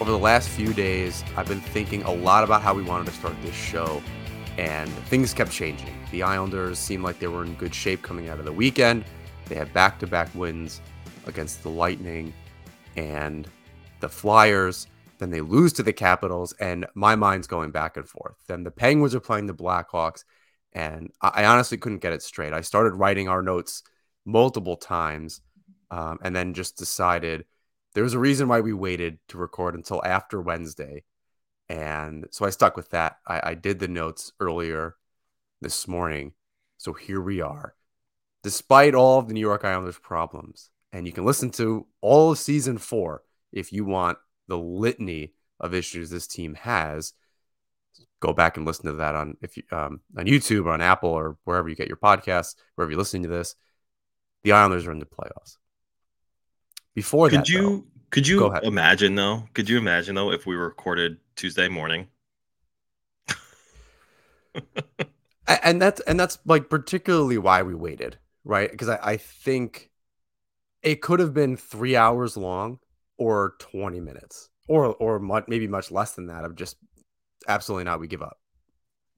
over 0.00 0.10
the 0.10 0.18
last 0.18 0.48
few 0.48 0.72
days, 0.72 1.22
I've 1.36 1.46
been 1.46 1.60
thinking 1.60 2.02
a 2.04 2.10
lot 2.10 2.42
about 2.42 2.62
how 2.62 2.72
we 2.72 2.82
wanted 2.82 3.06
to 3.08 3.12
start 3.12 3.34
this 3.42 3.54
show, 3.54 4.02
and 4.56 4.88
things 5.08 5.34
kept 5.34 5.52
changing. 5.52 5.94
The 6.10 6.22
Islanders 6.22 6.78
seemed 6.78 7.04
like 7.04 7.18
they 7.18 7.26
were 7.26 7.44
in 7.44 7.54
good 7.54 7.74
shape 7.74 8.00
coming 8.00 8.30
out 8.30 8.38
of 8.38 8.46
the 8.46 8.52
weekend. 8.52 9.04
They 9.46 9.56
had 9.56 9.70
back 9.74 9.98
to 9.98 10.06
back 10.06 10.34
wins 10.34 10.80
against 11.26 11.62
the 11.62 11.68
Lightning 11.68 12.32
and 12.96 13.46
the 14.00 14.08
Flyers. 14.08 14.86
Then 15.18 15.28
they 15.28 15.42
lose 15.42 15.74
to 15.74 15.82
the 15.82 15.92
Capitals, 15.92 16.54
and 16.54 16.86
my 16.94 17.14
mind's 17.14 17.46
going 17.46 17.70
back 17.70 17.98
and 17.98 18.08
forth. 18.08 18.36
Then 18.48 18.64
the 18.64 18.70
Penguins 18.70 19.14
are 19.14 19.20
playing 19.20 19.48
the 19.48 19.54
Blackhawks, 19.54 20.24
and 20.72 21.12
I, 21.20 21.44
honestly 21.44 21.76
couldn't 21.76 22.00
get 22.00 22.14
it 22.14 22.22
straight. 22.22 22.54
I 22.54 22.62
started 22.62 22.94
writing 22.94 23.28
our 23.28 23.42
notes 23.42 23.82
multiple 24.24 24.76
times, 24.76 25.42
um, 25.90 26.18
and 26.22 26.34
then 26.34 26.54
just 26.54 26.78
decided 26.78 27.44
there 27.94 28.04
was 28.04 28.14
a 28.14 28.18
reason 28.18 28.48
why 28.48 28.60
we 28.60 28.72
waited 28.72 29.18
to 29.28 29.38
record 29.38 29.74
until 29.74 30.04
after 30.04 30.40
Wednesday. 30.40 31.04
And 31.68 32.26
so 32.30 32.44
I 32.44 32.50
stuck 32.50 32.76
with 32.76 32.90
that. 32.90 33.16
I, 33.26 33.50
I 33.50 33.54
did 33.54 33.78
the 33.78 33.88
notes 33.88 34.32
earlier 34.40 34.96
this 35.60 35.86
morning. 35.86 36.32
So 36.78 36.92
here 36.92 37.20
we 37.20 37.40
are. 37.40 37.74
Despite 38.42 38.94
all 38.94 39.18
of 39.18 39.28
the 39.28 39.34
New 39.34 39.40
York 39.40 39.64
Islanders' 39.64 39.98
problems, 39.98 40.70
and 40.92 41.06
you 41.06 41.12
can 41.12 41.24
listen 41.24 41.50
to 41.50 41.86
all 42.00 42.32
of 42.32 42.38
season 42.38 42.78
four 42.78 43.22
if 43.52 43.72
you 43.72 43.84
want 43.84 44.18
the 44.48 44.58
litany 44.58 45.34
of 45.60 45.74
issues 45.74 46.10
this 46.10 46.26
team 46.26 46.54
has. 46.54 47.12
Go 48.20 48.32
back 48.32 48.56
and 48.56 48.66
listen 48.66 48.86
to 48.86 48.92
that 48.94 49.14
on 49.14 49.36
if 49.40 49.56
you 49.56 49.62
um, 49.70 50.00
on 50.16 50.26
YouTube 50.26 50.66
or 50.66 50.70
on 50.70 50.80
Apple 50.80 51.10
or 51.10 51.36
wherever 51.44 51.68
you 51.68 51.76
get 51.76 51.88
your 51.88 51.96
podcasts, 51.96 52.54
wherever 52.74 52.90
you're 52.90 52.98
listening 52.98 53.22
to 53.24 53.28
this. 53.28 53.54
The 54.42 54.52
Islanders 54.52 54.86
are 54.86 54.92
in 54.92 54.98
the 54.98 55.06
playoffs. 55.06 55.56
Before 56.94 57.28
could 57.28 57.40
that, 57.40 57.48
you 57.48 57.62
though, 57.62 57.84
could 58.10 58.26
you 58.26 58.52
imagine 58.62 59.14
though? 59.14 59.48
Could 59.54 59.68
you 59.68 59.78
imagine 59.78 60.14
though 60.14 60.32
if 60.32 60.46
we 60.46 60.54
recorded 60.56 61.18
Tuesday 61.36 61.68
morning? 61.68 62.08
and 65.62 65.80
that's 65.80 66.00
and 66.00 66.18
that's 66.18 66.38
like 66.44 66.68
particularly 66.68 67.38
why 67.38 67.62
we 67.62 67.74
waited, 67.74 68.18
right? 68.44 68.70
Because 68.70 68.88
I, 68.88 68.98
I 69.02 69.16
think 69.16 69.90
it 70.82 71.00
could 71.00 71.20
have 71.20 71.34
been 71.34 71.56
three 71.56 71.96
hours 71.96 72.36
long 72.36 72.78
or 73.18 73.54
20 73.58 74.00
minutes 74.00 74.48
or 74.66 74.94
or 74.94 75.18
much, 75.18 75.44
maybe 75.46 75.68
much 75.68 75.90
less 75.90 76.12
than 76.14 76.26
that 76.26 76.44
of 76.44 76.56
just 76.56 76.76
absolutely 77.48 77.84
not 77.84 78.00
we 78.00 78.06
give 78.06 78.22
up 78.22 78.38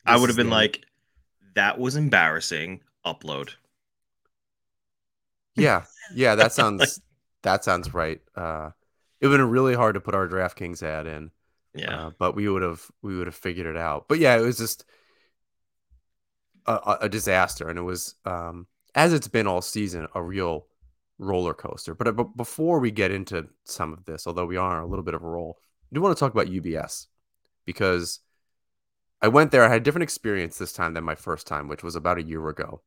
this 0.04 0.14
i 0.14 0.16
would 0.16 0.28
have 0.28 0.36
been 0.36 0.50
like 0.50 0.84
that 1.54 1.78
was 1.78 1.96
embarrassing 1.96 2.80
upload 3.04 3.50
yeah 5.56 5.84
yeah 6.14 6.34
that 6.34 6.52
sounds 6.52 6.80
like, 6.80 6.88
that 7.42 7.64
sounds 7.64 7.92
right 7.94 8.20
uh 8.36 8.70
it 9.20 9.28
would 9.28 9.38
have 9.38 9.46
been 9.46 9.52
really 9.52 9.74
hard 9.74 9.94
to 9.94 10.00
put 10.00 10.14
our 10.14 10.28
draftkings 10.28 10.82
ad 10.82 11.06
in 11.06 11.30
yeah 11.74 12.06
uh, 12.06 12.10
but 12.18 12.34
we 12.34 12.48
would 12.48 12.62
have 12.62 12.82
we 13.02 13.16
would 13.16 13.26
have 13.26 13.34
figured 13.34 13.66
it 13.66 13.76
out 13.76 14.08
but 14.08 14.18
yeah 14.18 14.36
it 14.36 14.42
was 14.42 14.58
just 14.58 14.84
a, 16.66 16.98
a 17.02 17.08
disaster 17.08 17.68
and 17.68 17.78
it 17.78 17.82
was 17.82 18.14
um 18.24 18.66
as 18.94 19.12
it's 19.12 19.28
been 19.28 19.46
all 19.46 19.62
season 19.62 20.06
a 20.14 20.22
real 20.22 20.66
roller 21.22 21.54
coaster. 21.54 21.94
But, 21.94 22.08
uh, 22.08 22.12
but 22.12 22.36
before 22.36 22.80
we 22.80 22.90
get 22.90 23.10
into 23.10 23.48
some 23.64 23.92
of 23.92 24.04
this, 24.04 24.26
although 24.26 24.46
we 24.46 24.56
are 24.56 24.82
a 24.82 24.86
little 24.86 25.04
bit 25.04 25.14
of 25.14 25.22
a 25.22 25.28
roll, 25.28 25.58
I 25.90 25.94
do 25.94 26.02
want 26.02 26.16
to 26.16 26.20
talk 26.20 26.32
about 26.32 26.48
UBS 26.48 27.06
because 27.64 28.20
I 29.20 29.28
went 29.28 29.50
there. 29.50 29.64
I 29.64 29.68
had 29.68 29.80
a 29.80 29.84
different 29.84 30.04
experience 30.04 30.58
this 30.58 30.72
time 30.72 30.94
than 30.94 31.04
my 31.04 31.14
first 31.14 31.46
time, 31.46 31.68
which 31.68 31.82
was 31.82 31.96
about 31.96 32.18
a 32.18 32.22
year 32.22 32.46
ago. 32.48 32.82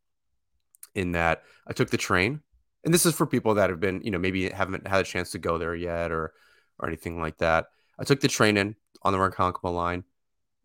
In 0.93 1.11
that 1.11 1.43
I 1.67 1.73
took 1.73 1.89
the 1.89 1.97
train, 1.97 2.41
and 2.85 2.93
this 2.93 3.05
is 3.05 3.15
for 3.15 3.25
people 3.25 3.55
that 3.55 3.71
have 3.71 3.79
been, 3.79 4.01
you 4.03 4.11
know, 4.11 4.19
maybe 4.19 4.47
haven't 4.49 4.87
had 4.87 5.01
a 5.01 5.03
chance 5.03 5.31
to 5.31 5.39
go 5.39 5.57
there 5.57 5.75
yet 5.75 6.11
or 6.11 6.33
or 6.79 6.87
anything 6.87 7.19
like 7.19 7.37
that. 7.39 7.65
I 7.97 8.03
took 8.03 8.21
the 8.21 8.27
train 8.27 8.57
in 8.57 8.75
on 9.01 9.11
the 9.11 9.19
Ronkonkoma 9.19 9.73
line, 9.73 10.03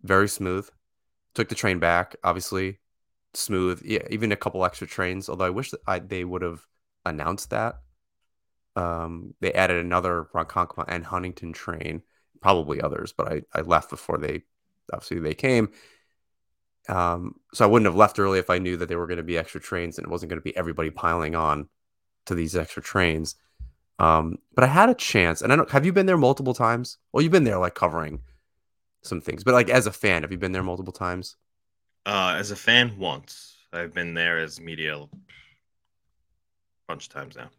very 0.02 0.28
smooth. 0.28 0.68
Took 1.34 1.48
the 1.48 1.54
train 1.54 1.78
back, 1.78 2.16
obviously 2.22 2.80
smooth. 3.32 3.80
Yeah, 3.84 4.02
even 4.10 4.32
a 4.32 4.36
couple 4.36 4.64
extra 4.64 4.86
trains. 4.86 5.28
Although 5.28 5.46
I 5.46 5.50
wish 5.50 5.70
that 5.70 5.80
I, 5.86 5.98
they 6.00 6.24
would 6.24 6.42
have 6.42 6.60
announced 7.06 7.50
that. 7.50 7.76
Um, 8.76 9.34
they 9.40 9.52
added 9.52 9.84
another 9.84 10.28
Ronkonkoma 10.34 10.84
and 10.88 11.04
Huntington 11.06 11.52
train, 11.52 12.02
probably 12.40 12.80
others, 12.80 13.12
but 13.12 13.32
I, 13.32 13.42
I 13.54 13.62
left 13.62 13.90
before 13.90 14.18
they 14.18 14.42
obviously 14.92 15.20
they 15.20 15.34
came. 15.34 15.70
Um, 16.88 17.36
so 17.54 17.64
I 17.64 17.68
wouldn't 17.68 17.86
have 17.86 17.96
left 17.96 18.18
early 18.18 18.38
if 18.38 18.50
I 18.50 18.58
knew 18.58 18.76
that 18.76 18.88
there 18.88 18.98
were 18.98 19.06
going 19.06 19.18
to 19.18 19.22
be 19.22 19.38
extra 19.38 19.60
trains 19.60 19.96
and 19.96 20.06
it 20.06 20.10
wasn't 20.10 20.30
going 20.30 20.40
to 20.40 20.44
be 20.44 20.56
everybody 20.56 20.90
piling 20.90 21.34
on 21.34 21.68
to 22.26 22.34
these 22.34 22.56
extra 22.56 22.82
trains. 22.82 23.36
Um, 23.98 24.38
but 24.54 24.64
I 24.64 24.68
had 24.68 24.88
a 24.90 24.94
chance, 24.94 25.42
and 25.42 25.52
I 25.52 25.56
don't 25.56 25.70
have 25.70 25.86
you 25.86 25.92
been 25.92 26.06
there 26.06 26.18
multiple 26.18 26.54
times? 26.54 26.98
Well, 27.12 27.22
you've 27.22 27.32
been 27.32 27.44
there 27.44 27.58
like 27.58 27.74
covering 27.74 28.20
some 29.02 29.20
things, 29.20 29.44
but 29.44 29.54
like 29.54 29.70
as 29.70 29.86
a 29.86 29.92
fan, 29.92 30.22
have 30.22 30.32
you 30.32 30.38
been 30.38 30.52
there 30.52 30.62
multiple 30.62 30.92
times? 30.92 31.36
Uh, 32.04 32.34
as 32.38 32.50
a 32.50 32.56
fan, 32.56 32.98
once. 32.98 33.56
I've 33.72 33.94
been 33.94 34.12
there 34.14 34.38
as 34.38 34.60
media 34.60 34.96
a 34.98 35.08
bunch 36.88 37.06
of 37.06 37.12
times 37.12 37.36
now. 37.36 37.50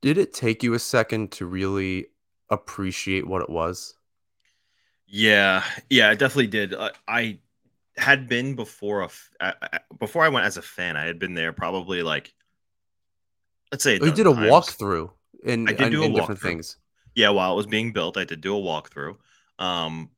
Did 0.00 0.18
it 0.18 0.32
take 0.32 0.62
you 0.62 0.74
a 0.74 0.78
second 0.78 1.32
to 1.32 1.46
really 1.46 2.08
appreciate 2.48 3.26
what 3.26 3.42
it 3.42 3.50
was? 3.50 3.94
Yeah, 5.06 5.64
yeah, 5.90 6.10
I 6.10 6.14
definitely 6.14 6.48
did. 6.48 6.74
Uh, 6.74 6.90
I 7.06 7.38
had 7.96 8.28
been 8.28 8.56
before 8.56 9.02
a 9.02 9.10
before 9.98 10.24
I 10.24 10.28
went 10.28 10.46
as 10.46 10.56
a 10.56 10.62
fan. 10.62 10.96
I 10.96 11.04
had 11.04 11.18
been 11.18 11.34
there 11.34 11.52
probably 11.52 12.02
like 12.02 12.34
let's 13.74 13.82
say 13.82 13.98
oh, 14.00 14.04
you 14.04 14.12
did 14.12 14.28
a 14.28 14.30
walkthrough 14.30 15.10
in, 15.42 15.68
I 15.68 15.72
did 15.72 15.90
do 15.90 16.04
in, 16.04 16.12
a 16.12 16.14
different 16.14 16.40
things. 16.40 16.76
Yeah, 17.16 17.30
while 17.30 17.52
it 17.52 17.56
was 17.56 17.66
being 17.66 17.92
built, 17.92 18.16
I 18.16 18.22
did 18.22 18.40
do 18.40 18.56
a 18.56 18.60
walkthrough. 18.60 19.16
Um, 19.58 20.10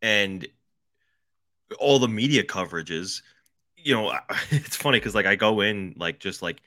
and 0.00 0.46
all 1.78 1.98
the 1.98 2.08
media 2.08 2.42
coverages, 2.42 3.20
you 3.76 3.94
know, 3.94 4.10
it's 4.50 4.76
funny 4.76 4.98
because 4.98 5.14
like 5.14 5.26
I 5.26 5.36
go 5.36 5.60
in 5.60 5.94
like 5.98 6.18
just 6.18 6.40
like 6.40 6.62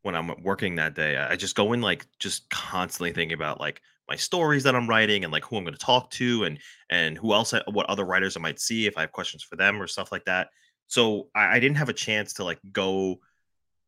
when 0.00 0.14
I'm 0.14 0.42
working 0.42 0.76
that 0.76 0.94
day, 0.94 1.18
I 1.18 1.36
just 1.36 1.54
go 1.54 1.74
in 1.74 1.82
like 1.82 2.06
just 2.18 2.48
constantly 2.48 3.12
thinking 3.12 3.34
about 3.34 3.60
like 3.60 3.82
my 4.08 4.16
stories 4.16 4.62
that 4.62 4.74
I'm 4.74 4.88
writing 4.88 5.22
and 5.22 5.32
like 5.34 5.44
who 5.44 5.58
I'm 5.58 5.64
going 5.64 5.74
to 5.74 5.78
talk 5.78 6.10
to 6.12 6.44
and 6.44 6.58
and 6.88 7.18
who 7.18 7.34
else, 7.34 7.52
what 7.70 7.86
other 7.90 8.06
writers 8.06 8.38
I 8.38 8.40
might 8.40 8.58
see 8.58 8.86
if 8.86 8.96
I 8.96 9.02
have 9.02 9.12
questions 9.12 9.42
for 9.42 9.56
them 9.56 9.82
or 9.82 9.86
stuff 9.86 10.12
like 10.12 10.24
that. 10.24 10.48
So 10.86 11.28
I, 11.34 11.56
I 11.56 11.60
didn't 11.60 11.76
have 11.76 11.90
a 11.90 11.94
chance 11.94 12.32
to 12.34 12.44
like 12.44 12.58
go 12.72 13.20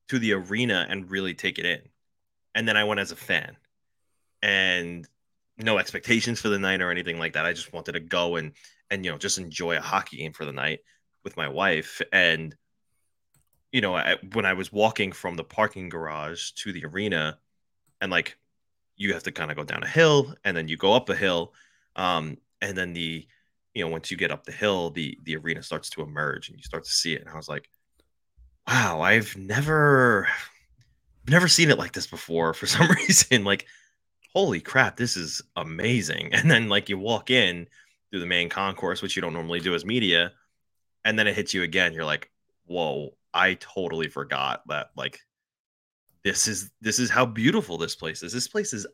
to 0.08 0.18
the 0.18 0.32
arena 0.32 0.86
and 0.88 1.10
really 1.10 1.34
take 1.34 1.58
it 1.58 1.64
in. 1.64 1.80
And 2.54 2.68
then 2.68 2.76
I 2.76 2.84
went 2.84 3.00
as 3.00 3.12
a 3.12 3.16
fan, 3.16 3.56
and 4.42 5.08
no 5.58 5.78
expectations 5.78 6.40
for 6.40 6.48
the 6.48 6.58
night 6.58 6.82
or 6.82 6.90
anything 6.90 7.18
like 7.18 7.32
that. 7.34 7.46
I 7.46 7.52
just 7.52 7.72
wanted 7.72 7.92
to 7.92 8.00
go 8.00 8.36
and 8.36 8.52
and 8.90 9.04
you 9.04 9.10
know 9.10 9.18
just 9.18 9.38
enjoy 9.38 9.76
a 9.76 9.80
hockey 9.80 10.18
game 10.18 10.32
for 10.32 10.44
the 10.44 10.52
night 10.52 10.80
with 11.24 11.36
my 11.36 11.48
wife 11.48 12.02
and 12.12 12.54
you 13.74 13.80
know, 13.80 13.96
I, 13.96 14.18
when 14.34 14.46
I 14.46 14.52
was 14.52 14.72
walking 14.72 15.10
from 15.10 15.34
the 15.34 15.42
parking 15.42 15.88
garage 15.88 16.52
to 16.52 16.72
the 16.72 16.84
arena, 16.84 17.40
and 18.00 18.08
like 18.08 18.38
you 18.96 19.12
have 19.14 19.24
to 19.24 19.32
kind 19.32 19.50
of 19.50 19.56
go 19.56 19.64
down 19.64 19.82
a 19.82 19.88
hill 19.88 20.32
and 20.44 20.56
then 20.56 20.68
you 20.68 20.76
go 20.76 20.92
up 20.92 21.08
a 21.08 21.16
hill, 21.16 21.52
um, 21.96 22.36
and 22.62 22.78
then 22.78 22.92
the 22.92 23.26
you 23.74 23.84
know 23.84 23.90
once 23.90 24.12
you 24.12 24.16
get 24.16 24.30
up 24.30 24.44
the 24.44 24.52
hill, 24.52 24.90
the 24.90 25.18
the 25.24 25.36
arena 25.36 25.60
starts 25.60 25.90
to 25.90 26.02
emerge 26.02 26.48
and 26.48 26.56
you 26.56 26.62
start 26.62 26.84
to 26.84 26.90
see 26.90 27.14
it. 27.14 27.22
And 27.22 27.30
I 27.30 27.34
was 27.34 27.48
like, 27.48 27.68
wow, 28.66 29.00
I've 29.00 29.36
never 29.36 30.28
never 31.28 31.48
seen 31.48 31.70
it 31.70 31.78
like 31.78 31.92
this 31.92 32.06
before 32.06 32.54
for 32.54 32.66
some 32.66 32.88
reason. 32.88 33.44
Like, 33.44 33.66
holy 34.34 34.60
crap, 34.60 34.96
this 34.96 35.16
is 35.16 35.42
amazing. 35.56 36.32
And 36.32 36.50
then 36.50 36.68
like 36.68 36.88
you 36.88 36.98
walk 36.98 37.30
in 37.30 37.66
through 38.10 38.20
the 38.20 38.26
main 38.26 38.48
concourse, 38.48 39.02
which 39.02 39.16
you 39.16 39.22
don't 39.22 39.32
normally 39.32 39.60
do 39.60 39.74
as 39.74 39.84
media, 39.84 40.32
and 41.04 41.18
then 41.18 41.26
it 41.26 41.36
hits 41.36 41.54
you 41.54 41.62
again. 41.62 41.92
You're 41.92 42.04
like, 42.04 42.30
whoa, 42.66 43.14
I 43.32 43.54
totally 43.54 44.08
forgot 44.08 44.66
that 44.68 44.90
like 44.96 45.20
this 46.22 46.48
is 46.48 46.70
this 46.80 46.98
is 46.98 47.10
how 47.10 47.26
beautiful 47.26 47.78
this 47.78 47.96
place 47.96 48.22
is. 48.22 48.32
This 48.32 48.48
place 48.48 48.72
is 48.72 48.86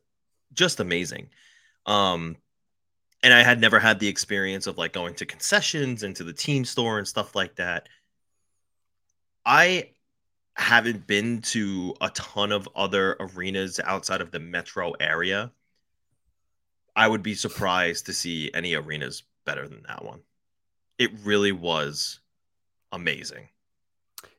just 0.52 0.80
amazing. 0.80 1.28
Um 1.86 2.36
and 3.22 3.34
I 3.34 3.42
had 3.42 3.60
never 3.60 3.78
had 3.78 4.00
the 4.00 4.08
experience 4.08 4.66
of 4.66 4.78
like 4.78 4.94
going 4.94 5.14
to 5.16 5.26
concessions 5.26 6.02
and 6.02 6.16
to 6.16 6.24
the 6.24 6.32
team 6.32 6.64
store 6.64 6.98
and 6.98 7.06
stuff 7.06 7.36
like 7.36 7.56
that. 7.56 7.88
I 9.50 9.90
haven't 10.54 11.08
been 11.08 11.42
to 11.42 11.92
a 12.00 12.10
ton 12.10 12.52
of 12.52 12.68
other 12.76 13.16
arenas 13.18 13.80
outside 13.82 14.20
of 14.20 14.30
the 14.30 14.38
metro 14.38 14.92
area. 15.00 15.50
I 16.94 17.08
would 17.08 17.24
be 17.24 17.34
surprised 17.34 18.06
to 18.06 18.12
see 18.12 18.52
any 18.54 18.74
arenas 18.74 19.24
better 19.44 19.66
than 19.66 19.82
that 19.88 20.04
one. 20.04 20.20
It 20.98 21.10
really 21.24 21.50
was 21.50 22.20
amazing. 22.92 23.48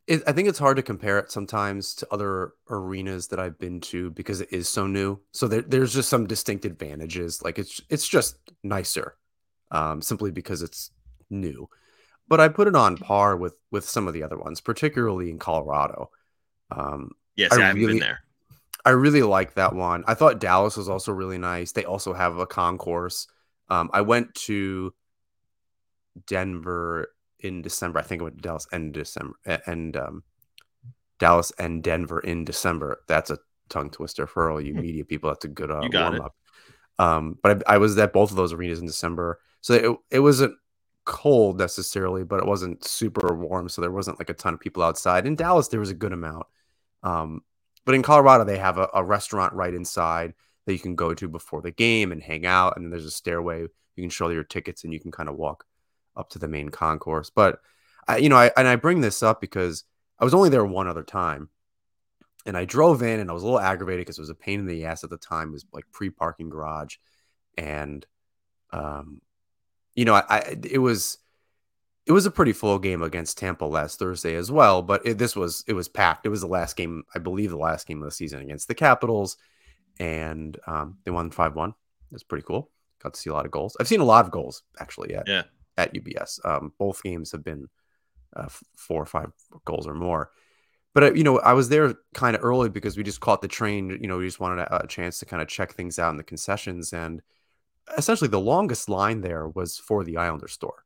It, 0.08 0.24
I 0.26 0.32
think 0.32 0.48
it's 0.48 0.60
hard 0.60 0.78
to 0.78 0.84
compare 0.84 1.20
it 1.20 1.30
sometimes 1.30 1.94
to 1.96 2.08
other 2.10 2.54
arenas 2.70 3.28
that 3.28 3.40
I've 3.40 3.60
been 3.60 3.82
to 3.82 4.12
because 4.12 4.40
it 4.40 4.54
is 4.54 4.70
so 4.70 4.88
new. 4.88 5.20
So 5.34 5.50
there, 5.50 5.62
there's 5.62 5.94
just 5.94 6.08
some 6.08 6.26
distinct 6.26 6.64
advantages. 6.64 7.42
Like 7.42 7.60
it's 7.60 7.82
it's 7.90 8.08
just 8.08 8.38
nicer, 8.64 9.18
um, 9.72 10.02
simply 10.02 10.32
because 10.32 10.62
it's 10.62 10.92
new. 11.30 11.68
But 12.32 12.40
I 12.40 12.48
put 12.48 12.70
it 12.70 12.78
on 12.78 12.96
par 12.96 13.36
with 13.36 13.56
with 13.72 13.84
some 13.84 14.08
of 14.08 14.14
the 14.14 14.24
other 14.24 14.38
ones, 14.38 14.62
particularly 14.62 15.30
in 15.30 15.38
Colorado. 15.38 16.12
Um, 16.74 17.12
yes, 17.36 17.52
I, 17.52 17.58
I 17.58 17.60
haven't 17.66 17.82
really, 17.82 17.94
been 17.96 18.00
there. 18.00 18.22
I 18.86 18.92
really 18.92 19.22
like 19.22 19.56
that 19.56 19.76
one. 19.76 20.06
I 20.08 20.14
thought 20.14 20.40
Dallas 20.40 20.78
was 20.78 20.88
also 20.88 21.12
really 21.12 21.38
nice. 21.38 21.74
They 21.74 21.84
also 21.84 22.14
have 22.14 22.38
a 22.38 22.48
concourse. 22.48 23.28
Um, 23.68 23.90
I 23.92 24.00
went 24.00 24.34
to 24.46 24.94
Denver 26.26 27.10
in 27.42 27.64
December. 27.64 28.00
I 28.00 28.04
think 28.04 28.22
it 28.22 28.24
went 28.24 28.38
to 28.38 28.42
Dallas 28.42 28.68
and 28.72 28.94
December 28.94 29.36
and 29.68 29.98
um, 29.98 30.24
Dallas 31.20 31.52
and 31.60 31.84
Denver 31.84 32.22
in 32.22 32.46
December. 32.46 33.02
That's 33.10 33.30
a 33.30 33.40
tongue 33.68 33.90
twister 33.90 34.26
for 34.26 34.50
all 34.50 34.62
you 34.62 34.74
media 34.86 35.04
people. 35.04 35.32
That's 35.32 35.44
a 35.44 35.50
good 35.50 35.70
uh, 35.70 35.82
warm 35.92 36.22
up. 36.22 36.36
Um, 36.98 37.38
but 37.44 37.62
I, 37.68 37.74
I 37.74 37.78
was 37.78 37.98
at 37.98 38.14
both 38.14 38.30
of 38.30 38.38
those 38.38 38.54
arenas 38.54 38.80
in 38.80 38.86
December, 38.86 39.42
so 39.60 39.74
it, 39.74 40.16
it 40.16 40.20
wasn't 40.22 40.56
cold 41.12 41.60
necessarily, 41.60 42.24
but 42.24 42.40
it 42.40 42.46
wasn't 42.46 42.86
super 42.86 43.36
warm, 43.36 43.68
so 43.68 43.82
there 43.82 43.92
wasn't 43.92 44.18
like 44.18 44.30
a 44.30 44.34
ton 44.34 44.54
of 44.54 44.62
people 44.62 44.82
outside. 44.82 45.28
In 45.28 45.36
Dallas, 45.36 45.68
there 45.68 45.82
was 45.82 45.90
a 45.90 45.94
good 45.94 46.14
amount. 46.14 46.48
Um, 47.04 47.42
but 47.84 47.96
in 47.96 48.02
Colorado, 48.02 48.46
they 48.46 48.58
have 48.58 48.78
a, 48.78 48.88
a 48.94 49.04
restaurant 49.04 49.52
right 49.54 49.74
inside 49.74 50.34
that 50.66 50.72
you 50.72 50.80
can 50.80 50.96
go 50.96 51.14
to 51.14 51.28
before 51.28 51.62
the 51.62 51.72
game 51.72 52.14
and 52.14 52.24
hang 52.24 52.46
out, 52.46 52.78
and 52.78 52.94
there's 52.94 53.06
a 53.06 53.12
stairway 53.12 53.62
you 53.62 54.04
can 54.04 54.10
show 54.10 54.30
your 54.30 54.46
tickets 54.46 54.86
and 54.86 54.94
you 54.94 55.02
can 55.02 55.12
kind 55.12 55.28
of 55.28 55.36
walk 55.36 55.66
up 56.16 56.30
to 56.30 56.40
the 56.40 56.48
main 56.48 56.70
concourse. 56.70 57.30
But 57.30 57.60
I, 58.08 58.18
you 58.18 58.30
know, 58.30 58.38
I 58.38 58.52
and 58.56 58.68
I 58.68 58.78
bring 58.78 59.02
this 59.02 59.22
up 59.22 59.42
because 59.42 59.84
I 60.18 60.24
was 60.24 60.34
only 60.34 60.48
there 60.48 60.64
one 60.64 60.88
other 60.88 61.04
time, 61.04 61.50
and 62.46 62.56
I 62.56 62.64
drove 62.64 63.04
in 63.04 63.20
and 63.20 63.30
I 63.30 63.34
was 63.34 63.44
a 63.44 63.46
little 63.46 63.60
aggravated 63.60 64.06
because 64.06 64.18
it 64.18 64.22
was 64.22 64.30
a 64.30 64.36
pain 64.36 64.62
in 64.62 64.66
the 64.66 64.86
ass 64.86 65.04
at 65.04 65.10
the 65.10 65.18
time. 65.18 65.50
It 65.50 65.54
was 65.54 65.66
like 65.74 65.84
pre-parking 65.92 66.50
garage, 66.50 66.96
and 67.58 68.06
um, 68.72 69.20
you 69.96 70.06
know, 70.06 70.16
I, 70.16 70.24
I 70.30 70.58
it 70.64 70.80
was 70.80 71.18
it 72.08 72.12
was 72.14 72.26
a 72.26 72.32
pretty 72.32 72.54
full 72.54 72.80
game 72.80 73.04
against 73.04 73.38
Tampa 73.38 73.66
last 73.66 74.00
Thursday 74.00 74.36
as 74.36 74.52
well. 74.52 74.82
But 74.82 75.06
it, 75.06 75.18
this 75.18 75.36
was 75.36 75.64
it 75.68 75.74
was 75.74 75.88
packed. 75.88 76.26
It 76.26 76.30
was 76.30 76.42
the 76.42 76.48
last 76.48 76.76
game, 76.76 77.04
I 77.16 77.20
believe, 77.20 77.52
the 77.52 77.58
last 77.58 77.88
game 77.88 78.02
of 78.02 78.06
the 78.06 78.12
season 78.12 78.42
against 78.42 78.68
the 78.68 78.76
Capitals, 78.76 79.38
and 80.00 80.58
um, 80.68 80.98
they 81.06 81.12
won 81.12 81.32
five 81.32 81.56
one. 81.56 81.74
It's 82.12 82.24
pretty 82.24 82.44
cool. 82.46 82.70
Got 83.02 83.14
to 83.14 83.20
see 83.20 83.30
a 83.30 83.34
lot 83.34 83.46
of 83.46 83.52
goals. 83.52 83.78
I've 83.80 83.88
seen 83.88 84.02
a 84.02 84.06
lot 84.06 84.26
of 84.26 84.32
goals 84.32 84.64
actually 84.80 85.16
at 85.16 85.28
Yeah. 85.28 85.44
at 85.78 85.94
UBS. 85.94 86.44
Um, 86.46 86.74
both 86.78 87.02
games 87.04 87.32
have 87.32 87.44
been 87.44 87.68
uh, 88.36 88.50
four 88.78 89.02
or 89.02 89.06
five 89.06 89.32
goals 89.66 89.88
or 89.88 89.94
more. 89.94 90.32
But 90.94 91.04
uh, 91.04 91.14
you 91.14 91.24
know, 91.24 91.40
I 91.40 91.54
was 91.54 91.70
there 91.70 91.94
kind 92.14 92.36
of 92.36 92.44
early 92.44 92.70
because 92.70 92.98
we 92.98 93.04
just 93.04 93.22
caught 93.22 93.42
the 93.42 93.48
train. 93.48 93.90
You 94.02 94.08
know, 94.08 94.18
we 94.18 94.26
just 94.26 94.40
wanted 94.40 94.60
a, 94.64 94.84
a 94.84 94.88
chance 94.88 95.20
to 95.20 95.26
kind 95.26 95.42
of 95.42 95.48
check 95.48 95.74
things 95.74 95.98
out 96.00 96.12
in 96.12 96.18
the 96.18 96.24
concessions, 96.24 96.92
and 96.94 97.22
essentially 97.98 98.30
the 98.30 98.40
longest 98.40 98.90
line 98.90 99.22
there 99.22 99.48
was 99.48 99.78
for 99.78 100.04
the 100.04 100.18
Islander 100.18 100.48
store 100.48 100.86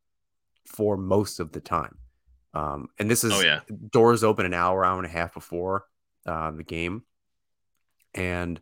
for 0.65 0.97
most 0.97 1.39
of 1.39 1.51
the 1.51 1.61
time. 1.61 1.97
Um, 2.53 2.87
and 2.99 3.09
this 3.11 3.23
is 3.23 3.33
Oh 3.33 3.41
yeah. 3.41 3.61
doors 3.91 4.23
open 4.23 4.45
an 4.45 4.53
hour, 4.53 4.85
hour 4.85 4.97
and 4.97 5.05
a 5.05 5.09
half 5.09 5.33
before 5.33 5.85
uh, 6.25 6.51
the 6.51 6.63
game, 6.63 7.03
and 8.13 8.61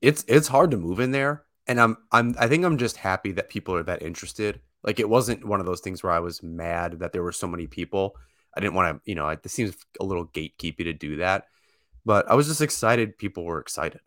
it's 0.00 0.24
it's 0.28 0.48
hard 0.48 0.70
to 0.72 0.76
move 0.76 1.00
in 1.00 1.10
there. 1.10 1.44
And 1.66 1.80
I'm 1.80 1.96
I'm 2.12 2.34
I 2.38 2.48
think 2.48 2.64
I'm 2.64 2.78
just 2.78 2.96
happy 2.96 3.32
that 3.32 3.48
people 3.48 3.74
are 3.74 3.82
that 3.84 4.02
interested. 4.02 4.60
Like 4.82 5.00
it 5.00 5.08
wasn't 5.08 5.44
one 5.46 5.60
of 5.60 5.66
those 5.66 5.80
things 5.80 6.02
where 6.02 6.12
I 6.12 6.20
was 6.20 6.42
mad 6.42 7.00
that 7.00 7.12
there 7.12 7.22
were 7.22 7.32
so 7.32 7.46
many 7.48 7.66
people. 7.66 8.16
I 8.56 8.60
didn't 8.60 8.74
want 8.74 8.96
to, 8.96 9.10
you 9.10 9.14
know, 9.14 9.28
it 9.28 9.48
seems 9.50 9.76
a 10.00 10.04
little 10.04 10.26
gatekeepy 10.26 10.84
to 10.84 10.92
do 10.92 11.16
that, 11.16 11.46
but 12.04 12.30
I 12.30 12.34
was 12.34 12.46
just 12.48 12.60
excited. 12.60 13.18
People 13.18 13.44
were 13.44 13.60
excited, 13.60 14.00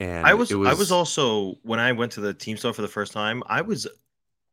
and 0.00 0.32
I 0.32 0.34
was, 0.34 0.50
it 0.50 0.56
I 0.64 0.74
was 0.74 0.90
also 0.90 1.56
when 1.62 1.78
I 1.80 1.92
went 1.92 2.12
to 2.12 2.20
the 2.20 2.34
team 2.34 2.56
store 2.56 2.72
for 2.72 2.82
the 2.82 2.88
first 2.88 3.12
time, 3.12 3.42
I 3.46 3.62
was 3.62 3.86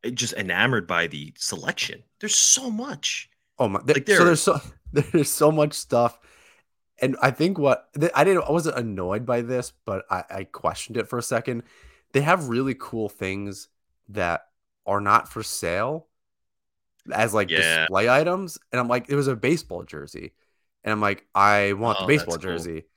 eh, 0.04 0.12
just 0.12 0.34
enamored 0.34 0.88
by 0.88 1.07
the 1.07 1.34
selection. 1.38 2.04
There's 2.19 2.36
so 2.36 2.72
much. 2.72 3.30
Oh 3.60 3.68
my! 3.69 3.80
Like, 3.88 4.10
so 4.10 4.25
there's 4.25 4.42
so 4.42 4.60
there's 4.94 5.30
so 5.31 5.51
much 5.51 5.74
stuff, 5.74 6.19
and 7.01 7.18
I 7.22 7.31
think 7.31 7.57
what 7.60 7.90
I 8.16 8.24
didn't 8.24 8.44
I 8.44 8.51
wasn't 8.51 8.78
annoyed 8.78 9.25
by 9.25 9.42
this, 9.42 9.74
but 9.86 10.06
I, 10.10 10.24
I 10.30 10.44
questioned 10.45 10.98
it 10.98 11.10
for 11.10 11.19
a 11.19 11.24
second. 11.24 11.63
They 12.13 12.22
have 12.22 12.50
really 12.50 12.75
cool 12.80 13.10
things 13.10 13.69
that 14.10 14.48
are 14.86 15.01
not 15.01 15.30
for 15.31 15.44
sale 15.44 16.07
as 17.12 17.34
like 17.34 17.54
Yeah. 17.54 17.88
display 17.94 18.10
items, 18.10 18.57
and 18.72 18.80
I'm 18.80 18.88
like, 18.88 19.10
it 19.10 19.16
was 19.16 19.28
a 19.28 19.36
baseball 19.36 19.84
jersey, 19.84 20.34
and 20.84 20.92
I'm 20.92 21.01
like, 21.01 21.25
I 21.36 21.74
want 21.74 22.00
Oh, 22.00 22.06
the 22.06 22.06
baseball 22.06 22.38
jersey. 22.38 22.84
cool. 22.84 22.93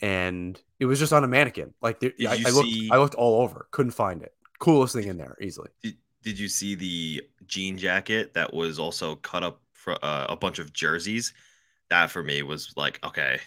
And 0.00 0.60
it 0.78 0.86
was 0.86 0.98
just 0.98 1.12
on 1.12 1.24
a 1.24 1.28
mannequin. 1.28 1.74
Like 1.80 2.00
there, 2.00 2.12
I, 2.26 2.38
I 2.46 2.50
looked, 2.50 2.68
see- 2.68 2.90
I 2.90 2.98
looked 2.98 3.14
all 3.14 3.42
over, 3.42 3.68
couldn't 3.70 3.92
find 3.92 4.22
it. 4.22 4.34
Coolest 4.58 4.94
thing 4.94 5.08
in 5.08 5.16
there, 5.18 5.36
easily. 5.40 5.70
Did, 5.82 5.96
did 6.22 6.38
you 6.38 6.48
see 6.48 6.74
the 6.74 7.22
jean 7.46 7.78
jacket 7.78 8.34
that 8.34 8.52
was 8.52 8.78
also 8.78 9.16
cut 9.16 9.42
up 9.42 9.60
for 9.72 10.02
uh, 10.04 10.26
a 10.28 10.36
bunch 10.36 10.58
of 10.58 10.72
jerseys? 10.72 11.32
That 11.90 12.10
for 12.10 12.22
me 12.22 12.42
was 12.42 12.74
like, 12.76 12.98
okay, 13.04 13.40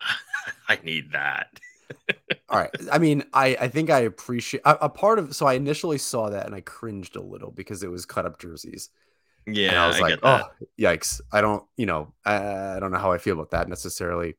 I 0.68 0.78
need 0.82 1.12
that. 1.12 1.58
All 2.48 2.58
right. 2.58 2.70
I 2.90 2.98
mean, 2.98 3.24
I 3.32 3.56
I 3.60 3.68
think 3.68 3.90
I 3.90 4.00
appreciate 4.00 4.62
a, 4.64 4.86
a 4.86 4.88
part 4.88 5.18
of. 5.18 5.34
So 5.34 5.46
I 5.46 5.54
initially 5.54 5.98
saw 5.98 6.30
that 6.30 6.46
and 6.46 6.54
I 6.54 6.60
cringed 6.60 7.16
a 7.16 7.22
little 7.22 7.50
because 7.50 7.82
it 7.82 7.90
was 7.90 8.06
cut 8.06 8.26
up 8.26 8.38
jerseys, 8.38 8.90
Yeah, 9.46 9.70
and 9.70 9.78
I 9.78 9.88
was 9.88 10.00
like, 10.00 10.18
oh, 10.22 10.44
yikes! 10.80 11.20
I 11.32 11.40
don't, 11.40 11.64
you 11.76 11.86
know, 11.86 12.14
I, 12.24 12.76
I 12.76 12.80
don't 12.80 12.92
know 12.92 12.98
how 12.98 13.12
I 13.12 13.18
feel 13.18 13.34
about 13.34 13.50
that 13.52 13.68
necessarily. 13.68 14.36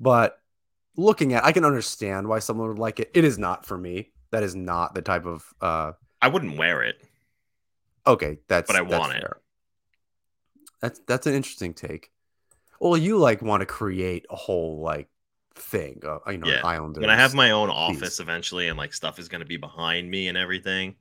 But 0.00 0.40
looking 0.96 1.34
at, 1.34 1.44
I 1.44 1.52
can 1.52 1.64
understand 1.64 2.26
why 2.28 2.38
someone 2.38 2.68
would 2.68 2.78
like 2.78 3.00
it. 3.00 3.10
It 3.14 3.24
is 3.24 3.38
not 3.38 3.66
for 3.66 3.76
me. 3.76 4.10
That 4.30 4.42
is 4.42 4.54
not 4.56 4.94
the 4.94 5.02
type 5.02 5.26
of. 5.26 5.44
uh 5.60 5.92
I 6.22 6.28
wouldn't 6.28 6.56
wear 6.58 6.82
it. 6.82 7.00
Okay, 8.06 8.38
that's 8.48 8.66
But 8.66 8.76
I 8.80 8.84
that's 8.84 8.98
want 8.98 9.12
it. 9.16 9.20
fair. 9.20 9.36
That's 10.80 11.00
that's 11.06 11.26
an 11.26 11.34
interesting 11.34 11.74
take. 11.74 12.10
Well, 12.80 12.96
you 12.96 13.18
like 13.18 13.42
want 13.42 13.60
to 13.60 13.66
create 13.66 14.24
a 14.30 14.36
whole 14.36 14.80
like 14.80 15.08
thing, 15.54 16.00
uh, 16.06 16.18
you 16.30 16.38
know, 16.38 16.46
Yeah. 16.48 16.60
island. 16.64 16.96
When 16.96 17.10
I 17.10 17.16
have 17.16 17.34
my 17.34 17.50
own 17.50 17.68
office 17.68 18.20
eventually 18.20 18.68
and 18.68 18.78
like 18.78 18.94
stuff 18.94 19.18
is 19.18 19.28
going 19.28 19.40
to 19.42 19.46
be 19.46 19.58
behind 19.58 20.10
me 20.10 20.28
and 20.28 20.38
everything, 20.38 20.96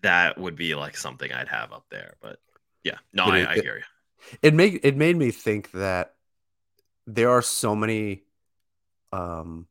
that 0.00 0.38
would 0.38 0.56
be 0.56 0.74
like 0.74 0.96
something 0.96 1.30
I'd 1.30 1.48
have 1.48 1.72
up 1.72 1.84
there. 1.90 2.14
But 2.22 2.38
yeah, 2.84 2.96
no, 3.12 3.24
I, 3.24 3.38
it- 3.40 3.48
I 3.48 3.54
it- 3.56 3.64
hear 3.64 3.76
you. 3.76 3.84
it 4.40 4.54
made 4.54 4.80
it 4.82 4.96
made 4.96 5.16
me 5.16 5.30
think 5.30 5.70
that 5.72 6.14
there 7.14 7.30
are 7.30 7.42
so 7.42 7.74
many 7.74 8.22
um 9.12 9.66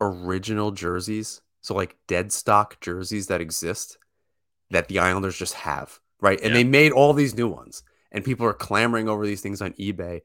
original 0.00 0.70
jerseys 0.72 1.40
so 1.60 1.74
like 1.74 1.96
dead 2.06 2.32
stock 2.32 2.80
jerseys 2.80 3.28
that 3.28 3.40
exist 3.40 3.98
that 4.70 4.88
the 4.88 4.98
islanders 4.98 5.36
just 5.36 5.54
have 5.54 6.00
right? 6.20 6.40
And 6.40 6.48
Yeah. 6.50 6.54
they 6.54 6.64
made 6.64 6.92
all 6.92 7.12
these 7.12 7.34
new 7.34 7.48
ones 7.48 7.82
and 8.10 8.24
people 8.24 8.46
are 8.46 8.54
clamoring 8.54 9.08
over 9.08 9.26
these 9.26 9.42
things 9.42 9.60
on 9.60 9.72
ebay. 9.74 10.22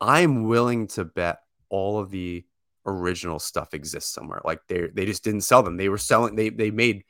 I'm 0.00 0.44
willing 0.44 0.86
to 0.88 1.04
bet 1.04 1.40
all 1.68 1.98
of 1.98 2.10
the 2.10 2.44
original 2.86 3.38
stuff 3.38 3.74
exists 3.74 4.12
somewhere. 4.12 4.40
Like 4.44 4.60
they 4.68 4.88
they 4.88 5.06
just 5.06 5.24
didn't 5.24 5.42
sell 5.42 5.62
them. 5.62 5.76
They 5.76 5.88
were 5.88 5.98
selling 5.98 6.36
they 6.36 6.50
they 6.50 6.70
made 6.70 7.04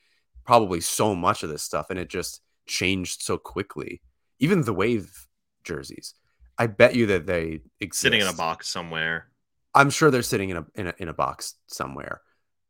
probably 0.44 0.80
so 0.80 1.14
much 1.14 1.42
of 1.42 1.48
this 1.50 1.62
stuff 1.62 1.90
and 1.90 1.98
it 1.98 2.08
just 2.08 2.40
changed 2.66 3.22
so 3.22 3.38
quickly. 3.38 4.02
Even 4.38 4.62
the 4.62 4.74
wave 4.74 5.26
jerseys 5.64 6.14
i 6.60 6.66
bet 6.66 6.94
you 6.94 7.06
that 7.06 7.26
they 7.26 7.60
exist 7.80 8.02
Sitting 8.02 8.20
in 8.20 8.26
a 8.28 8.32
box 8.32 8.68
somewhere. 8.68 9.26
I'm 9.74 9.90
sure 9.90 10.10
they're 10.10 10.22
sitting 10.22 10.50
in 10.50 10.56
a 10.58 10.66
in 10.74 10.86
a, 10.88 10.94
in 10.98 11.08
a 11.08 11.14
box 11.14 11.54
somewhere. 11.66 12.20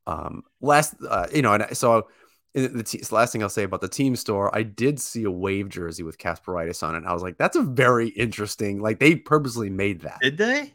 Um, 0.07 0.43
last, 0.61 0.95
uh, 1.09 1.27
you 1.35 1.43
know, 1.43 1.53
and 1.55 1.63
I- 1.65 1.73
so 1.73 2.09
in 2.55 2.77
the 2.77 2.83
te- 2.83 3.03
last 3.11 3.33
thing 3.33 3.43
I'll 3.43 3.49
say 3.49 3.63
about 3.63 3.81
the 3.81 3.89
team 3.89 4.17
store, 4.17 4.55
I 4.57 4.63
did 4.65 5.01
see 5.01 5.25
a 5.25 5.31
wave 5.31 5.69
jersey 5.69 6.03
with 6.03 6.19
Kasparaitis 6.19 6.83
on 6.83 6.95
it. 6.95 6.99
And 6.99 7.07
I 7.07 7.13
was 7.13 7.23
like, 7.23 7.39
that's 7.39 7.57
a 7.57 7.63
very 7.63 8.09
interesting. 8.09 8.81
Like 8.81 8.99
they 8.99 9.15
purposely 9.17 9.71
made 9.71 10.01
that. 10.03 10.19
Did 10.21 10.37
they? 10.39 10.75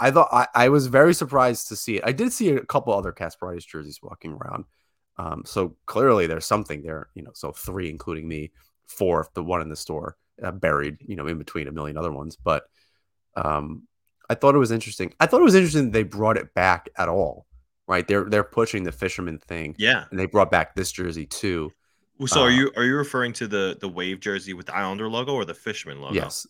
I 0.00 0.10
thought 0.12 0.28
I, 0.32 0.46
I 0.54 0.68
was 0.68 0.86
very 0.86 1.12
surprised 1.12 1.68
to 1.68 1.76
see 1.76 1.96
it. 1.96 2.04
I 2.06 2.12
did 2.12 2.32
see 2.32 2.50
a 2.50 2.64
couple 2.64 2.92
other 2.94 3.12
Kasparaitis 3.12 3.66
jerseys 3.66 4.00
walking 4.02 4.32
around. 4.32 4.64
Um, 5.16 5.42
so 5.44 5.76
clearly 5.86 6.28
there's 6.28 6.46
something 6.46 6.82
there. 6.82 7.08
You 7.14 7.24
know, 7.24 7.32
so 7.34 7.50
three, 7.52 7.90
including 7.90 8.28
me, 8.28 8.52
four, 8.86 9.26
the 9.34 9.42
one 9.42 9.60
in 9.60 9.68
the 9.68 9.76
store, 9.76 10.16
uh, 10.42 10.52
buried. 10.52 10.98
You 11.06 11.16
know, 11.16 11.26
in 11.26 11.38
between 11.38 11.68
a 11.68 11.72
million 11.72 11.96
other 11.96 12.12
ones, 12.12 12.36
but. 12.36 12.64
Um, 13.36 13.82
I 14.30 14.34
thought 14.34 14.54
it 14.54 14.58
was 14.58 14.72
interesting. 14.72 15.14
I 15.20 15.26
thought 15.26 15.40
it 15.40 15.44
was 15.44 15.54
interesting 15.54 15.86
that 15.86 15.92
they 15.92 16.02
brought 16.02 16.36
it 16.36 16.52
back 16.52 16.90
at 16.98 17.08
all. 17.08 17.46
Right? 17.86 18.06
They're 18.06 18.24
they're 18.24 18.44
pushing 18.44 18.82
the 18.84 18.92
fisherman 18.92 19.38
thing, 19.38 19.74
Yeah. 19.78 20.04
and 20.10 20.18
they 20.20 20.26
brought 20.26 20.50
back 20.50 20.74
this 20.74 20.92
jersey 20.92 21.24
too. 21.24 21.72
So 22.26 22.42
are 22.42 22.48
Uh, 22.48 22.50
you 22.50 22.72
are 22.76 22.84
you 22.84 22.94
referring 22.96 23.32
to 23.34 23.46
the 23.46 23.78
the 23.80 23.88
wave 23.88 24.20
jersey 24.20 24.52
with 24.52 24.66
the 24.66 24.76
Islander 24.76 25.08
logo 25.08 25.32
or 25.32 25.46
the 25.46 25.54
Fisherman 25.54 26.02
logo? 26.02 26.14
Yes. 26.14 26.46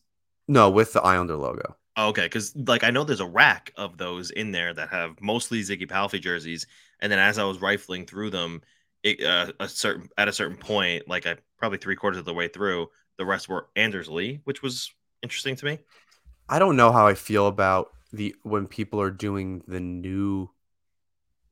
No, 0.49 0.71
with 0.71 0.93
the 0.93 1.01
Islander 1.03 1.37
logo. 1.37 1.77
Oh, 1.97 2.09
okay, 2.09 2.25
because 2.25 2.57
like 2.57 2.83
I 2.83 2.91
know 2.91 3.05
there's 3.05 3.21
a 3.21 3.27
rack 3.27 3.73
of 3.77 3.99
those 3.99 4.31
in 4.33 4.51
there 4.51 4.75
that 4.75 4.89
have 4.89 5.21
mostly 5.21 5.61
Ziggy 5.61 5.89
Palffy 5.89 6.19
jerseys, 6.19 6.67
and 6.99 7.13
then 7.13 7.21
as 7.21 7.39
I 7.39 7.45
was 7.45 7.61
rifling 7.61 8.07
through 8.07 8.31
them, 8.31 8.63
it, 9.05 9.23
uh, 9.23 9.53
a 9.61 9.69
certain 9.69 10.09
at 10.19 10.27
a 10.27 10.33
certain 10.33 10.57
point, 10.57 11.07
like 11.07 11.27
I 11.27 11.37
probably 11.59 11.79
three 11.79 11.95
quarters 11.97 12.19
of 12.19 12.25
the 12.25 12.35
way 12.35 12.49
through, 12.49 12.89
the 13.19 13.27
rest 13.27 13.49
were 13.49 13.69
Anders 13.77 14.09
Lee, 14.09 14.41
which 14.45 14.63
was 14.63 14.93
interesting 15.23 15.57
to 15.57 15.65
me. 15.65 15.79
I 16.49 16.59
don't 16.59 16.77
know 16.77 16.93
how 16.93 17.07
I 17.07 17.15
feel 17.15 17.47
about 17.47 17.91
the 18.13 18.35
when 18.43 18.67
people 18.67 19.01
are 19.01 19.11
doing 19.11 19.63
the 19.67 19.81
new 19.81 20.49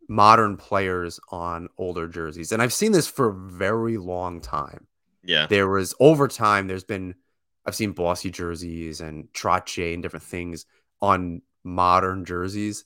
modern 0.08 0.56
players 0.56 1.18
on 1.30 1.68
older 1.78 2.08
jerseys. 2.08 2.52
And 2.52 2.62
I've 2.62 2.73
seen 2.73 2.92
this 2.92 3.06
for 3.08 3.28
a 3.28 3.35
very 3.35 3.96
long 3.99 4.40
time. 4.40 4.87
Yeah, 5.25 5.46
There 5.46 5.68
was 5.68 5.94
over 5.99 6.28
time 6.28 6.68
there's 6.68 6.85
been 6.85 7.16
I've 7.64 7.75
seen 7.75 7.92
bossy 7.92 8.30
jerseys 8.30 9.00
and 9.00 9.26
Trottier 9.32 9.92
and 9.92 10.02
different 10.02 10.23
things 10.23 10.66
on 11.02 11.42
modern 11.64 12.25
jerseys 12.25 12.85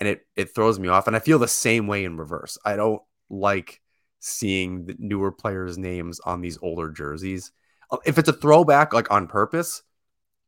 and 0.00 0.08
it 0.08 0.26
it 0.34 0.52
throws 0.54 0.80
me 0.80 0.88
off 0.88 1.06
and 1.06 1.14
I 1.14 1.20
feel 1.20 1.38
the 1.38 1.48
same 1.48 1.86
way 1.86 2.04
in 2.04 2.16
reverse. 2.16 2.58
I 2.64 2.74
don't 2.76 3.02
like 3.30 3.80
seeing 4.18 4.86
the 4.86 4.96
newer 4.98 5.30
players' 5.30 5.78
names 5.78 6.18
on 6.20 6.40
these 6.40 6.58
older 6.60 6.90
jerseys. 6.90 7.52
Uh, 7.90 7.98
if 8.04 8.18
it's 8.18 8.28
a 8.28 8.32
throwback 8.32 8.92
like 8.92 9.10
on 9.10 9.26
purpose 9.28 9.82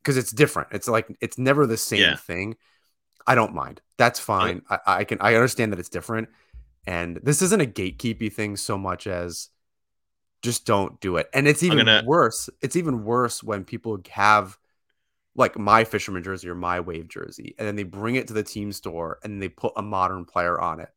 because 0.02 0.16
it's 0.16 0.32
different. 0.32 0.68
It's 0.72 0.88
like 0.88 1.06
it's 1.20 1.38
never 1.38 1.66
the 1.66 1.76
same 1.76 2.00
Yeah. 2.00 2.16
thing. 2.16 2.56
I 3.26 3.34
don't 3.34 3.54
mind. 3.54 3.80
That's 3.96 4.18
fine. 4.20 4.62
I, 4.70 4.78
I 4.86 5.04
can 5.04 5.18
I 5.20 5.34
understand 5.34 5.72
that 5.72 5.78
it's 5.78 5.88
different. 5.88 6.28
And 6.86 7.20
this 7.22 7.42
isn't 7.42 7.60
a 7.60 7.66
gatekeepy 7.66 8.32
thing 8.32 8.56
so 8.56 8.78
much 8.78 9.06
as 9.06 9.50
just 10.40 10.64
don't 10.64 10.98
do 11.00 11.16
it. 11.16 11.28
And 11.34 11.46
it's 11.46 11.62
even 11.62 11.78
gonna- 11.78 12.02
worse. 12.06 12.48
It's 12.62 12.76
even 12.76 13.04
worse 13.04 13.42
when 13.42 13.64
people 13.64 13.98
have 14.10 14.56
like 15.34 15.58
my 15.58 15.84
fisherman 15.84 16.22
jersey 16.22 16.48
or 16.48 16.54
my 16.54 16.80
wave 16.80 17.08
jersey, 17.08 17.54
and 17.58 17.68
then 17.68 17.76
they 17.76 17.84
bring 17.84 18.16
it 18.16 18.26
to 18.28 18.32
the 18.32 18.42
team 18.42 18.72
store 18.72 19.18
and 19.22 19.40
they 19.42 19.48
put 19.48 19.72
a 19.76 19.82
modern 19.82 20.24
player 20.24 20.58
on 20.60 20.80
it. 20.80 20.88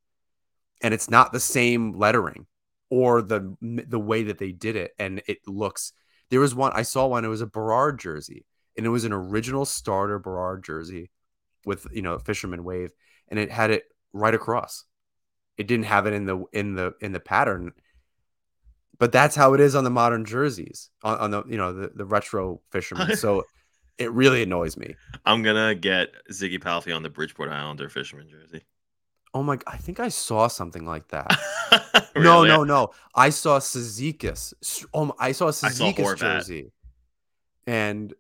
And 0.81 0.93
it's 0.93 1.09
not 1.09 1.31
the 1.31 1.39
same 1.39 1.93
lettering 1.93 2.47
or 2.89 3.21
the 3.21 3.55
the 3.61 3.99
way 3.99 4.23
that 4.23 4.37
they 4.39 4.51
did 4.51 4.75
it. 4.75 4.95
And 4.97 5.21
it 5.27 5.39
looks 5.47 5.91
there 6.31 6.39
was 6.39 6.55
one 6.55 6.71
I 6.73 6.81
saw 6.81 7.05
one, 7.05 7.23
it 7.23 7.29
was 7.29 7.41
a 7.41 7.47
Berard 7.47 7.99
jersey, 7.99 8.45
and 8.75 8.85
it 8.85 8.89
was 8.89 9.05
an 9.05 9.13
original 9.13 9.65
starter 9.65 10.17
Berard 10.17 10.63
jersey 10.63 11.11
with 11.65 11.85
you 11.91 12.01
know 12.01 12.17
fisherman 12.17 12.63
wave, 12.63 12.91
and 13.27 13.39
it 13.39 13.51
had 13.51 13.69
it 13.69 13.83
right 14.11 14.33
across. 14.33 14.85
It 15.57 15.67
didn't 15.67 15.85
have 15.85 16.07
it 16.07 16.13
in 16.13 16.25
the 16.25 16.43
in 16.51 16.73
the 16.73 16.93
in 16.99 17.11
the 17.11 17.19
pattern 17.19 17.73
but 19.01 19.11
that's 19.11 19.35
how 19.35 19.55
it 19.55 19.59
is 19.59 19.73
on 19.73 19.83
the 19.83 19.89
modern 19.89 20.23
jerseys 20.23 20.91
on, 21.03 21.17
on 21.17 21.31
the 21.31 21.43
you 21.49 21.57
know 21.57 21.73
the, 21.73 21.91
the 21.95 22.05
retro 22.05 22.61
fisherman. 22.69 23.17
so 23.17 23.43
it 23.97 24.11
really 24.11 24.43
annoys 24.43 24.77
me 24.77 24.95
I'm 25.25 25.41
gonna 25.41 25.73
get 25.73 26.09
Ziggy 26.31 26.61
Palffy 26.61 26.91
on 26.91 27.01
the 27.01 27.09
Bridgeport 27.09 27.49
Islander 27.49 27.89
fisherman 27.89 28.29
jersey. 28.29 28.63
Oh 29.33 29.43
my 29.43 29.57
i 29.65 29.77
think 29.77 29.99
i 29.99 30.09
saw 30.09 30.47
something 30.47 30.85
like 30.85 31.07
that 31.09 31.27
Really? 32.15 32.23
no 32.25 32.43
no 32.43 32.63
no 32.63 32.91
i 33.15 33.29
saw 33.29 33.59
Cizikas. 33.59 34.53
oh 34.93 35.05
my- 35.05 35.13
i 35.19 35.31
saw 35.31 35.47
Cizikas 35.51 36.17
jersey 36.17 36.71
and 37.65 38.13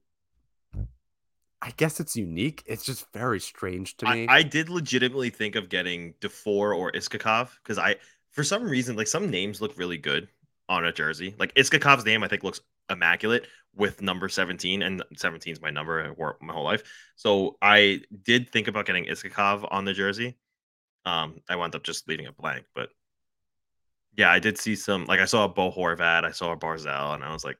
i 1.61 1.71
guess 1.77 1.99
it's 1.99 2.15
unique 2.15 2.63
it's 2.65 2.83
just 2.85 3.11
very 3.11 3.39
strange 3.39 3.97
to 3.97 4.05
me 4.05 4.25
I, 4.27 4.37
I 4.37 4.43
did 4.43 4.69
legitimately 4.69 5.29
think 5.31 5.55
of 5.55 5.69
getting 5.69 6.13
Dufour 6.21 6.73
or 6.73 6.91
Iskhakov 6.91 7.49
because 7.63 7.77
I, 7.77 7.97
for 8.31 8.43
some 8.45 8.63
reason, 8.63 8.95
like 8.95 9.07
some 9.07 9.29
names 9.29 9.59
look 9.61 9.77
really 9.77 9.97
good 9.97 10.29
on 10.69 10.85
a 10.85 10.91
jersey. 10.93 11.35
Like 11.37 11.53
Iskhakov's 11.55 12.05
name, 12.05 12.23
I 12.23 12.29
think 12.29 12.43
looks 12.43 12.61
immaculate 12.89 13.45
with 13.75 14.01
number 14.01 14.29
17, 14.29 14.81
and 14.81 15.03
17 15.17 15.51
is 15.51 15.61
my 15.61 15.69
number 15.69 16.01
uh, 16.01 16.07
I 16.07 16.11
wore 16.11 16.37
my 16.41 16.53
whole 16.53 16.63
life. 16.63 16.81
So 17.17 17.57
I 17.61 18.01
did 18.23 18.49
think 18.49 18.69
about 18.69 18.85
getting 18.85 19.05
Iskhakov 19.05 19.67
on 19.69 19.83
the 19.83 19.91
jersey. 19.93 20.37
Um, 21.05 21.41
I 21.49 21.55
wound 21.55 21.75
up 21.75 21.83
just 21.83 22.07
leaving 22.07 22.25
it 22.27 22.37
blank, 22.37 22.65
but 22.75 22.89
yeah, 24.17 24.31
I 24.31 24.39
did 24.39 24.57
see 24.57 24.75
some. 24.75 25.05
Like 25.05 25.19
I 25.19 25.25
saw 25.25 25.45
a 25.45 25.49
Bo 25.49 25.71
Horvat, 25.71 26.25
I 26.25 26.31
saw 26.31 26.51
a 26.51 26.57
Barzal, 26.57 27.15
and 27.15 27.23
I 27.23 27.31
was 27.33 27.43
like, 27.43 27.57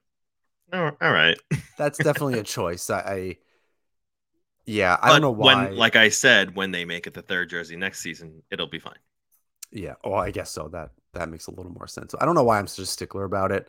oh, 0.72 0.90
all 1.00 1.12
right. 1.12 1.38
that's 1.78 1.98
definitely 1.98 2.38
a 2.38 2.42
choice 2.42 2.90
i, 2.90 2.98
I 3.00 3.36
yeah 4.64 4.96
i 5.02 5.08
But 5.08 5.12
don't 5.14 5.22
know 5.22 5.30
why 5.32 5.66
When, 5.66 5.76
like 5.76 5.96
I 5.96 6.08
said, 6.08 6.54
when 6.54 6.70
they 6.70 6.84
make 6.84 7.06
it 7.06 7.14
the 7.14 7.22
third 7.22 7.50
jersey 7.50 7.76
next 7.76 8.00
season, 8.00 8.42
it'll 8.50 8.68
be 8.68 8.78
fine. 8.78 8.98
Yeah. 9.72 9.94
Oh, 10.04 10.14
I 10.14 10.30
guess 10.30 10.50
so. 10.50 10.68
That 10.68 10.90
that 11.14 11.28
makes 11.28 11.46
a 11.46 11.50
little 11.50 11.72
more 11.72 11.86
sense. 11.86 12.14
I 12.20 12.24
don't 12.26 12.34
know 12.34 12.44
why 12.44 12.58
I'm 12.58 12.66
such 12.66 12.84
a 12.84 12.86
stickler 12.86 13.24
about 13.24 13.50
it. 13.52 13.68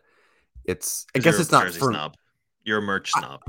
It's 0.64 1.06
I 1.14 1.18
guess 1.18 1.40
it's 1.40 1.50
not 1.50 1.64
for 1.72 1.92
snob. 1.92 2.14
You're 2.62 2.78
a 2.78 2.82
merch 2.82 3.10
snob. 3.10 3.40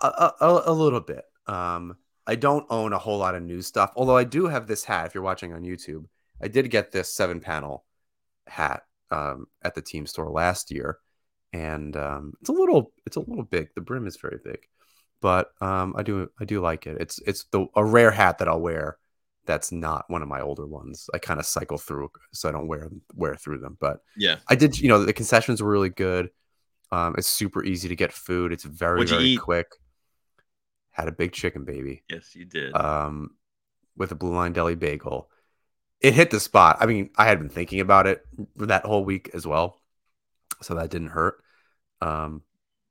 a, 0.00 0.06
a, 0.06 0.32
a- 0.40 0.62
a 0.66 0.72
little 0.72 1.00
bit. 1.00 1.24
Um, 1.46 1.96
I 2.26 2.34
don't 2.34 2.66
own 2.70 2.92
a 2.92 2.98
whole 2.98 3.18
lot 3.18 3.34
of 3.34 3.42
new 3.42 3.62
stuff, 3.62 3.92
although 3.96 4.16
I 4.16 4.24
do 4.24 4.46
have 4.46 4.66
this 4.66 4.84
hat. 4.84 5.06
If 5.06 5.14
you're 5.14 5.22
watching 5.22 5.52
on 5.52 5.62
YouTube, 5.62 6.06
I 6.42 6.48
did 6.48 6.70
get 6.70 6.92
this 6.92 7.12
seven 7.12 7.40
panel 7.40 7.84
hat 8.46 8.82
um, 9.10 9.46
at 9.62 9.74
the 9.74 9.82
team 9.82 10.06
store 10.06 10.30
last 10.30 10.70
year, 10.70 10.98
and 11.52 11.96
um, 11.96 12.34
it's 12.40 12.48
a 12.48 12.52
little 12.52 12.92
it's 13.06 13.16
a 13.16 13.20
little 13.20 13.44
big. 13.44 13.68
The 13.74 13.80
brim 13.80 14.06
is 14.06 14.16
very 14.16 14.38
big, 14.44 14.58
but 15.20 15.50
um, 15.60 15.94
I 15.96 16.02
do 16.02 16.30
I 16.40 16.44
do 16.44 16.60
like 16.60 16.86
it. 16.86 16.96
It's 17.00 17.20
it's 17.26 17.44
the 17.44 17.66
a 17.74 17.84
rare 17.84 18.10
hat 18.10 18.38
that 18.38 18.48
I'll 18.48 18.60
wear. 18.60 18.98
That's 19.46 19.70
not 19.70 20.06
one 20.08 20.22
of 20.22 20.28
my 20.28 20.40
older 20.40 20.66
ones. 20.66 21.08
I 21.14 21.18
kind 21.18 21.38
of 21.38 21.46
cycle 21.46 21.78
through, 21.78 22.10
so 22.32 22.48
I 22.48 22.52
don't 22.52 22.66
wear 22.66 22.90
wear 23.14 23.36
through 23.36 23.58
them. 23.58 23.76
But 23.80 24.00
yeah. 24.16 24.38
I 24.48 24.56
did, 24.56 24.78
you 24.80 24.88
know, 24.88 25.04
the 25.04 25.12
concessions 25.12 25.62
were 25.62 25.70
really 25.70 25.88
good. 25.88 26.30
Um, 26.90 27.14
it's 27.16 27.28
super 27.28 27.64
easy 27.64 27.88
to 27.88 27.96
get 27.96 28.12
food. 28.12 28.52
It's 28.52 28.64
very, 28.64 29.06
very 29.06 29.24
eat? 29.24 29.40
quick. 29.40 29.68
Had 30.96 31.08
a 31.08 31.12
big 31.12 31.32
chicken 31.32 31.64
baby 31.64 32.02
Yes, 32.08 32.34
you 32.34 32.46
did. 32.46 32.74
um, 32.74 33.32
with 33.98 34.12
a 34.12 34.14
blue 34.14 34.34
line 34.34 34.54
deli 34.54 34.74
bagel. 34.74 35.28
It 36.00 36.14
hit 36.14 36.30
the 36.30 36.40
spot. 36.40 36.78
I 36.80 36.86
mean, 36.86 37.10
I 37.16 37.26
had 37.26 37.38
been 37.38 37.50
thinking 37.50 37.80
about 37.80 38.06
it 38.06 38.24
that 38.56 38.84
whole 38.86 39.04
week 39.04 39.28
as 39.34 39.46
well, 39.46 39.80
so 40.62 40.74
that 40.74 40.88
didn't 40.90 41.08
hurt. 41.08 41.42
Um, 42.00 42.42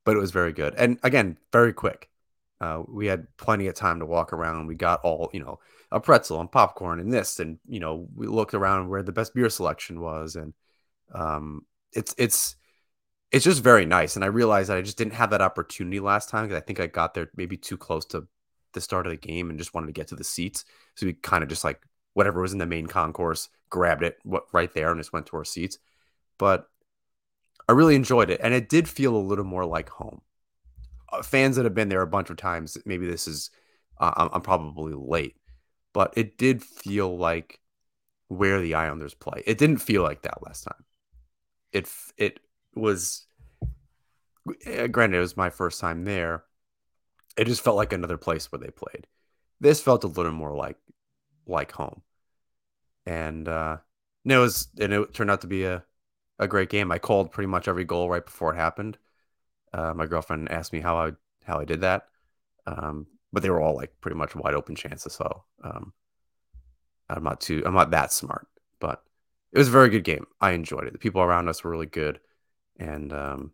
but 0.03 0.15
it 0.15 0.19
was 0.19 0.29
very 0.31 0.53
good, 0.53 0.75
and 0.77 0.99
again, 1.01 1.37
very 1.51 1.73
quick. 1.73 2.09
Uh, 2.61 2.83
we 2.87 3.07
had 3.07 3.25
plenty 3.37 3.65
of 3.67 3.73
time 3.73 3.99
to 3.99 4.05
walk 4.05 4.33
around. 4.33 4.67
We 4.67 4.75
got 4.75 5.01
all, 5.03 5.29
you 5.33 5.39
know, 5.39 5.59
a 5.91 5.99
pretzel 5.99 6.39
and 6.39 6.51
popcorn 6.51 6.99
and 6.99 7.11
this, 7.11 7.39
and 7.39 7.57
you 7.67 7.79
know, 7.79 8.07
we 8.15 8.27
looked 8.27 8.53
around 8.53 8.89
where 8.89 9.01
the 9.01 9.11
best 9.11 9.33
beer 9.33 9.49
selection 9.49 9.99
was, 9.99 10.35
and 10.35 10.53
um, 11.13 11.65
it's 11.91 12.13
it's 12.19 12.55
it's 13.35 13.43
just 13.43 13.61
very 13.61 13.85
nice. 13.85 14.15
And 14.15 14.23
I 14.23 14.29
realized 14.29 14.69
that 14.69 14.77
I 14.77 14.81
just 14.81 14.97
didn't 14.97 15.15
have 15.15 15.31
that 15.31 15.41
opportunity 15.41 15.99
last 15.99 16.29
time 16.29 16.45
because 16.45 16.55
I 16.55 16.65
think 16.65 16.79
I 16.79 16.87
got 16.87 17.13
there 17.13 17.29
maybe 17.35 17.57
too 17.57 17.75
close 17.75 18.05
to 18.05 18.25
the 18.71 18.79
start 18.79 19.05
of 19.05 19.11
the 19.11 19.17
game 19.17 19.49
and 19.49 19.59
just 19.59 19.73
wanted 19.73 19.87
to 19.87 19.91
get 19.91 20.07
to 20.07 20.15
the 20.15 20.23
seats. 20.23 20.63
So 20.95 21.05
we 21.05 21.15
kind 21.15 21.43
of 21.43 21.49
just 21.49 21.65
like 21.65 21.81
whatever 22.13 22.39
was 22.39 22.53
in 22.53 22.59
the 22.59 22.65
main 22.65 22.87
concourse, 22.87 23.49
grabbed 23.69 24.03
it 24.03 24.19
what 24.23 24.45
right 24.53 24.73
there 24.73 24.89
and 24.89 25.01
just 25.01 25.11
went 25.11 25.25
to 25.25 25.35
our 25.35 25.43
seats. 25.43 25.79
But 26.37 26.69
I 27.67 27.73
really 27.73 27.95
enjoyed 27.95 28.29
it, 28.29 28.39
and 28.41 28.53
it 28.53 28.69
did 28.69 28.87
feel 28.87 29.13
a 29.13 29.17
little 29.17 29.43
more 29.43 29.65
like 29.65 29.89
home. 29.89 30.21
Uh, 31.11 31.21
fans 31.21 31.57
that 31.57 31.65
have 31.65 31.73
been 31.75 31.89
there 31.89 32.03
a 32.03 32.07
bunch 32.07 32.29
of 32.29 32.37
times, 32.37 32.77
maybe 32.85 33.05
this 33.05 33.27
is 33.27 33.49
uh, 33.97 34.13
I'm, 34.15 34.29
I'm 34.31 34.41
probably 34.43 34.93
late, 34.93 35.35
but 35.91 36.13
it 36.15 36.37
did 36.37 36.63
feel 36.63 37.17
like 37.17 37.59
where 38.29 38.61
the 38.61 38.75
Islanders 38.75 39.13
play. 39.13 39.43
It 39.45 39.57
didn't 39.57 39.79
feel 39.79 40.03
like 40.03 40.21
that 40.21 40.41
last 40.41 40.63
time. 40.63 40.85
It 41.73 41.91
it 42.15 42.39
was. 42.75 43.27
eh, 44.65 44.87
Granted, 44.87 45.17
it 45.17 45.21
was 45.21 45.37
my 45.37 45.49
first 45.49 45.79
time 45.79 46.03
there. 46.03 46.43
It 47.37 47.45
just 47.47 47.63
felt 47.63 47.77
like 47.77 47.93
another 47.93 48.17
place 48.17 48.51
where 48.51 48.59
they 48.59 48.71
played. 48.71 49.07
This 49.61 49.81
felt 49.81 50.03
a 50.03 50.07
little 50.09 50.31
more 50.33 50.55
like 50.55 50.77
like 51.47 51.73
home, 51.73 52.03
and 53.05 53.47
uh, 53.47 53.77
and 54.23 54.31
it 54.31 54.37
was 54.37 54.67
and 54.79 54.93
it 54.93 55.13
turned 55.13 55.31
out 55.31 55.41
to 55.41 55.47
be 55.47 55.63
a 55.65 55.83
a 56.39 56.47
great 56.47 56.69
game. 56.69 56.91
I 56.91 56.99
called 56.99 57.31
pretty 57.31 57.47
much 57.47 57.67
every 57.67 57.85
goal 57.85 58.09
right 58.09 58.25
before 58.25 58.53
it 58.53 58.57
happened. 58.57 58.97
Uh, 59.73 59.93
my 59.95 60.05
girlfriend 60.07 60.51
asked 60.51 60.73
me 60.73 60.81
how 60.81 60.97
I 60.97 61.11
how 61.45 61.59
I 61.59 61.65
did 61.65 61.81
that, 61.81 62.07
um, 62.67 63.07
but 63.33 63.43
they 63.43 63.51
were 63.51 63.61
all 63.61 63.75
like 63.75 63.93
pretty 64.01 64.17
much 64.17 64.35
wide 64.35 64.55
open 64.55 64.75
chances. 64.75 65.13
So 65.13 65.43
um, 65.63 65.93
I'm 67.09 67.23
not 67.23 67.41
too 67.41 67.63
I'm 67.65 67.73
not 67.73 67.91
that 67.91 68.11
smart, 68.11 68.47
but 68.79 69.03
it 69.51 69.57
was 69.57 69.67
a 69.67 69.71
very 69.71 69.89
good 69.89 70.03
game. 70.03 70.25
I 70.41 70.51
enjoyed 70.51 70.85
it. 70.85 70.93
The 70.93 70.99
people 70.99 71.21
around 71.21 71.47
us 71.47 71.63
were 71.63 71.71
really 71.71 71.85
good, 71.85 72.19
and 72.79 73.13
um, 73.13 73.51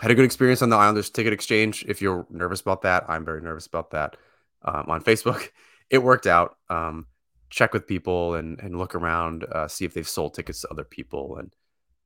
had 0.00 0.10
a 0.10 0.14
good 0.14 0.24
experience 0.24 0.62
on 0.62 0.70
the 0.70 0.76
Islanders 0.76 1.10
ticket 1.10 1.32
exchange. 1.32 1.84
If 1.86 2.02
you're 2.02 2.26
nervous 2.30 2.60
about 2.60 2.82
that, 2.82 3.04
I'm 3.08 3.24
very 3.24 3.40
nervous 3.40 3.66
about 3.66 3.90
that. 3.92 4.16
Um, 4.62 4.86
on 4.88 5.02
Facebook, 5.02 5.50
it 5.90 5.98
worked 5.98 6.26
out. 6.26 6.56
Um, 6.68 7.06
check 7.50 7.72
with 7.72 7.86
people 7.86 8.34
and 8.34 8.58
and 8.60 8.78
look 8.78 8.94
around, 8.94 9.44
uh, 9.44 9.68
see 9.68 9.84
if 9.84 9.94
they've 9.94 10.08
sold 10.08 10.34
tickets 10.34 10.62
to 10.62 10.70
other 10.70 10.84
people, 10.84 11.36
and 11.36 11.54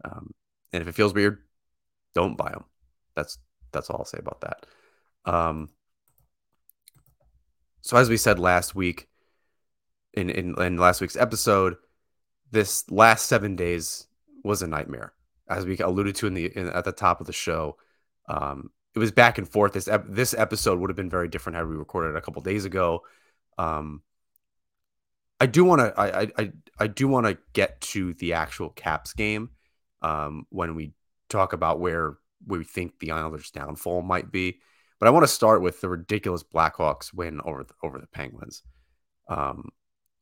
um, 0.04 0.34
and 0.72 0.82
if 0.82 0.88
it 0.88 0.94
feels 0.94 1.14
weird, 1.14 1.38
don't 2.14 2.36
buy 2.36 2.50
them. 2.50 2.64
That's 3.16 3.38
that's 3.72 3.90
all 3.90 3.98
I'll 3.98 4.04
say 4.04 4.18
about 4.18 4.42
that. 4.42 4.66
Um, 5.24 5.70
so 7.80 7.96
as 7.96 8.08
we 8.08 8.16
said 8.16 8.38
last 8.38 8.74
week, 8.74 9.08
in 10.14 10.30
in, 10.30 10.60
in 10.60 10.76
last 10.76 11.00
week's 11.00 11.16
episode, 11.16 11.76
this 12.50 12.90
last 12.90 13.26
seven 13.26 13.56
days 13.56 14.06
was 14.44 14.62
a 14.62 14.66
nightmare, 14.66 15.12
as 15.48 15.64
we 15.66 15.78
alluded 15.78 16.14
to 16.16 16.26
in 16.26 16.34
the 16.34 16.46
in, 16.46 16.68
at 16.68 16.84
the 16.84 16.92
top 16.92 17.20
of 17.20 17.26
the 17.26 17.32
show. 17.32 17.76
Um, 18.28 18.70
it 18.94 18.98
was 18.98 19.12
back 19.12 19.38
and 19.38 19.48
forth. 19.48 19.72
This 19.72 19.88
ep- 19.88 20.06
this 20.08 20.34
episode 20.34 20.78
would 20.80 20.90
have 20.90 20.96
been 20.96 21.10
very 21.10 21.28
different 21.28 21.56
had 21.56 21.68
we 21.68 21.76
recorded 21.76 22.10
it 22.10 22.16
a 22.16 22.20
couple 22.20 22.42
days 22.42 22.64
ago. 22.64 23.02
Um, 23.56 24.02
I 25.40 25.46
do 25.46 25.64
want 25.64 25.80
to 25.80 25.94
I, 25.98 26.28
I 26.36 26.52
I 26.78 26.86
do 26.86 27.08
want 27.08 27.26
to 27.26 27.38
get 27.52 27.80
to 27.80 28.14
the 28.14 28.32
actual 28.32 28.70
Caps 28.70 29.12
game 29.12 29.50
um, 30.02 30.46
when 30.50 30.74
we 30.74 30.92
talk 31.28 31.52
about 31.52 31.80
where 31.80 32.18
we 32.46 32.64
think 32.64 32.98
the 32.98 33.12
Islanders' 33.12 33.50
downfall 33.50 34.02
might 34.02 34.32
be. 34.32 34.60
But 34.98 35.06
I 35.06 35.10
want 35.10 35.22
to 35.22 35.28
start 35.32 35.62
with 35.62 35.80
the 35.80 35.88
ridiculous 35.88 36.42
Blackhawks 36.42 37.14
win 37.14 37.40
over 37.44 37.62
the, 37.62 37.74
over 37.84 37.98
the 37.98 38.08
Penguins, 38.08 38.64
um, 39.28 39.68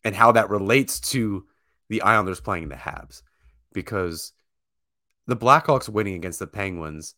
and 0.04 0.14
how 0.14 0.33
that 0.33 0.50
relates 0.50 1.00
to 1.00 1.47
the 1.88 2.02
Islanders 2.02 2.40
playing 2.40 2.68
the 2.68 2.75
Habs, 2.75 3.23
because 3.73 4.33
the 5.26 5.37
Blackhawks 5.37 5.88
winning 5.88 6.14
against 6.14 6.38
the 6.38 6.47
Penguins 6.47 7.14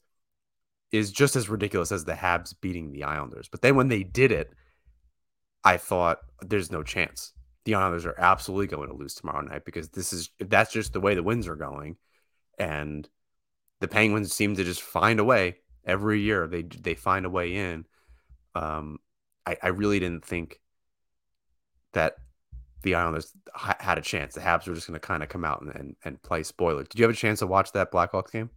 is 0.90 1.12
just 1.12 1.36
as 1.36 1.48
ridiculous 1.48 1.92
as 1.92 2.04
the 2.04 2.14
Habs 2.14 2.54
beating 2.60 2.92
the 2.92 3.04
Islanders. 3.04 3.48
But 3.48 3.62
then 3.62 3.76
when 3.76 3.88
they 3.88 4.02
did 4.02 4.32
it, 4.32 4.52
I 5.64 5.76
thought 5.76 6.18
there's 6.40 6.72
no 6.72 6.82
chance. 6.82 7.32
The 7.64 7.74
Islanders 7.74 8.06
are 8.06 8.18
absolutely 8.18 8.68
going 8.68 8.88
to 8.88 8.94
lose 8.94 9.14
tomorrow 9.14 9.42
night 9.42 9.64
because 9.64 9.90
this 9.90 10.12
is 10.12 10.30
that's 10.40 10.72
just 10.72 10.92
the 10.92 11.00
way 11.00 11.14
the 11.14 11.22
winds 11.22 11.46
are 11.46 11.56
going, 11.56 11.96
and 12.58 13.06
the 13.80 13.88
Penguins 13.88 14.32
seem 14.32 14.56
to 14.56 14.64
just 14.64 14.80
find 14.80 15.20
a 15.20 15.24
way 15.24 15.56
every 15.84 16.20
year. 16.20 16.46
They 16.46 16.62
they 16.62 16.94
find 16.94 17.26
a 17.26 17.30
way 17.30 17.54
in. 17.56 17.84
Um, 18.54 18.98
I, 19.44 19.58
I 19.62 19.68
really 19.68 19.98
didn't 19.98 20.24
think 20.24 20.60
that 21.92 22.14
the 22.82 22.94
Islanders 22.94 23.32
ha- 23.54 23.76
had 23.80 23.98
a 23.98 24.02
chance. 24.02 24.34
The 24.34 24.40
Habs 24.40 24.66
were 24.66 24.74
just 24.74 24.86
going 24.86 24.98
to 24.98 25.06
kind 25.06 25.22
of 25.22 25.28
come 25.28 25.44
out 25.44 25.62
and, 25.62 25.74
and, 25.74 25.96
and 26.04 26.22
play 26.22 26.42
spoiler. 26.42 26.84
Did 26.84 26.98
you 26.98 27.04
have 27.04 27.14
a 27.14 27.16
chance 27.16 27.40
to 27.40 27.46
watch 27.46 27.72
that 27.72 27.92
Blackhawks 27.92 28.30
game? 28.30 28.50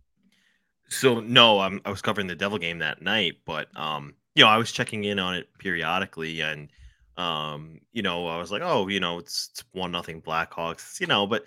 So 0.90 1.22
no, 1.22 1.60
I'm, 1.60 1.82
I 1.86 1.90
was 1.90 2.02
covering 2.02 2.28
the 2.28 2.36
Devil 2.36 2.58
game 2.58 2.80
that 2.80 3.02
night, 3.02 3.38
but 3.46 3.76
um, 3.78 4.14
you 4.36 4.44
know, 4.44 4.50
I 4.50 4.58
was 4.58 4.72
checking 4.72 5.06
in 5.06 5.20
on 5.20 5.36
it 5.36 5.48
periodically, 5.58 6.42
and 6.42 6.70
um, 7.18 7.80
you 7.94 8.02
know, 8.02 8.28
I 8.28 8.38
was 8.38 8.52
like, 8.52 8.62
oh, 8.62 8.88
you 8.88 9.00
know, 9.00 9.18
it's, 9.18 9.50
it's 9.52 9.64
one 9.72 9.92
nothing 9.92 10.22
Blackhawks, 10.22 11.00
you 11.00 11.08
know, 11.08 11.26
but 11.28 11.46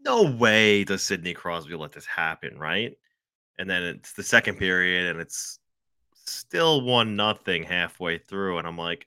no 0.00 0.22
way 0.22 0.84
does 0.84 1.02
Sidney 1.02 1.34
Crosby 1.34 1.76
let 1.76 1.92
this 1.92 2.06
happen, 2.06 2.58
right? 2.58 2.96
And 3.58 3.70
then 3.70 3.82
it's 3.84 4.12
the 4.12 4.22
second 4.22 4.58
period, 4.58 5.10
and 5.10 5.20
it's 5.20 5.60
still 6.26 6.82
one 6.82 7.16
nothing 7.16 7.62
halfway 7.62 8.18
through, 8.18 8.58
and 8.58 8.66
I'm 8.66 8.78
like, 8.78 9.06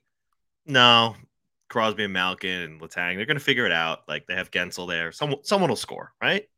no, 0.66 1.14
Crosby 1.68 2.04
and 2.04 2.12
Malkin 2.12 2.62
and 2.62 2.80
Letang. 2.80 3.16
They're 3.16 3.26
gonna 3.26 3.40
figure 3.40 3.66
it 3.66 3.72
out. 3.72 4.08
Like 4.08 4.26
they 4.26 4.34
have 4.34 4.50
Guentzel 4.50 4.88
there, 4.88 5.12
someone 5.12 5.44
someone 5.44 5.70
will 5.70 5.76
score, 5.76 6.12
right? 6.22 6.48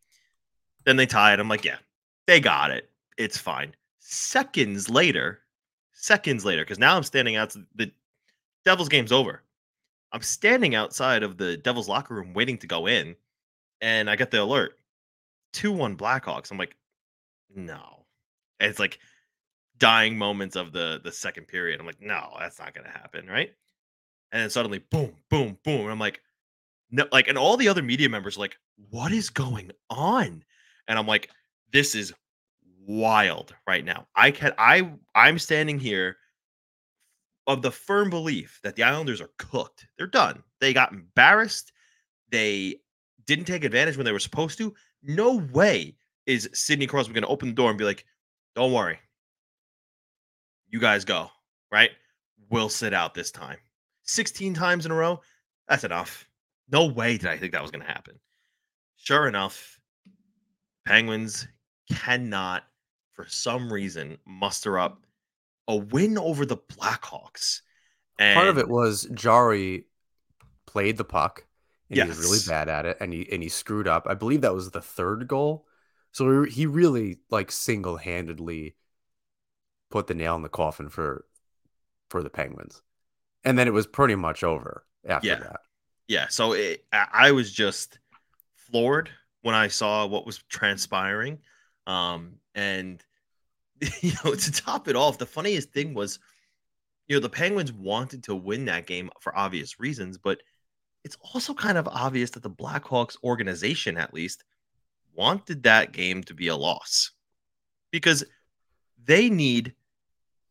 Then 0.84 0.96
they 0.96 1.06
tie 1.06 1.32
it. 1.32 1.40
I'm 1.40 1.48
like, 1.48 1.64
yeah, 1.64 1.78
they 2.26 2.40
got 2.40 2.70
it. 2.70 2.90
It's 3.18 3.38
fine. 3.38 3.74
Seconds 3.98 4.88
later, 4.88 5.40
seconds 5.92 6.44
later, 6.44 6.62
because 6.62 6.78
now 6.78 6.96
I'm 6.96 7.02
standing 7.02 7.36
out. 7.36 7.54
The 7.74 7.92
Devils 8.64 8.88
game's 8.88 9.12
over. 9.12 9.42
I'm 10.12 10.22
standing 10.22 10.74
outside 10.74 11.22
of 11.22 11.36
the 11.36 11.56
Devils 11.56 11.88
locker 11.88 12.14
room 12.14 12.32
waiting 12.32 12.58
to 12.58 12.66
go 12.66 12.86
in, 12.86 13.14
and 13.80 14.10
I 14.10 14.16
get 14.16 14.30
the 14.30 14.42
alert. 14.42 14.78
2 15.52 15.72
1 15.72 15.96
Blackhawks. 15.96 16.50
I'm 16.50 16.58
like, 16.58 16.76
no. 17.54 18.06
And 18.60 18.70
it's 18.70 18.78
like 18.78 18.98
dying 19.78 20.16
moments 20.16 20.56
of 20.56 20.72
the 20.72 21.00
the 21.02 21.12
second 21.12 21.48
period. 21.48 21.80
I'm 21.80 21.86
like, 21.86 22.00
no, 22.00 22.36
that's 22.38 22.58
not 22.58 22.74
gonna 22.74 22.90
happen, 22.90 23.26
right? 23.26 23.52
And 24.32 24.42
then 24.42 24.50
suddenly, 24.50 24.78
boom, 24.90 25.12
boom, 25.28 25.58
boom. 25.64 25.82
And 25.82 25.90
I'm 25.90 25.98
like, 25.98 26.20
no, 26.90 27.06
like, 27.12 27.28
and 27.28 27.38
all 27.38 27.56
the 27.56 27.68
other 27.68 27.82
media 27.82 28.08
members 28.08 28.38
like, 28.38 28.56
what 28.90 29.12
is 29.12 29.30
going 29.30 29.70
on? 29.90 30.44
And 30.88 30.98
I'm 30.98 31.06
like, 31.06 31.30
this 31.72 31.94
is 31.94 32.12
wild 32.86 33.54
right 33.66 33.84
now. 33.84 34.06
I 34.16 34.30
can 34.30 34.52
I 34.58 34.90
I'm 35.14 35.38
standing 35.38 35.78
here 35.78 36.16
of 37.46 37.62
the 37.62 37.70
firm 37.70 38.10
belief 38.10 38.60
that 38.62 38.76
the 38.76 38.82
Islanders 38.82 39.20
are 39.20 39.30
cooked. 39.38 39.86
They're 39.96 40.06
done. 40.06 40.42
They 40.60 40.72
got 40.72 40.92
embarrassed. 40.92 41.72
They 42.30 42.76
didn't 43.26 43.44
take 43.44 43.64
advantage 43.64 43.96
when 43.96 44.04
they 44.04 44.12
were 44.12 44.18
supposed 44.18 44.58
to. 44.58 44.74
No 45.02 45.36
way 45.52 45.96
is 46.26 46.50
Sidney 46.52 46.86
Crosby 46.86 47.14
going 47.14 47.22
to 47.22 47.28
open 47.28 47.48
the 47.48 47.54
door 47.54 47.70
and 47.70 47.78
be 47.78 47.84
like, 47.84 48.04
"Don't 48.54 48.72
worry, 48.72 48.98
you 50.68 50.80
guys 50.80 51.04
go." 51.04 51.30
Right? 51.72 51.90
We'll 52.50 52.68
sit 52.68 52.92
out 52.92 53.14
this 53.14 53.30
time. 53.30 53.58
16 54.10 54.54
times 54.54 54.86
in 54.86 54.92
a 54.92 54.94
row. 54.94 55.20
That's 55.68 55.84
enough. 55.84 56.28
No 56.70 56.86
way 56.86 57.16
did 57.16 57.28
I 57.28 57.36
think 57.36 57.52
that 57.52 57.62
was 57.62 57.70
going 57.70 57.84
to 57.84 57.90
happen. 57.90 58.18
Sure 58.96 59.26
enough, 59.26 59.80
Penguins 60.86 61.46
cannot, 61.90 62.64
for 63.12 63.26
some 63.28 63.72
reason, 63.72 64.18
muster 64.26 64.78
up 64.78 65.04
a 65.68 65.76
win 65.76 66.18
over 66.18 66.44
the 66.44 66.56
Blackhawks. 66.56 67.62
And 68.18 68.36
part 68.36 68.48
of 68.48 68.58
it 68.58 68.68
was 68.68 69.08
Jarry 69.14 69.86
played 70.66 70.96
the 70.96 71.04
puck 71.04 71.46
and 71.88 71.96
yes. 71.96 72.06
he 72.06 72.08
was 72.08 72.18
really 72.18 72.40
bad 72.46 72.68
at 72.68 72.86
it 72.86 72.98
and 73.00 73.12
he 73.12 73.26
and 73.32 73.42
he 73.42 73.48
screwed 73.48 73.88
up. 73.88 74.06
I 74.08 74.14
believe 74.14 74.42
that 74.42 74.54
was 74.54 74.70
the 74.70 74.82
third 74.82 75.26
goal. 75.26 75.66
So 76.12 76.44
he 76.44 76.66
really 76.66 77.18
like 77.30 77.52
single-handedly 77.52 78.74
put 79.90 80.08
the 80.08 80.14
nail 80.14 80.36
in 80.36 80.42
the 80.42 80.48
coffin 80.48 80.88
for 80.88 81.24
for 82.08 82.22
the 82.22 82.30
Penguins. 82.30 82.82
And 83.44 83.58
then 83.58 83.66
it 83.66 83.72
was 83.72 83.86
pretty 83.86 84.14
much 84.14 84.44
over 84.44 84.84
after 85.06 85.28
yeah. 85.28 85.36
that. 85.36 85.60
Yeah, 86.08 86.26
so 86.28 86.52
it, 86.52 86.84
I 86.92 87.30
was 87.30 87.52
just 87.52 87.98
floored 88.54 89.10
when 89.42 89.54
I 89.54 89.68
saw 89.68 90.06
what 90.06 90.26
was 90.26 90.42
transpiring. 90.48 91.38
Um 91.86 92.34
and 92.54 93.02
you 94.00 94.12
know, 94.24 94.34
to 94.34 94.52
top 94.52 94.88
it 94.88 94.96
off, 94.96 95.18
the 95.18 95.26
funniest 95.26 95.72
thing 95.72 95.94
was, 95.94 96.18
you 97.08 97.16
know, 97.16 97.20
the 97.20 97.28
Penguins 97.28 97.72
wanted 97.72 98.22
to 98.24 98.34
win 98.34 98.66
that 98.66 98.86
game 98.86 99.10
for 99.20 99.36
obvious 99.36 99.80
reasons, 99.80 100.18
but 100.18 100.42
it's 101.04 101.16
also 101.32 101.54
kind 101.54 101.78
of 101.78 101.88
obvious 101.88 102.30
that 102.30 102.42
the 102.42 102.50
Blackhawks 102.50 103.16
organization, 103.24 103.96
at 103.96 104.12
least, 104.12 104.44
wanted 105.14 105.62
that 105.62 105.92
game 105.92 106.22
to 106.24 106.34
be 106.34 106.48
a 106.48 106.56
loss 106.56 107.12
because 107.90 108.24
they 109.04 109.30
need 109.30 109.74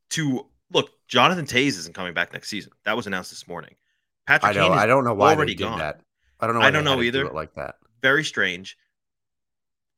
to 0.09 0.47
look. 0.71 0.91
Jonathan 1.07 1.45
Toews 1.45 1.77
isn't 1.79 1.95
coming 1.95 2.13
back 2.13 2.33
next 2.33 2.49
season. 2.49 2.71
That 2.85 2.95
was 2.95 3.07
announced 3.07 3.31
this 3.31 3.47
morning. 3.47 3.75
Patrick, 4.27 4.55
I 4.55 4.59
know. 4.59 4.71
I 4.71 4.85
don't 4.85 5.03
know 5.03 5.13
why 5.13 5.33
already 5.33 5.53
they 5.53 5.57
did 5.57 5.63
gone. 5.63 5.79
that. 5.79 6.01
I 6.39 6.47
don't 6.47 6.55
know. 6.55 6.61
I 6.61 6.71
don't 6.71 6.83
know 6.83 7.01
either. 7.01 7.23
Do 7.23 7.31
like 7.33 7.55
that. 7.55 7.75
Very 8.01 8.23
strange. 8.23 8.77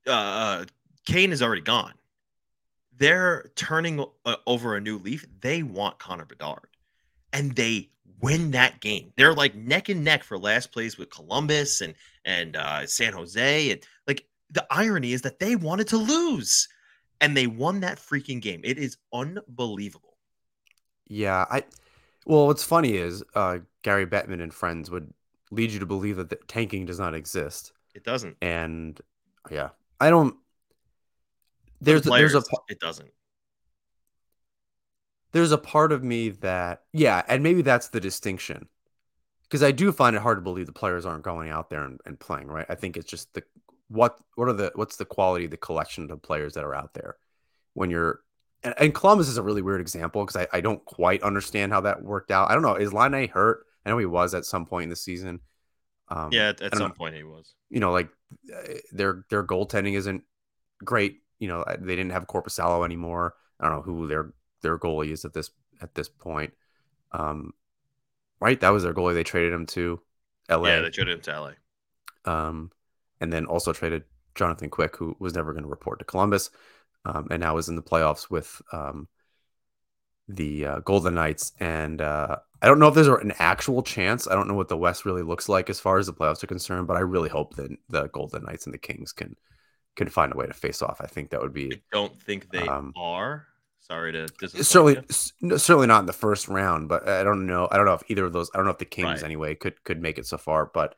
Uh, 0.08 0.12
uh, 0.12 0.66
Kane 1.06 1.32
is 1.32 1.42
already 1.42 1.62
gone 1.62 1.94
they're 3.02 3.50
turning 3.56 4.06
uh, 4.26 4.36
over 4.46 4.76
a 4.76 4.82
new 4.82 5.00
leaf. 5.00 5.26
They 5.42 5.64
want 5.64 5.98
Connor 5.98 6.26
Bedard, 6.26 6.68
and 7.34 7.56
they 7.56 7.90
win 8.22 8.52
that 8.52 8.80
game. 8.80 9.12
They're 9.18 9.34
like 9.34 9.56
neck 9.56 9.90
and 9.90 10.04
neck 10.04 10.24
for 10.24 10.38
last 10.38 10.72
place 10.72 11.00
with 11.00 11.10
Columbus 11.10 11.82
and 11.82 11.96
and 12.26 12.56
uh, 12.56 12.86
San 12.86 13.14
Jose, 13.14 13.72
and 13.72 13.82
like 14.08 14.28
the 14.52 14.66
irony 14.70 15.14
is 15.14 15.24
that 15.24 15.40
they 15.40 15.56
wanted 15.56 15.88
to 15.88 15.98
lose, 15.98 16.70
and 17.20 17.36
they 17.36 17.48
won 17.48 17.80
that 17.80 17.98
freaking 17.98 18.40
game. 18.40 18.62
It 18.64 18.78
is 18.78 18.98
unbelievable. 19.12 20.11
Yeah, 21.12 21.46
I. 21.50 21.64
Well, 22.26 22.48
what's 22.48 22.64
funny 22.64 22.96
is 22.96 23.24
uh, 23.36 23.60
Gary 23.82 24.06
Bettman 24.06 24.42
and 24.42 24.54
friends 24.54 24.90
would 24.90 25.14
lead 25.52 25.72
you 25.72 25.80
to 25.80 25.86
believe 25.86 26.16
that 26.16 26.30
the 26.30 26.38
tanking 26.48 26.86
does 26.86 27.00
not 27.00 27.14
exist. 27.14 27.74
It 27.94 28.06
doesn't. 28.06 28.38
And 28.42 29.00
yeah, 29.50 29.70
I 30.00 30.10
don't 30.10 30.36
there's 31.82 32.04
players, 32.04 32.32
there's 32.32 32.46
a 32.46 32.48
it 32.70 32.80
doesn't. 32.80 33.10
There's 35.34 35.52
a 35.52 35.58
part 35.58 35.92
of 35.92 36.04
me 36.04 36.30
that 36.30 36.84
yeah, 36.94 37.24
and 37.28 37.44
maybe 37.44 37.62
that's 37.62 37.90
the 37.90 38.00
distinction. 38.00 38.70
Because 39.44 39.64
I 39.64 39.72
do 39.72 39.92
find 39.92 40.16
it 40.16 40.22
hard 40.22 40.38
to 40.38 40.42
believe 40.42 40.66
the 40.66 40.72
players 40.72 41.06
aren't 41.06 41.24
going 41.24 41.50
out 41.50 41.70
there 41.70 41.84
and, 41.84 42.00
and 42.06 42.18
playing, 42.18 42.48
right? 42.48 42.66
I 42.70 42.76
think 42.76 42.96
it's 42.96 43.10
just 43.10 43.34
the 43.34 43.44
what 43.90 44.18
what 44.36 44.48
are 44.48 44.54
the 44.54 44.72
what's 44.76 44.96
the 44.96 45.04
quality 45.04 45.46
of 45.46 45.52
the 45.52 45.58
collection 45.58 46.10
of 46.10 46.22
players 46.22 46.54
that 46.54 46.64
are 46.64 46.74
out 46.74 46.94
there 46.94 47.18
when 47.74 47.90
you're 47.90 48.22
and, 48.64 48.74
and 48.78 48.94
Columbus 48.94 49.28
is 49.28 49.38
a 49.38 49.44
really 49.44 49.62
weird 49.62 49.82
example 49.82 50.26
because 50.26 50.36
I, 50.36 50.58
I 50.58 50.62
don't 50.62 50.84
quite 50.86 51.24
understand 51.24 51.72
how 51.72 51.82
that 51.82 52.04
worked 52.04 52.32
out. 52.32 52.50
I 52.50 52.54
don't 52.54 52.64
know. 52.64 52.76
Is 52.76 52.94
Laine 52.94 53.28
hurt? 53.28 53.66
I 53.86 53.90
know 53.90 53.98
he 53.98 54.06
was 54.06 54.34
at 54.34 54.46
some 54.46 54.66
point 54.66 54.84
in 54.84 54.90
the 54.90 54.96
season. 54.96 55.40
Um, 56.10 56.30
yeah, 56.32 56.50
at, 56.50 56.62
at 56.62 56.78
some 56.78 56.90
know. 56.90 56.94
point 56.94 57.16
he 57.16 57.24
was. 57.24 57.54
You 57.70 57.80
know, 57.80 57.92
like 57.92 58.10
uh, 58.54 58.74
their 58.92 59.26
their 59.30 59.44
goaltending 59.44 59.94
isn't 59.94 60.24
great 60.84 61.22
you 61.42 61.48
know 61.48 61.66
they 61.80 61.96
didn't 61.96 62.12
have 62.12 62.28
Korpisalo 62.28 62.86
anymore. 62.86 63.34
I 63.60 63.68
don't 63.68 63.78
know 63.78 63.82
who 63.82 64.08
their 64.08 64.32
their 64.62 64.78
goalie 64.78 65.12
is 65.12 65.26
at 65.26 65.34
this 65.34 65.50
at 65.82 65.96
this 65.96 66.08
point. 66.08 66.54
Um, 67.12 67.54
right, 68.40 68.60
that 68.62 68.70
was 68.70 68.84
their 68.84 68.94
goalie. 68.94 69.16
They 69.16 69.24
traded 69.24 69.52
him 69.52 69.66
to 69.68 70.00
L.A. 70.48 70.70
Yeah, 70.70 70.82
they 70.82 70.92
traded 70.92 71.16
him 71.16 71.22
to 71.22 71.32
L.A. 71.34 72.32
Um, 72.32 72.72
and 73.20 73.34
then 73.34 73.48
also 73.48 73.74
traded 73.74 74.04
Jonathan 74.36 74.70
Quick, 74.70 74.96
who 74.96 75.18
was 75.20 75.34
never 75.34 75.52
going 75.52 75.64
to 75.64 75.70
report 75.70 75.98
to 76.00 76.06
Columbus, 76.06 76.52
um, 77.06 77.28
and 77.32 77.42
now 77.42 77.58
is 77.58 77.70
in 77.70 77.76
the 77.76 77.82
playoffs 77.82 78.30
with 78.30 78.62
um, 78.72 79.08
the 80.28 80.66
uh, 80.66 80.80
Golden 80.80 81.16
Knights. 81.16 81.54
And 81.60 82.02
uh, 82.02 82.38
I 82.62 82.68
don't 82.68 82.80
know 82.80 82.88
if 82.88 82.96
there's 82.96 83.08
an 83.08 83.34
actual 83.40 83.84
chance. 83.84 84.28
I 84.28 84.36
don't 84.36 84.48
know 84.48 84.54
what 84.54 84.70
the 84.70 84.78
West 84.78 85.06
really 85.06 85.24
looks 85.24 85.50
like 85.50 85.70
as 85.70 85.80
far 85.80 85.98
as 85.98 86.08
the 86.08 86.14
playoffs 86.14 86.44
are 86.44 86.48
concerned, 86.48 86.88
but 86.88 86.98
I 86.98 87.02
really 87.02 87.30
hope 87.30 87.56
that 87.56 87.76
the 87.90 88.08
Golden 88.10 88.44
Knights 88.44 88.66
and 88.66 88.74
the 88.74 88.80
Kings 88.80 89.12
can 89.12 89.36
can 89.96 90.08
find 90.08 90.34
a 90.34 90.38
way 90.38 90.48
to 90.48 90.54
face 90.54 90.82
off. 90.82 91.02
I 91.02 91.08
think 91.08 91.32
that 91.32 91.42
would 91.42 91.54
be. 91.54 91.74
I 91.74 91.82
don't 91.92 92.18
think 92.22 92.50
they 92.50 92.68
um, 92.68 92.94
are. 92.96 93.48
Sorry 93.80 94.14
to 94.14 94.28
certainly 94.48 94.96
you. 95.42 95.58
certainly 95.58 95.88
not 95.88 96.02
in 96.02 96.06
the 96.06 96.14
first 96.14 96.48
round, 96.48 96.88
but 96.88 97.10
I 97.10 97.24
don't 97.24 97.46
know. 97.46 97.68
I 97.70 97.76
don't 97.76 97.86
know 97.86 97.96
if 97.96 98.04
either 98.08 98.26
of 98.26 98.32
those. 98.32 98.50
I 98.54 98.58
don't 98.58 98.66
know 98.66 98.72
if 98.72 98.78
the 98.78 98.86
Kings 98.86 99.08
right. 99.08 99.24
anyway 99.24 99.56
could 99.56 99.84
could 99.84 100.02
make 100.02 100.18
it 100.18 100.26
so 100.26 100.38
far, 100.38 100.70
but 100.72 100.96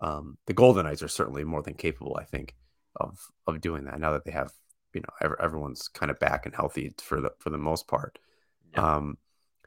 um, 0.00 0.38
the 0.46 0.52
Golden 0.52 0.86
Knights 0.86 1.02
are 1.02 1.08
certainly 1.08 1.44
more 1.44 1.62
than 1.62 1.74
capable. 1.74 2.16
I 2.18 2.24
think 2.24 2.56
of 2.96 3.20
of 3.46 3.60
doing 3.60 3.84
that 3.84 4.00
now 4.00 4.12
that 4.12 4.24
they 4.24 4.32
have 4.32 4.52
you 4.94 5.00
know 5.00 5.14
every, 5.20 5.36
everyone's 5.40 5.88
kind 5.88 6.10
of 6.10 6.18
back 6.18 6.46
and 6.46 6.54
healthy 6.54 6.92
for 7.02 7.20
the 7.20 7.32
for 7.38 7.50
the 7.50 7.58
most 7.58 7.88
part. 7.88 8.18
Yeah. 8.72 8.96
Um, 8.96 9.18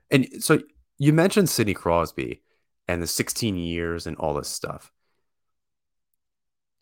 and 0.09 0.27
so 0.39 0.59
you 0.97 1.13
mentioned 1.13 1.49
Sidney 1.49 1.73
Crosby 1.73 2.41
and 2.87 3.01
the 3.01 3.07
16 3.07 3.57
years 3.57 4.07
and 4.07 4.17
all 4.17 4.33
this 4.33 4.47
stuff. 4.47 4.91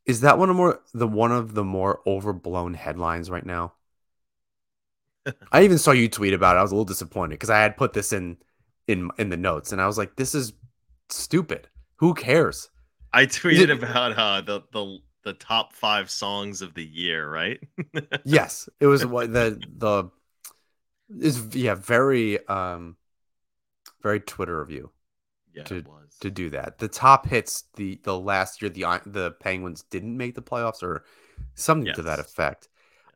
Is 0.05 0.21
that 0.21 0.37
one 0.37 0.49
of 0.49 0.55
more 0.55 0.81
the 0.93 1.07
one 1.07 1.31
of 1.31 1.55
the 1.55 1.63
more 1.63 2.01
overblown 2.05 2.75
headlines 2.75 3.29
right 3.29 3.45
now? 3.45 3.73
I 5.51 5.63
even 5.63 5.79
saw 5.79 5.91
you 5.91 6.07
tweet 6.07 6.33
about 6.33 6.55
it. 6.55 6.59
I 6.59 6.61
was 6.61 6.71
a 6.71 6.75
little 6.75 6.85
disappointed 6.85 7.31
because 7.31 7.49
I 7.49 7.59
had 7.59 7.77
put 7.77 7.93
this 7.93 8.13
in 8.13 8.37
in 8.87 9.09
in 9.17 9.29
the 9.29 9.37
notes 9.37 9.71
and 9.71 9.81
I 9.81 9.87
was 9.87 9.97
like, 9.97 10.15
this 10.15 10.35
is 10.35 10.53
stupid. 11.09 11.67
Who 11.97 12.13
cares? 12.13 12.69
I 13.13 13.25
tweeted 13.25 13.71
about 13.71 14.11
uh, 14.17 14.41
the 14.41 14.61
the 14.71 14.99
the 15.25 15.33
top 15.33 15.73
five 15.73 16.09
songs 16.09 16.61
of 16.61 16.75
the 16.75 16.85
year, 16.85 17.29
right? 17.29 17.59
yes, 18.23 18.69
it 18.79 18.85
was 18.85 19.05
what 19.05 19.33
the 19.33 19.61
the 19.75 20.09
is 21.19 21.55
yeah 21.55 21.75
very 21.75 22.45
um 22.47 22.95
very 24.01 24.21
Twitter 24.21 24.59
review. 24.59 24.91
Yeah, 25.53 25.63
to, 25.63 25.75
it 25.77 25.87
was 25.87 26.15
to 26.21 26.29
do 26.29 26.51
that. 26.51 26.77
The 26.77 26.87
top 26.87 27.27
hits 27.27 27.65
the 27.75 27.99
the 28.03 28.17
last 28.17 28.61
year 28.61 28.69
the 28.69 29.01
the 29.05 29.31
Penguins 29.31 29.83
didn't 29.89 30.15
make 30.15 30.35
the 30.35 30.41
playoffs 30.41 30.83
or 30.83 31.03
something 31.55 31.87
yes. 31.87 31.95
to 31.97 32.03
that 32.03 32.19
effect. 32.19 32.69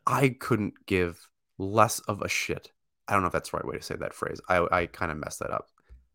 I 0.05 0.29
couldn't 0.29 0.85
give 0.87 1.29
less 1.59 1.99
of 2.01 2.21
a 2.21 2.27
shit. 2.27 2.71
I 3.07 3.13
don't 3.13 3.21
know 3.21 3.27
if 3.27 3.33
that's 3.33 3.51
the 3.51 3.57
right 3.57 3.67
way 3.67 3.77
to 3.77 3.83
say 3.83 3.95
that 3.95 4.15
phrase. 4.15 4.41
I 4.49 4.67
I 4.71 4.85
kind 4.87 5.11
of 5.11 5.17
messed 5.19 5.39
that 5.39 5.51
up. 5.51 5.69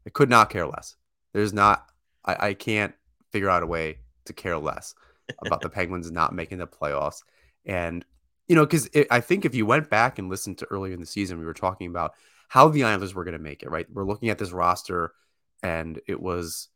I 0.06 0.10
could 0.10 0.28
not 0.28 0.50
care 0.50 0.66
less. 0.66 0.96
There's 1.32 1.52
not. 1.52 1.86
I, 2.24 2.48
I 2.48 2.54
can't 2.54 2.94
figure 3.30 3.50
out 3.50 3.62
a 3.62 3.66
way 3.66 3.98
to 4.24 4.32
care 4.32 4.58
less 4.58 4.94
about 5.44 5.60
the 5.60 5.68
Penguins 5.68 6.10
not 6.10 6.34
making 6.34 6.58
the 6.58 6.66
playoffs. 6.66 7.22
And 7.64 8.04
you 8.48 8.54
know, 8.54 8.66
because 8.66 8.90
I 9.10 9.20
think 9.20 9.44
if 9.44 9.54
you 9.54 9.64
went 9.64 9.88
back 9.88 10.18
and 10.18 10.28
listened 10.28 10.58
to 10.58 10.66
earlier 10.66 10.92
in 10.92 11.00
the 11.00 11.06
season, 11.06 11.38
we 11.38 11.46
were 11.46 11.54
talking 11.54 11.88
about 11.88 12.12
how 12.48 12.68
the 12.68 12.84
Islanders 12.84 13.14
were 13.14 13.24
going 13.24 13.36
to 13.36 13.42
make 13.42 13.62
it. 13.62 13.70
Right, 13.70 13.86
we're 13.90 14.04
looking 14.04 14.28
at 14.28 14.38
this 14.38 14.52
roster, 14.52 15.12
and 15.62 16.00
it 16.06 16.20
was. 16.20 16.68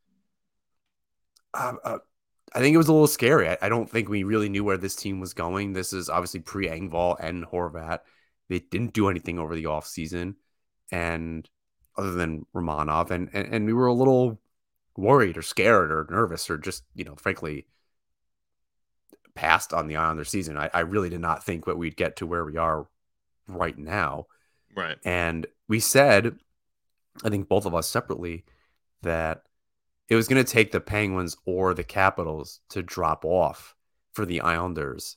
Uh, 1.52 1.74
uh, 1.84 1.98
I 2.54 2.60
think 2.60 2.74
it 2.74 2.78
was 2.78 2.88
a 2.88 2.92
little 2.92 3.06
scary. 3.06 3.48
I, 3.48 3.58
I, 3.62 3.68
don't 3.68 3.88
think 3.90 4.08
we 4.08 4.22
really 4.22 4.48
knew 4.48 4.64
where 4.64 4.76
this 4.76 4.94
team 4.94 5.20
was 5.20 5.34
going. 5.34 5.72
This 5.72 5.92
is 5.92 6.08
obviously 6.08 6.40
pre 6.40 6.68
Engvall 6.68 7.16
and 7.20 7.44
Horvat. 7.44 8.00
They 8.48 8.60
didn't 8.60 8.94
do 8.94 9.08
anything 9.08 9.38
over 9.38 9.54
the 9.54 9.64
offseason. 9.64 10.36
And 10.90 11.48
other 11.96 12.12
than 12.12 12.46
Romanov, 12.54 13.10
and, 13.10 13.28
and 13.32 13.52
and 13.52 13.66
we 13.66 13.72
were 13.74 13.88
a 13.88 13.94
little 13.94 14.40
worried 14.96 15.36
or 15.36 15.42
scared 15.42 15.92
or 15.92 16.06
nervous 16.10 16.50
or 16.50 16.58
just 16.58 16.82
you 16.94 17.04
know 17.04 17.14
frankly 17.14 17.66
passed 19.38 19.72
on 19.72 19.86
the 19.86 19.94
Islander 19.94 20.24
season. 20.24 20.56
I, 20.56 20.68
I 20.74 20.80
really 20.80 21.08
did 21.08 21.20
not 21.20 21.44
think 21.44 21.66
that 21.66 21.78
we'd 21.78 21.96
get 21.96 22.16
to 22.16 22.26
where 22.26 22.44
we 22.44 22.56
are 22.56 22.88
right 23.46 23.78
now. 23.78 24.26
Right. 24.76 24.96
And 25.04 25.46
we 25.68 25.78
said, 25.78 26.36
I 27.22 27.28
think 27.28 27.48
both 27.48 27.64
of 27.64 27.72
us 27.72 27.88
separately, 27.88 28.44
that 29.02 29.42
it 30.08 30.16
was 30.16 30.26
going 30.26 30.44
to 30.44 30.52
take 30.52 30.72
the 30.72 30.80
Penguins 30.80 31.36
or 31.46 31.72
the 31.72 31.84
Capitals 31.84 32.58
to 32.70 32.82
drop 32.82 33.24
off 33.24 33.76
for 34.12 34.26
the 34.26 34.40
Islanders 34.40 35.16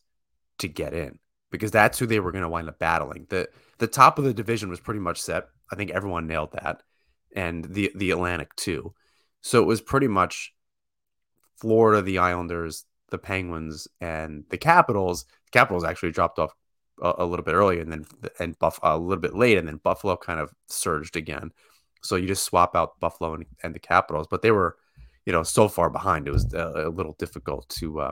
to 0.59 0.67
get 0.67 0.93
in 0.93 1.17
because 1.49 1.71
that's 1.71 1.97
who 1.97 2.05
they 2.05 2.19
were 2.19 2.31
going 2.31 2.43
to 2.43 2.49
wind 2.49 2.69
up 2.69 2.77
battling. 2.77 3.25
The 3.29 3.49
the 3.79 3.87
top 3.87 4.19
of 4.19 4.25
the 4.25 4.35
division 4.35 4.69
was 4.69 4.79
pretty 4.79 4.99
much 4.99 5.19
set. 5.19 5.47
I 5.71 5.75
think 5.75 5.89
everyone 5.89 6.27
nailed 6.27 6.51
that, 6.51 6.83
and 7.35 7.65
the 7.65 7.91
the 7.95 8.11
Atlantic 8.11 8.55
too. 8.55 8.93
So 9.41 9.63
it 9.63 9.65
was 9.65 9.81
pretty 9.81 10.07
much 10.07 10.53
Florida, 11.55 12.03
the 12.03 12.19
Islanders, 12.19 12.85
the 13.11 13.17
Penguins, 13.17 13.87
and 13.99 14.43
the 14.49 14.57
Capitals. 14.57 15.25
The 15.45 15.51
Capitals 15.51 15.83
actually 15.83 16.11
dropped 16.11 16.39
off 16.39 16.55
a, 17.01 17.13
a 17.19 17.25
little 17.25 17.45
bit 17.45 17.53
early, 17.53 17.79
and 17.79 17.91
then 17.91 18.05
and 18.39 18.57
Buff 18.57 18.79
a 18.81 18.97
little 18.97 19.21
bit 19.21 19.35
late, 19.35 19.57
and 19.57 19.67
then 19.67 19.77
Buffalo 19.77 20.17
kind 20.17 20.39
of 20.39 20.51
surged 20.67 21.15
again. 21.15 21.51
So 22.01 22.15
you 22.15 22.27
just 22.27 22.43
swap 22.43 22.75
out 22.75 22.99
Buffalo 22.99 23.35
and, 23.35 23.45
and 23.63 23.75
the 23.75 23.79
Capitals, 23.79 24.27
but 24.29 24.41
they 24.41 24.51
were, 24.51 24.77
you 25.25 25.33
know, 25.33 25.43
so 25.43 25.67
far 25.67 25.89
behind. 25.91 26.27
It 26.27 26.33
was 26.33 26.51
a, 26.53 26.87
a 26.87 26.89
little 26.89 27.15
difficult 27.19 27.69
to 27.79 27.99
uh, 27.99 28.11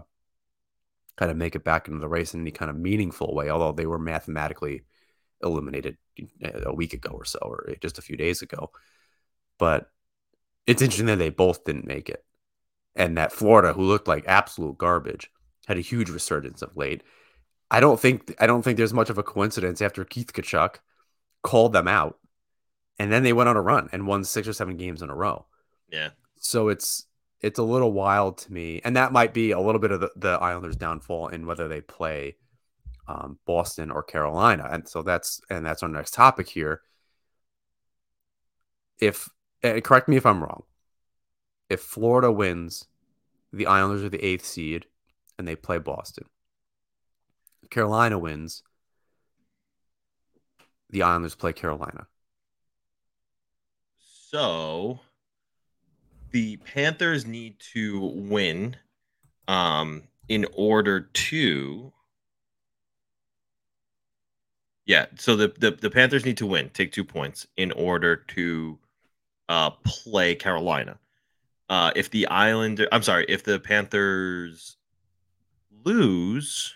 kind 1.17 1.31
of 1.31 1.37
make 1.37 1.55
it 1.55 1.63
back 1.63 1.87
into 1.87 1.99
the 1.99 2.07
race 2.07 2.33
in 2.33 2.41
any 2.41 2.51
kind 2.51 2.69
of 2.69 2.77
meaningful 2.77 3.33
way. 3.33 3.49
Although 3.49 3.71
they 3.71 3.87
were 3.87 3.97
mathematically 3.97 4.83
eliminated 5.41 5.97
a 6.65 6.73
week 6.73 6.93
ago 6.93 7.11
or 7.11 7.25
so, 7.25 7.39
or 7.41 7.73
just 7.81 7.97
a 7.97 8.01
few 8.03 8.17
days 8.17 8.41
ago. 8.41 8.71
But 9.57 9.89
it's 10.67 10.81
interesting 10.81 11.07
that 11.07 11.17
they 11.17 11.29
both 11.29 11.63
didn't 11.63 11.87
make 11.87 12.09
it, 12.09 12.23
and 12.95 13.17
that 13.17 13.31
Florida, 13.31 13.73
who 13.73 13.83
looked 13.83 14.07
like 14.07 14.23
absolute 14.27 14.77
garbage, 14.77 15.31
had 15.67 15.77
a 15.77 15.81
huge 15.81 16.09
resurgence 16.09 16.61
of 16.61 16.75
late. 16.75 17.03
I 17.71 17.79
don't 17.79 17.99
think 17.99 18.33
I 18.39 18.47
don't 18.47 18.63
think 18.63 18.77
there's 18.77 18.93
much 18.93 19.09
of 19.09 19.17
a 19.17 19.23
coincidence 19.23 19.81
after 19.81 20.03
Keith 20.03 20.33
Tkachuk 20.33 20.75
called 21.43 21.73
them 21.73 21.87
out, 21.87 22.17
and 22.97 23.11
then 23.11 23.23
they 23.23 23.33
went 23.33 23.49
on 23.49 23.57
a 23.57 23.61
run 23.61 23.89
and 23.91 24.07
won 24.07 24.23
six 24.23 24.47
or 24.47 24.53
seven 24.53 24.77
games 24.77 25.01
in 25.01 25.09
a 25.09 25.15
row. 25.15 25.45
Yeah. 25.91 26.09
So 26.37 26.69
it's 26.69 27.05
it's 27.41 27.59
a 27.59 27.63
little 27.63 27.93
wild 27.93 28.39
to 28.39 28.53
me, 28.53 28.81
and 28.83 28.95
that 28.95 29.11
might 29.11 29.33
be 29.33 29.51
a 29.51 29.59
little 29.59 29.79
bit 29.79 29.91
of 29.91 30.01
the, 30.01 30.11
the 30.15 30.29
Islanders' 30.29 30.75
downfall 30.75 31.29
in 31.29 31.45
whether 31.45 31.67
they 31.67 31.81
play 31.81 32.35
um, 33.07 33.39
Boston 33.45 33.91
or 33.91 34.03
Carolina. 34.03 34.67
And 34.71 34.87
so 34.87 35.01
that's 35.01 35.41
and 35.49 35.65
that's 35.65 35.83
our 35.83 35.89
next 35.89 36.13
topic 36.13 36.47
here. 36.49 36.81
If 38.99 39.29
correct 39.61 40.07
me 40.07 40.17
if 40.17 40.25
I'm 40.25 40.43
wrong, 40.43 40.63
if 41.69 41.81
Florida 41.81 42.31
wins, 42.31 42.87
the 43.53 43.67
Islanders 43.67 44.03
are 44.03 44.09
the 44.09 44.23
eighth 44.23 44.45
seed, 44.45 44.85
and 45.37 45.47
they 45.47 45.55
play 45.55 45.77
Boston. 45.77 46.25
Carolina 47.69 48.17
wins, 48.17 48.63
the 50.89 51.03
Islanders 51.03 51.35
play 51.35 51.53
Carolina. 51.53 52.07
So 53.99 54.99
the 56.31 56.57
Panthers 56.57 57.25
need 57.25 57.59
to 57.73 57.99
win 57.99 58.75
um, 59.47 60.03
in 60.27 60.45
order 60.55 61.01
to 61.01 61.91
yeah, 64.85 65.05
so 65.17 65.35
the, 65.35 65.53
the, 65.59 65.69
the 65.69 65.91
Panthers 65.91 66.25
need 66.25 66.37
to 66.37 66.47
win, 66.47 66.71
take 66.71 66.91
two 66.91 67.03
points 67.03 67.45
in 67.57 67.71
order 67.73 68.15
to 68.15 68.79
uh, 69.47 69.69
play 69.69 70.33
Carolina. 70.33 70.97
Uh, 71.69 71.91
if 71.95 72.09
the 72.09 72.27
Islander, 72.27 72.87
I'm 72.91 73.03
sorry, 73.03 73.25
if 73.29 73.43
the 73.43 73.59
Panthers 73.59 74.77
lose, 75.85 76.73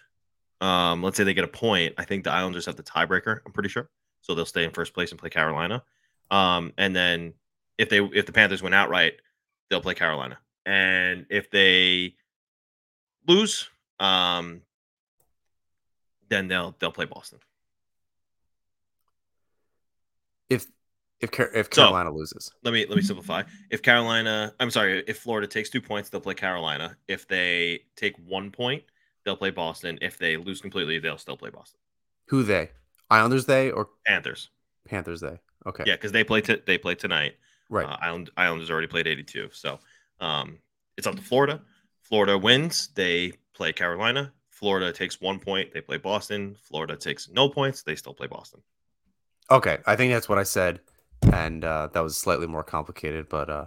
um, 0.61 1.01
let's 1.01 1.17
say 1.17 1.23
they 1.23 1.33
get 1.33 1.43
a 1.43 1.47
point, 1.47 1.95
I 1.97 2.05
think 2.05 2.23
the 2.23 2.31
Islanders 2.31 2.67
have 2.67 2.75
the 2.75 2.83
tiebreaker. 2.83 3.39
I'm 3.45 3.51
pretty 3.51 3.69
sure, 3.69 3.89
so 4.21 4.35
they'll 4.35 4.45
stay 4.45 4.63
in 4.63 4.71
first 4.71 4.93
place 4.93 5.11
and 5.11 5.19
play 5.19 5.29
Carolina. 5.29 5.83
Um, 6.29 6.73
and 6.77 6.95
then 6.95 7.33
if 7.77 7.89
they 7.89 7.99
if 7.99 8.25
the 8.25 8.31
Panthers 8.31 8.61
win 8.61 8.73
outright, 8.73 9.13
they'll 9.69 9.81
play 9.81 9.95
Carolina. 9.95 10.37
And 10.65 11.25
if 11.29 11.49
they 11.49 12.15
lose, 13.27 13.67
um, 13.99 14.61
then 16.29 16.47
they'll 16.47 16.75
they'll 16.79 16.91
play 16.91 17.05
Boston. 17.05 17.39
if 20.53 20.67
if 21.23 21.39
if 21.55 21.69
Carolina 21.69 22.09
so, 22.09 22.15
loses. 22.15 22.51
Let 22.63 22.73
me 22.73 22.85
let 22.85 22.95
me 22.95 23.01
simplify. 23.01 23.43
If 23.71 23.81
Carolina, 23.81 24.53
I'm 24.59 24.69
sorry, 24.69 25.03
if 25.07 25.19
Florida 25.19 25.47
takes 25.47 25.69
two 25.69 25.81
points, 25.81 26.09
they'll 26.09 26.21
play 26.21 26.35
Carolina. 26.35 26.97
If 27.07 27.27
they 27.27 27.83
take 27.95 28.15
one 28.27 28.51
point, 28.51 28.83
they'll 29.23 29.37
play 29.37 29.49
Boston. 29.49 29.97
If 30.01 30.17
they 30.17 30.37
lose 30.37 30.61
completely, 30.61 30.99
they'll 30.99 31.17
still 31.17 31.37
play 31.37 31.49
Boston. 31.49 31.79
Who 32.27 32.43
they? 32.43 32.71
Islanders 33.09 33.45
they 33.45 33.71
or 33.71 33.89
Panthers? 34.05 34.49
Panthers 34.85 35.21
they. 35.21 35.39
Okay. 35.65 35.83
Yeah, 35.87 35.95
because 35.95 36.11
they 36.11 36.23
play 36.23 36.41
t- 36.41 36.61
they 36.65 36.77
play 36.77 36.95
tonight. 36.95 37.35
Right. 37.69 37.85
Uh, 37.85 37.97
Island 38.01 38.29
Islanders 38.35 38.69
already 38.69 38.87
played 38.87 39.07
82, 39.07 39.49
so 39.53 39.79
um, 40.19 40.59
it's 40.97 41.07
up 41.07 41.15
to 41.15 41.21
Florida. 41.21 41.61
Florida 42.01 42.37
wins, 42.37 42.89
they 42.95 43.33
play 43.53 43.71
Carolina. 43.71 44.33
Florida 44.49 44.91
takes 44.91 45.21
one 45.21 45.39
point, 45.39 45.73
they 45.73 45.81
play 45.81 45.97
Boston. 45.97 46.55
Florida 46.61 46.95
takes 46.95 47.29
no 47.29 47.49
points, 47.49 47.81
they 47.81 47.95
still 47.95 48.13
play 48.13 48.27
Boston. 48.27 48.61
Okay, 49.49 49.79
I 49.85 49.95
think 49.95 50.13
that's 50.13 50.29
what 50.29 50.37
I 50.37 50.43
said, 50.43 50.79
and 51.31 51.63
uh, 51.63 51.89
that 51.93 52.03
was 52.03 52.17
slightly 52.17 52.47
more 52.47 52.63
complicated. 52.63 53.29
But 53.29 53.49
uh, 53.49 53.65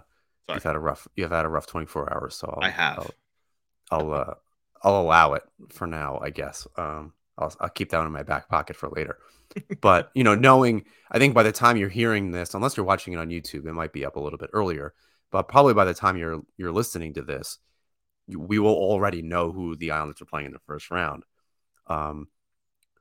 you've 0.49 0.63
had 0.63 0.75
a 0.75 0.79
rough 0.79 1.07
you've 1.15 1.31
had 1.31 1.45
a 1.45 1.49
rough 1.49 1.67
24 1.67 2.13
hours, 2.13 2.35
so 2.35 2.47
I'll, 2.47 2.63
i 2.63 2.69
have. 2.69 2.99
I'll 2.99 3.11
I'll, 3.89 4.13
uh, 4.13 4.33
I'll 4.83 5.01
allow 5.01 5.33
it 5.33 5.43
for 5.69 5.87
now, 5.87 6.19
I 6.21 6.29
guess. 6.29 6.67
Um, 6.77 7.13
I'll 7.37 7.53
I'll 7.59 7.69
keep 7.69 7.89
that 7.89 8.05
in 8.05 8.11
my 8.11 8.23
back 8.23 8.49
pocket 8.49 8.75
for 8.75 8.89
later. 8.89 9.17
but 9.81 10.11
you 10.13 10.23
know, 10.23 10.35
knowing, 10.35 10.85
I 11.11 11.19
think 11.19 11.33
by 11.33 11.43
the 11.43 11.51
time 11.51 11.77
you're 11.77 11.89
hearing 11.89 12.31
this, 12.31 12.53
unless 12.53 12.77
you're 12.77 12.85
watching 12.85 13.13
it 13.13 13.19
on 13.19 13.29
YouTube, 13.29 13.65
it 13.65 13.73
might 13.73 13.93
be 13.93 14.05
up 14.05 14.15
a 14.15 14.19
little 14.19 14.39
bit 14.39 14.49
earlier. 14.53 14.93
But 15.31 15.47
probably 15.47 15.73
by 15.73 15.85
the 15.85 15.93
time 15.93 16.17
you're 16.17 16.41
you're 16.57 16.71
listening 16.71 17.13
to 17.15 17.21
this, 17.21 17.59
we 18.27 18.59
will 18.59 18.75
already 18.75 19.21
know 19.21 19.51
who 19.51 19.75
the 19.75 19.91
Islanders 19.91 20.21
are 20.21 20.25
playing 20.25 20.47
in 20.47 20.53
the 20.53 20.59
first 20.59 20.91
round. 20.91 21.23
Um, 21.87 22.27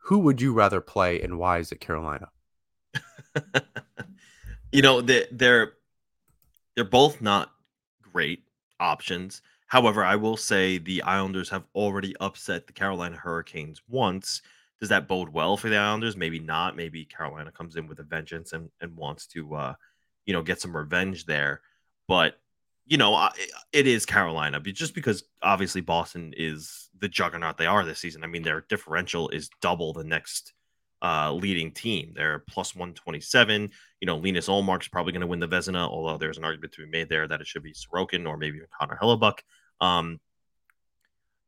who 0.03 0.21
would 0.21 0.41
you 0.41 0.53
rather 0.53 0.81
play, 0.81 1.21
and 1.21 1.39
why 1.39 1.59
is 1.59 1.73
it 1.73 1.81
Carolina? 1.81 2.29
you 4.77 4.83
know, 4.83 5.01
they, 5.01 5.27
they're 5.33 5.73
they're 6.75 6.85
both 6.85 7.23
not 7.23 7.51
great 8.13 8.45
options. 8.79 9.41
However, 9.69 10.05
I 10.05 10.17
will 10.17 10.37
say 10.37 10.77
the 10.77 11.01
Islanders 11.01 11.49
have 11.49 11.65
already 11.75 12.15
upset 12.21 12.67
the 12.67 12.75
Carolina 12.75 13.17
Hurricanes 13.17 13.81
once. 13.89 14.43
Does 14.79 14.91
that 14.91 15.09
bode 15.09 15.31
well 15.31 15.57
for 15.57 15.71
the 15.71 15.79
Islanders? 15.79 16.15
Maybe 16.15 16.39
not. 16.39 16.77
Maybe 16.77 17.07
Carolina 17.07 17.51
comes 17.53 17.77
in 17.77 17.87
with 17.87 18.01
a 18.01 18.03
vengeance 18.03 18.53
and, 18.53 18.69
and 18.83 18.95
wants 18.95 19.27
to, 19.29 19.55
uh, 19.55 19.75
you 20.27 20.35
know, 20.35 20.43
get 20.43 20.61
some 20.61 20.77
revenge 20.77 21.25
there. 21.25 21.63
But 22.07 22.39
you 22.85 22.99
know, 22.99 23.31
it 23.73 23.87
is 23.87 24.05
Carolina, 24.05 24.61
just 24.61 24.95
because 24.95 25.25
obviously 25.43 25.81
Boston 25.81 26.35
is 26.37 26.91
the 26.99 27.09
juggernaut 27.09 27.57
they 27.57 27.65
are 27.65 27.83
this 27.83 27.99
season. 27.99 28.23
I 28.23 28.27
mean, 28.27 28.43
their 28.43 28.67
differential 28.69 29.31
is 29.31 29.49
double 29.63 29.95
the 29.95 30.05
next 30.05 30.53
uh, 31.03 31.33
leading 31.33 31.71
team. 31.73 32.13
They're 32.15 32.41
plus 32.41 32.75
127. 32.75 33.71
You 34.01 34.07
know, 34.07 34.17
Linus 34.17 34.49
Ullmark's 34.49 34.89
probably 34.89 35.13
going 35.13 35.21
to 35.21 35.27
win 35.27 35.41
the 35.41 35.49
Vezina, 35.49 35.89
although 35.89 36.19
there's 36.19 36.39
an 36.39 36.45
argument 36.45 36.73
to 36.73 36.85
be 36.85 36.91
made 36.91 37.09
there 37.09 37.27
that 37.27 37.41
it 37.41 37.47
should 37.47 37.63
be 37.63 37.75
Sorokin 37.75 38.29
or 38.29 38.37
maybe 38.37 38.57
even 38.57 38.69
Connor 38.79 38.99
Hellebuyck. 39.01 39.39
Um, 39.81 40.21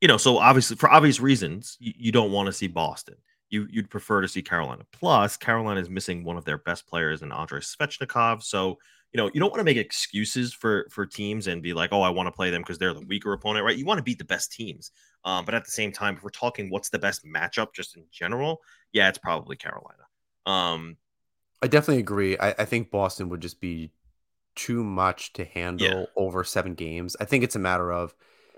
you 0.01 0.09
know, 0.09 0.17
so 0.17 0.39
obviously 0.39 0.77
for 0.77 0.91
obvious 0.91 1.21
reasons, 1.21 1.77
you, 1.81 1.93
you 1.97 2.13
don't 2.13 2.33
want 2.33 2.47
to 2.47 2.53
see 2.53 2.69
Boston. 2.69 3.17
You 3.51 3.67
you'd 3.71 3.91
prefer 3.91 4.21
to 4.21 4.29
see 4.29 4.43
Carolina. 4.43 4.85
Plus, 4.93 5.39
Carolina 5.39 5.81
is 5.81 5.89
missing 5.89 6.23
one 6.23 6.37
of 6.37 6.45
their 6.45 6.59
best 6.59 6.87
players 6.87 7.23
in 7.23 7.33
Andrei 7.33 7.61
Svechnikov. 7.61 8.43
So 8.43 8.79
you 9.13 9.19
know 9.19 9.31
you 9.33 9.41
don't 9.41 9.51
want 9.51 9.61
to 9.61 9.65
make 9.65 9.77
excuses 9.77 10.53
for 10.53 10.87
for 10.91 11.07
teams 11.07 11.47
and 11.47 11.63
be 11.63 11.73
like, 11.73 11.93
oh, 11.93 12.03
I 12.03 12.11
want 12.11 12.27
to 12.27 12.33
play 12.33 12.51
them 12.51 12.63
because 12.63 12.79
they're 12.79 12.95
the 12.95 13.07
weaker 13.07 13.33
opponent, 13.33 13.65
right? 13.65 13.77
You 13.77 13.85
want 13.85 13.99
to 13.99 14.05
beat 14.05 14.19
the 14.19 14.25
best 14.25 14.53
teams. 14.53 14.91
Um, 15.25 15.45
but 15.45 15.55
at 15.55 15.65
the 15.65 15.71
same 15.71 15.93
time, 15.93 16.17
if 16.17 16.23
we're 16.23 16.31
talking 16.31 16.71
what's 16.71 16.91
the 16.91 16.99
best 16.99 17.25
matchup 17.25 17.75
just 17.75 17.97
in 17.97 18.05
general, 18.13 18.61
yeah, 18.93 19.09
it's 19.09 19.19
probably 19.19 19.57
Carolina. 19.57 20.05
Um, 20.47 20.97
I 21.63 21.67
definitely 21.67 22.01
agree. 22.01 22.39
I, 22.39 22.51
I 22.51 22.65
think 22.65 22.91
Boston 22.91 23.29
would 23.31 23.41
just 23.41 23.61
be 23.61 23.91
too 24.55 24.83
much 24.85 25.33
to 25.35 25.45
handle 25.45 25.87
yeah. 25.87 26.05
over 26.17 26.45
seven 26.45 26.75
games. 26.75 27.17
I 27.21 27.25
think 27.25 27.45
it's 27.45 27.57
a 27.57 27.61
matter 27.61 27.93
of 27.93 28.15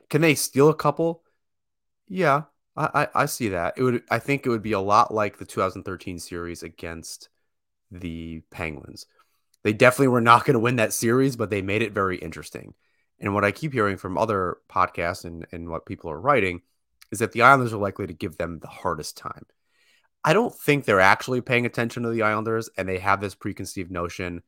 can 0.09 0.21
they 0.21 0.35
steal 0.35 0.69
a 0.69 0.75
couple? 0.75 1.23
Yeah, 2.09 2.43
I, 2.77 3.03
I, 3.15 3.23
I 3.23 3.27
see 3.27 3.49
that. 3.51 3.75
It 3.77 3.83
would 3.83 4.03
I 4.11 4.19
think 4.19 4.45
it 4.45 4.51
would 4.51 4.63
be 4.63 4.73
a 4.73 4.81
lot 4.81 5.15
like 5.15 5.39
the 5.39 5.45
2013 5.45 6.19
series 6.19 6.63
against 6.63 7.29
the 7.91 8.43
Penguins. 8.51 9.07
They 9.63 9.73
definitely 9.73 10.09
were 10.09 10.21
not 10.21 10.45
going 10.45 10.55
to 10.55 10.61
win 10.61 10.77
that 10.77 10.93
series, 10.93 11.37
but 11.37 11.51
they 11.51 11.63
made 11.63 11.83
it 11.83 11.93
very 11.93 12.17
interesting. 12.17 12.75
And 13.19 13.35
what 13.35 13.45
I 13.45 13.53
keep 13.53 13.73
hearing 13.73 13.99
from 13.99 14.17
other 14.17 14.57
podcasts 14.71 15.25
and, 15.25 15.47
and 15.53 15.69
what 15.69 15.87
people 15.87 16.11
are 16.11 16.21
writing 16.21 16.63
is 17.13 17.19
that 17.19 17.33
the 17.33 17.43
Islanders 17.43 17.73
are 17.73 17.79
likely 17.79 18.07
to 18.07 18.13
give 18.13 18.39
them 18.39 18.59
the 18.59 18.69
hardest 18.69 19.17
time. 19.17 19.45
I 20.25 20.33
don't 20.33 20.55
think 20.55 20.85
they're 20.85 21.01
actually 21.01 21.41
paying 21.41 21.67
attention 21.67 22.03
to 22.03 22.11
the 22.11 22.23
Islanders 22.23 22.71
and 22.77 22.89
they 22.89 22.99
have 22.99 23.21
this 23.21 23.35
preconceived 23.35 23.91
notion 23.91 24.43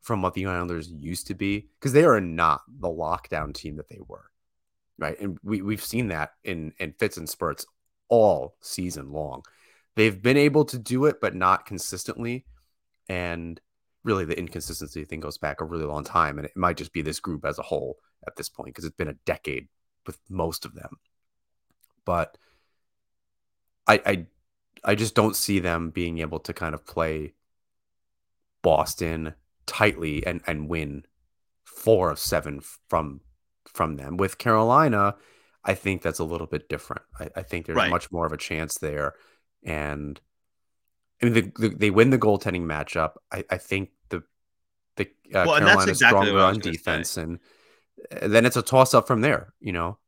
from 0.00 0.20
what 0.20 0.34
the 0.34 0.46
Islanders 0.46 0.90
used 0.90 1.28
to 1.28 1.34
be 1.34 1.68
because 1.78 1.92
they 1.92 2.04
are 2.04 2.20
not 2.20 2.62
the 2.68 2.88
lockdown 2.88 3.54
team 3.54 3.76
that 3.76 3.88
they 3.88 4.00
were. 4.06 4.24
Right. 4.98 5.18
And 5.18 5.38
we, 5.42 5.62
we've 5.62 5.84
seen 5.84 6.08
that 6.08 6.32
in, 6.44 6.72
in 6.78 6.92
fits 6.92 7.16
and 7.16 7.28
spurts 7.28 7.66
all 8.08 8.56
season 8.60 9.12
long. 9.12 9.42
They've 9.96 10.20
been 10.20 10.36
able 10.36 10.64
to 10.66 10.78
do 10.78 11.06
it, 11.06 11.20
but 11.20 11.34
not 11.34 11.66
consistently. 11.66 12.44
And 13.08 13.60
really 14.04 14.24
the 14.24 14.38
inconsistency 14.38 15.04
thing 15.04 15.20
goes 15.20 15.38
back 15.38 15.60
a 15.60 15.64
really 15.64 15.84
long 15.84 16.04
time 16.04 16.38
and 16.38 16.46
it 16.46 16.56
might 16.56 16.76
just 16.76 16.92
be 16.92 17.02
this 17.02 17.20
group 17.20 17.44
as 17.44 17.58
a 17.58 17.62
whole 17.62 17.98
at 18.26 18.36
this 18.36 18.48
point 18.48 18.68
because 18.68 18.84
it's 18.84 18.96
been 18.96 19.08
a 19.08 19.16
decade 19.24 19.68
with 20.06 20.18
most 20.28 20.64
of 20.64 20.74
them. 20.74 20.96
But 22.04 22.36
I, 23.86 24.00
I 24.06 24.26
i 24.84 24.94
just 24.94 25.14
don't 25.14 25.36
see 25.36 25.58
them 25.58 25.90
being 25.90 26.18
able 26.18 26.38
to 26.40 26.52
kind 26.52 26.74
of 26.74 26.86
play 26.86 27.34
boston 28.62 29.34
tightly 29.66 30.24
and 30.26 30.40
and 30.46 30.68
win 30.68 31.04
four 31.64 32.10
of 32.10 32.18
seven 32.18 32.60
from 32.88 33.20
from 33.66 33.96
them. 33.96 34.16
With 34.16 34.38
carolina 34.38 35.16
i 35.64 35.74
think 35.74 36.02
that's 36.02 36.18
a 36.18 36.24
little 36.24 36.46
bit 36.46 36.68
different. 36.68 37.02
I, 37.18 37.28
I 37.36 37.42
think 37.42 37.66
there's 37.66 37.76
right. 37.76 37.90
much 37.90 38.10
more 38.10 38.26
of 38.26 38.32
a 38.32 38.36
chance 38.36 38.78
there 38.78 39.14
and 39.64 40.20
I 41.22 41.26
mean, 41.26 41.34
the, 41.34 41.52
the, 41.56 41.74
they 41.74 41.90
win 41.90 42.10
the 42.10 42.18
goaltending 42.18 42.62
matchup. 42.62 43.12
I, 43.30 43.44
I 43.48 43.58
think 43.58 43.90
the 44.08 44.24
the 44.96 45.04
uh, 45.34 45.44
well, 45.46 45.58
Carolina 45.58 45.90
exactly 45.90 45.94
stronger 45.94 46.40
on 46.40 46.58
defense, 46.58 47.10
say. 47.10 47.22
and 47.22 47.38
uh, 48.20 48.28
then 48.28 48.44
it's 48.44 48.56
a 48.56 48.62
toss 48.62 48.92
up 48.92 49.06
from 49.06 49.20
there. 49.20 49.52
You 49.60 49.72
know. 49.72 49.98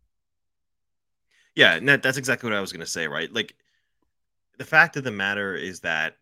Yeah, 1.55 1.79
that, 1.79 2.03
that's 2.03 2.19
exactly 2.19 2.51
what 2.51 2.57
I 2.57 2.61
was 2.61 2.73
going 2.73 2.85
to 2.85 2.91
say. 2.91 3.07
Right, 3.07 3.33
like 3.33 3.55
the 4.59 4.65
fact 4.65 4.97
of 4.97 5.05
the 5.05 5.13
matter 5.13 5.55
is 5.55 5.81
that 5.81 6.17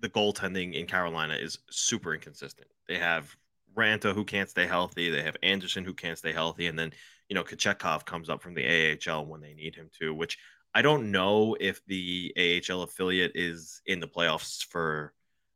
the 0.00 0.08
goaltending 0.08 0.74
in 0.74 0.86
Carolina 0.86 1.34
is 1.34 1.58
super 1.70 2.12
inconsistent. 2.14 2.68
They 2.88 2.98
have 2.98 3.36
Raanta 3.76 4.14
who 4.14 4.24
can't 4.24 4.50
stay 4.50 4.66
healthy. 4.66 5.10
They 5.10 5.22
have 5.22 5.36
Andersen 5.42 5.84
who 5.84 5.94
can't 5.94 6.18
stay 6.18 6.32
healthy, 6.32 6.66
and 6.66 6.76
then 6.76 6.92
you 7.28 7.34
know 7.36 7.44
Kochetkov 7.44 8.04
comes 8.04 8.28
up 8.28 8.42
from 8.42 8.54
the 8.54 8.98
AHL 9.06 9.26
when 9.26 9.40
they 9.40 9.54
need 9.54 9.76
him 9.76 9.90
to, 10.00 10.12
which 10.12 10.38
I 10.74 10.82
don't 10.82 11.10
know 11.10 11.56
if 11.58 11.84
the 11.86 12.32
AHL 12.36 12.82
affiliate 12.82 13.32
is 13.34 13.82
in 13.86 14.00
the 14.00 14.08
playoffs 14.08 14.64
for 14.64 15.12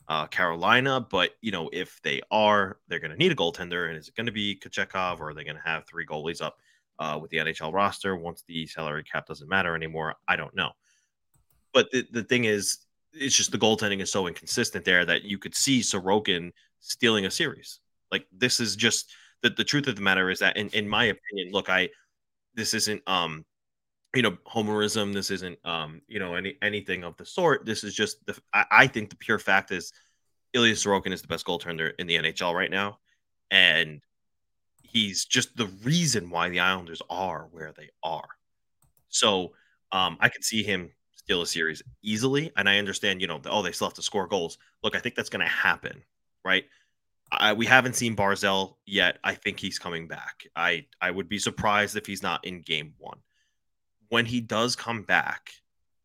uh, 0.08 0.26
Carolina, 0.26 1.00
but 1.00 1.30
you 1.40 1.52
know 1.52 1.70
if 1.72 2.00
they 2.02 2.20
are, 2.30 2.78
they're 2.88 2.98
going 2.98 3.10
to 3.10 3.16
need 3.16 3.32
a 3.32 3.36
goaltender, 3.36 3.88
and 3.88 3.96
is 3.96 4.08
it 4.08 4.16
going 4.16 4.26
to 4.26 4.32
be 4.32 4.56
Kochetkov, 4.56 5.20
or 5.20 5.30
are 5.30 5.34
they 5.34 5.44
going 5.44 5.56
to 5.56 5.62
have 5.62 5.86
three 5.86 6.06
goalies 6.06 6.42
up 6.42 6.58
uh, 6.98 7.18
with 7.20 7.30
the 7.30 7.38
NHL 7.38 7.72
roster 7.72 8.16
once 8.16 8.42
the 8.46 8.66
salary 8.66 9.04
cap 9.04 9.26
doesn't 9.26 9.48
matter 9.48 9.74
anymore? 9.74 10.16
I 10.26 10.36
don't 10.36 10.54
know. 10.54 10.70
But 11.72 11.90
the, 11.90 12.06
the 12.10 12.24
thing 12.24 12.44
is, 12.44 12.78
it's 13.12 13.36
just 13.36 13.52
the 13.52 13.58
goaltending 13.58 14.00
is 14.00 14.10
so 14.10 14.26
inconsistent 14.26 14.84
there 14.84 15.04
that 15.04 15.22
you 15.22 15.38
could 15.38 15.54
see 15.54 15.80
Sorokin 15.80 16.52
stealing 16.80 17.26
a 17.26 17.30
series. 17.30 17.80
Like 18.10 18.26
this 18.32 18.60
is 18.60 18.76
just 18.76 19.12
the, 19.42 19.50
the 19.50 19.64
truth 19.64 19.86
of 19.86 19.96
the 19.96 20.02
matter 20.02 20.30
is 20.30 20.38
that 20.40 20.56
in, 20.56 20.68
in 20.70 20.88
my 20.88 21.04
opinion, 21.04 21.52
look, 21.52 21.70
I 21.70 21.90
this 22.54 22.74
isn't 22.74 23.02
um 23.06 23.44
you 24.14 24.22
know 24.22 24.36
homerism 24.46 25.12
this 25.12 25.30
isn't 25.30 25.58
um 25.64 26.02
you 26.06 26.18
know 26.18 26.34
any 26.34 26.56
anything 26.62 27.04
of 27.04 27.16
the 27.16 27.24
sort. 27.24 27.64
This 27.64 27.84
is 27.84 27.94
just 27.94 28.24
the 28.26 28.38
i, 28.52 28.64
I 28.70 28.86
think 28.86 29.10
the 29.10 29.16
pure 29.16 29.38
fact 29.38 29.70
is 29.70 29.92
Ilya 30.54 30.74
Sorokin 30.74 31.12
is 31.12 31.22
the 31.22 31.28
best 31.28 31.46
goaltender 31.46 31.92
in 31.98 32.06
the 32.06 32.16
NHL 32.16 32.54
right 32.54 32.70
now 32.70 32.98
and 33.50 34.02
he's 34.82 35.24
just 35.24 35.56
the 35.56 35.66
reason 35.82 36.28
why 36.28 36.50
the 36.50 36.60
Islanders 36.60 37.00
are 37.08 37.48
where 37.52 37.72
they 37.76 37.88
are. 38.02 38.28
So 39.08 39.52
um 39.92 40.18
I 40.20 40.28
could 40.28 40.44
see 40.44 40.62
him 40.62 40.90
steal 41.14 41.42
a 41.42 41.46
series 41.46 41.82
easily 42.02 42.52
and 42.56 42.68
I 42.68 42.78
understand 42.78 43.20
you 43.20 43.26
know 43.26 43.40
oh 43.46 43.62
they 43.62 43.72
still 43.72 43.88
have 43.88 43.94
to 43.94 44.02
score 44.02 44.26
goals. 44.26 44.58
Look 44.82 44.94
I 44.94 45.00
think 45.00 45.14
that's 45.14 45.30
going 45.30 45.44
to 45.44 45.52
happen 45.52 46.02
right? 46.44 46.64
I, 47.30 47.52
we 47.54 47.64
haven't 47.64 47.96
seen 47.96 48.14
Barzal 48.14 48.74
yet. 48.84 49.18
I 49.24 49.34
think 49.34 49.58
he's 49.58 49.78
coming 49.78 50.06
back. 50.06 50.44
I 50.54 50.86
I 51.00 51.10
would 51.10 51.28
be 51.28 51.38
surprised 51.38 51.96
if 51.96 52.04
he's 52.04 52.22
not 52.22 52.44
in 52.44 52.60
game 52.60 52.92
1 52.98 53.18
when 54.12 54.26
he 54.26 54.42
does 54.42 54.76
come 54.76 55.00
back, 55.04 55.54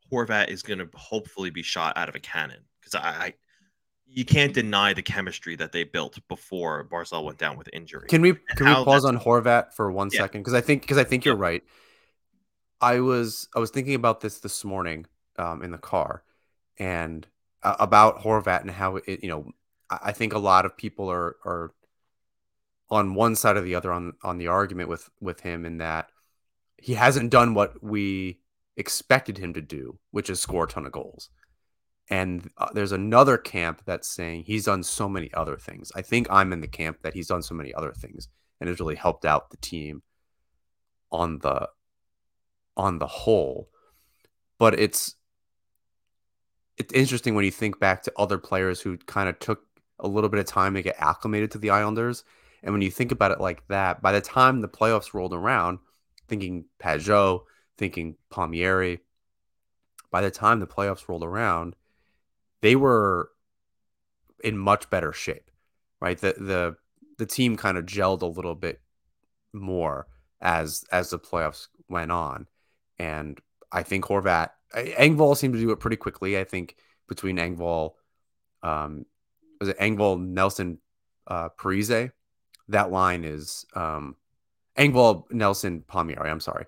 Horvat 0.10 0.48
is 0.48 0.64
going 0.64 0.80
to 0.80 0.88
hopefully 0.96 1.50
be 1.50 1.62
shot 1.62 1.98
out 1.98 2.08
of 2.08 2.16
a 2.16 2.22
cannon 2.22 2.62
because 2.80 2.96
I, 2.96 3.02
I, 3.02 3.34
you 4.08 4.24
can't 4.24 4.54
deny 4.54 4.94
the 4.94 5.02
chemistry 5.02 5.58
that 5.58 5.74
they 5.74 5.84
built 5.84 6.18
before 6.30 6.88
Barzal 6.90 7.26
went 7.26 7.38
down 7.38 7.58
with 7.58 7.68
injury. 7.74 8.08
Can 8.08 8.22
we 8.22 8.36
can 8.56 8.66
we 8.66 8.74
pause 8.86 9.04
on 9.04 9.20
Horvat 9.20 9.74
for 9.74 9.92
one 9.92 10.10
yeah. 10.14 10.22
second? 10.22 10.40
Because 10.40 10.54
I 10.54 10.62
think 10.62 10.84
because 10.84 10.98
I 10.98 11.04
think 11.04 11.26
you're 11.26 11.36
right. 11.36 11.64
I 12.80 13.02
was 13.02 13.50
I 13.54 13.60
was 13.60 13.72
thinking 13.72 13.96
about 13.96 14.22
this 14.22 14.40
this 14.40 14.64
morning 14.64 15.06
um, 15.38 15.62
in 15.62 15.72
the 15.72 15.78
car, 15.78 16.24
and 16.80 17.28
uh, 17.62 17.76
about 17.78 18.22
Horvat 18.22 18.62
and 18.62 18.72
how 18.72 18.96
it 18.96 19.22
you 19.22 19.28
know 19.28 19.52
I, 19.90 20.00
I 20.06 20.12
think 20.14 20.32
a 20.32 20.40
lot 20.40 20.66
of 20.66 20.78
people 20.78 21.12
are 21.12 21.36
are 21.44 21.74
on 22.90 23.16
one 23.16 23.36
side 23.36 23.58
or 23.58 23.62
the 23.62 23.76
other 23.76 23.92
on 23.92 24.14
on 24.24 24.38
the 24.38 24.48
argument 24.48 24.88
with 24.88 25.10
with 25.20 25.42
him 25.42 25.66
in 25.66 25.80
that 25.80 26.10
he 26.78 26.94
hasn't 26.94 27.32
done 27.32 27.54
what 27.54 27.84
we 27.84 28.40
expected 28.76 29.38
him 29.38 29.54
to 29.54 29.62
do, 29.62 29.98
which 30.12 30.30
is 30.30 30.40
score 30.40 30.66
a 30.66 30.68
ton 30.68 30.86
of 30.86 30.92
goals. 30.92 31.30
And 32.10 32.50
uh, 32.58 32.68
there's 32.74 32.94
another 32.94 33.38
camp 33.38 33.82
that's 33.86 34.08
saying 34.08 34.44
he's 34.44 34.66
done 34.66 34.84
so 34.84 35.10
many 35.10 35.34
other 35.34 35.58
things. 35.58 35.92
I 35.96 36.02
think 36.02 36.28
I'm 36.30 36.54
in 36.54 36.62
the 36.62 36.68
camp 36.68 37.00
that 37.02 37.14
he's 37.14 37.28
done 37.28 37.42
so 37.42 37.56
many 37.56 37.74
other 37.74 37.92
things 37.92 38.30
and 38.60 38.70
has 38.70 38.80
really 38.80 38.96
helped 38.96 39.26
out 39.26 39.50
the 39.50 39.58
team 39.58 40.04
on 41.12 41.40
the 41.40 41.70
on 42.78 43.00
the 43.00 43.08
whole. 43.08 43.70
But 44.58 44.80
it's 44.80 45.16
it's 46.78 46.94
interesting 46.94 47.36
when 47.36 47.46
you 47.46 47.52
think 47.52 47.80
back 47.80 48.04
to 48.04 48.14
other 48.18 48.38
players 48.38 48.80
who 48.80 48.98
kind 48.98 49.28
of 49.28 49.40
took 49.40 49.64
a 50.00 50.08
little 50.08 50.30
bit 50.30 50.40
of 50.40 50.46
time 50.46 50.76
to 50.76 50.84
get 50.84 50.96
acclimated 51.00 51.52
to 51.52 51.58
the 51.58 51.72
Islanders. 51.72 52.24
And 52.64 52.72
when 52.72 52.82
you 52.82 52.92
think 52.92 53.12
about 53.12 53.32
it 53.32 53.42
like 53.42 53.68
that, 53.68 54.02
by 54.02 54.12
the 54.12 54.22
time 54.22 54.62
the 54.62 54.68
playoffs 54.68 55.14
rolled 55.14 55.34
around, 55.34 55.80
thinking 56.28 56.66
Pageau, 56.80 57.42
thinking 57.78 58.16
Palmieri. 58.30 59.00
By 60.12 60.22
the 60.22 60.32
time 60.32 60.60
the 60.60 60.68
playoffs 60.68 61.08
rolled 61.08 61.24
around, 61.24 61.76
they 62.62 62.76
were 62.76 63.30
in 64.44 64.58
much 64.58 64.90
better 64.90 65.12
shape, 65.12 65.52
right? 66.00 66.18
The 66.18 66.34
the 66.38 66.76
the 67.18 67.26
team 67.26 67.58
kind 67.58 67.78
of 67.78 67.86
gelled 67.86 68.22
a 68.22 68.28
little 68.28 68.56
bit 68.56 68.82
more 69.54 70.08
as 70.42 70.86
as 70.92 71.10
the 71.10 71.20
playoffs 71.20 71.68
went 71.90 72.12
on, 72.12 72.48
and 73.00 73.40
I 73.72 73.84
think 73.84 74.06
Horvat, 74.06 74.52
Engvall 74.74 75.36
seemed 75.36 75.56
to 75.56 75.60
do 75.60 75.72
it 75.72 75.80
pretty 75.80 75.98
quickly. 75.98 76.38
I 76.38 76.44
think 76.44 76.76
between 77.08 77.38
Engvall, 77.38 77.94
um, 78.64 79.06
was 79.60 79.70
it 79.70 79.80
Engvall, 79.80 80.20
Nelson, 80.20 80.80
uh, 81.26 81.50
Parise, 81.58 82.12
that 82.70 82.92
line 82.92 83.24
is 83.24 83.66
um, 83.76 84.16
Engvall, 84.78 85.24
Nelson, 85.32 85.82
Palmieri. 85.88 86.30
I'm 86.30 86.40
sorry, 86.40 86.66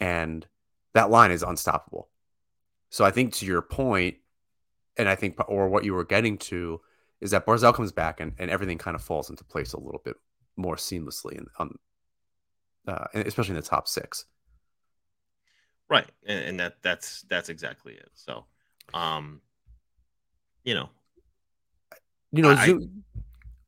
and 0.00 0.46
that 0.94 1.10
line 1.10 1.30
is 1.30 1.42
unstoppable. 1.42 2.08
So 2.90 3.04
I 3.04 3.10
think 3.10 3.32
to 3.34 3.46
your 3.46 3.62
point, 3.62 4.16
and 4.96 5.08
I 5.08 5.14
think 5.14 5.36
or 5.48 5.68
what 5.68 5.84
you 5.84 5.94
were 5.94 6.04
getting 6.04 6.38
to 6.38 6.80
is 7.20 7.30
that 7.30 7.46
Barzal 7.46 7.74
comes 7.74 7.92
back 7.92 8.20
and, 8.20 8.32
and 8.38 8.50
everything 8.50 8.78
kind 8.78 8.94
of 8.94 9.02
falls 9.02 9.30
into 9.30 9.44
place 9.44 9.72
a 9.72 9.80
little 9.80 10.02
bit 10.04 10.16
more 10.56 10.76
seamlessly, 10.76 11.38
and 11.38 11.48
um, 11.58 11.78
uh, 12.86 13.06
especially 13.14 13.56
in 13.56 13.60
the 13.60 13.66
top 13.66 13.88
six. 13.88 14.26
Right, 15.88 16.10
and, 16.26 16.44
and 16.44 16.60
that 16.60 16.76
that's 16.82 17.22
that's 17.28 17.48
exactly 17.48 17.94
it. 17.94 18.10
So, 18.14 18.44
um, 18.92 19.40
you 20.64 20.74
know, 20.74 20.88
You 22.32 22.42
know, 22.42 22.50
I- 22.50 22.66
Zoom, 22.66 23.04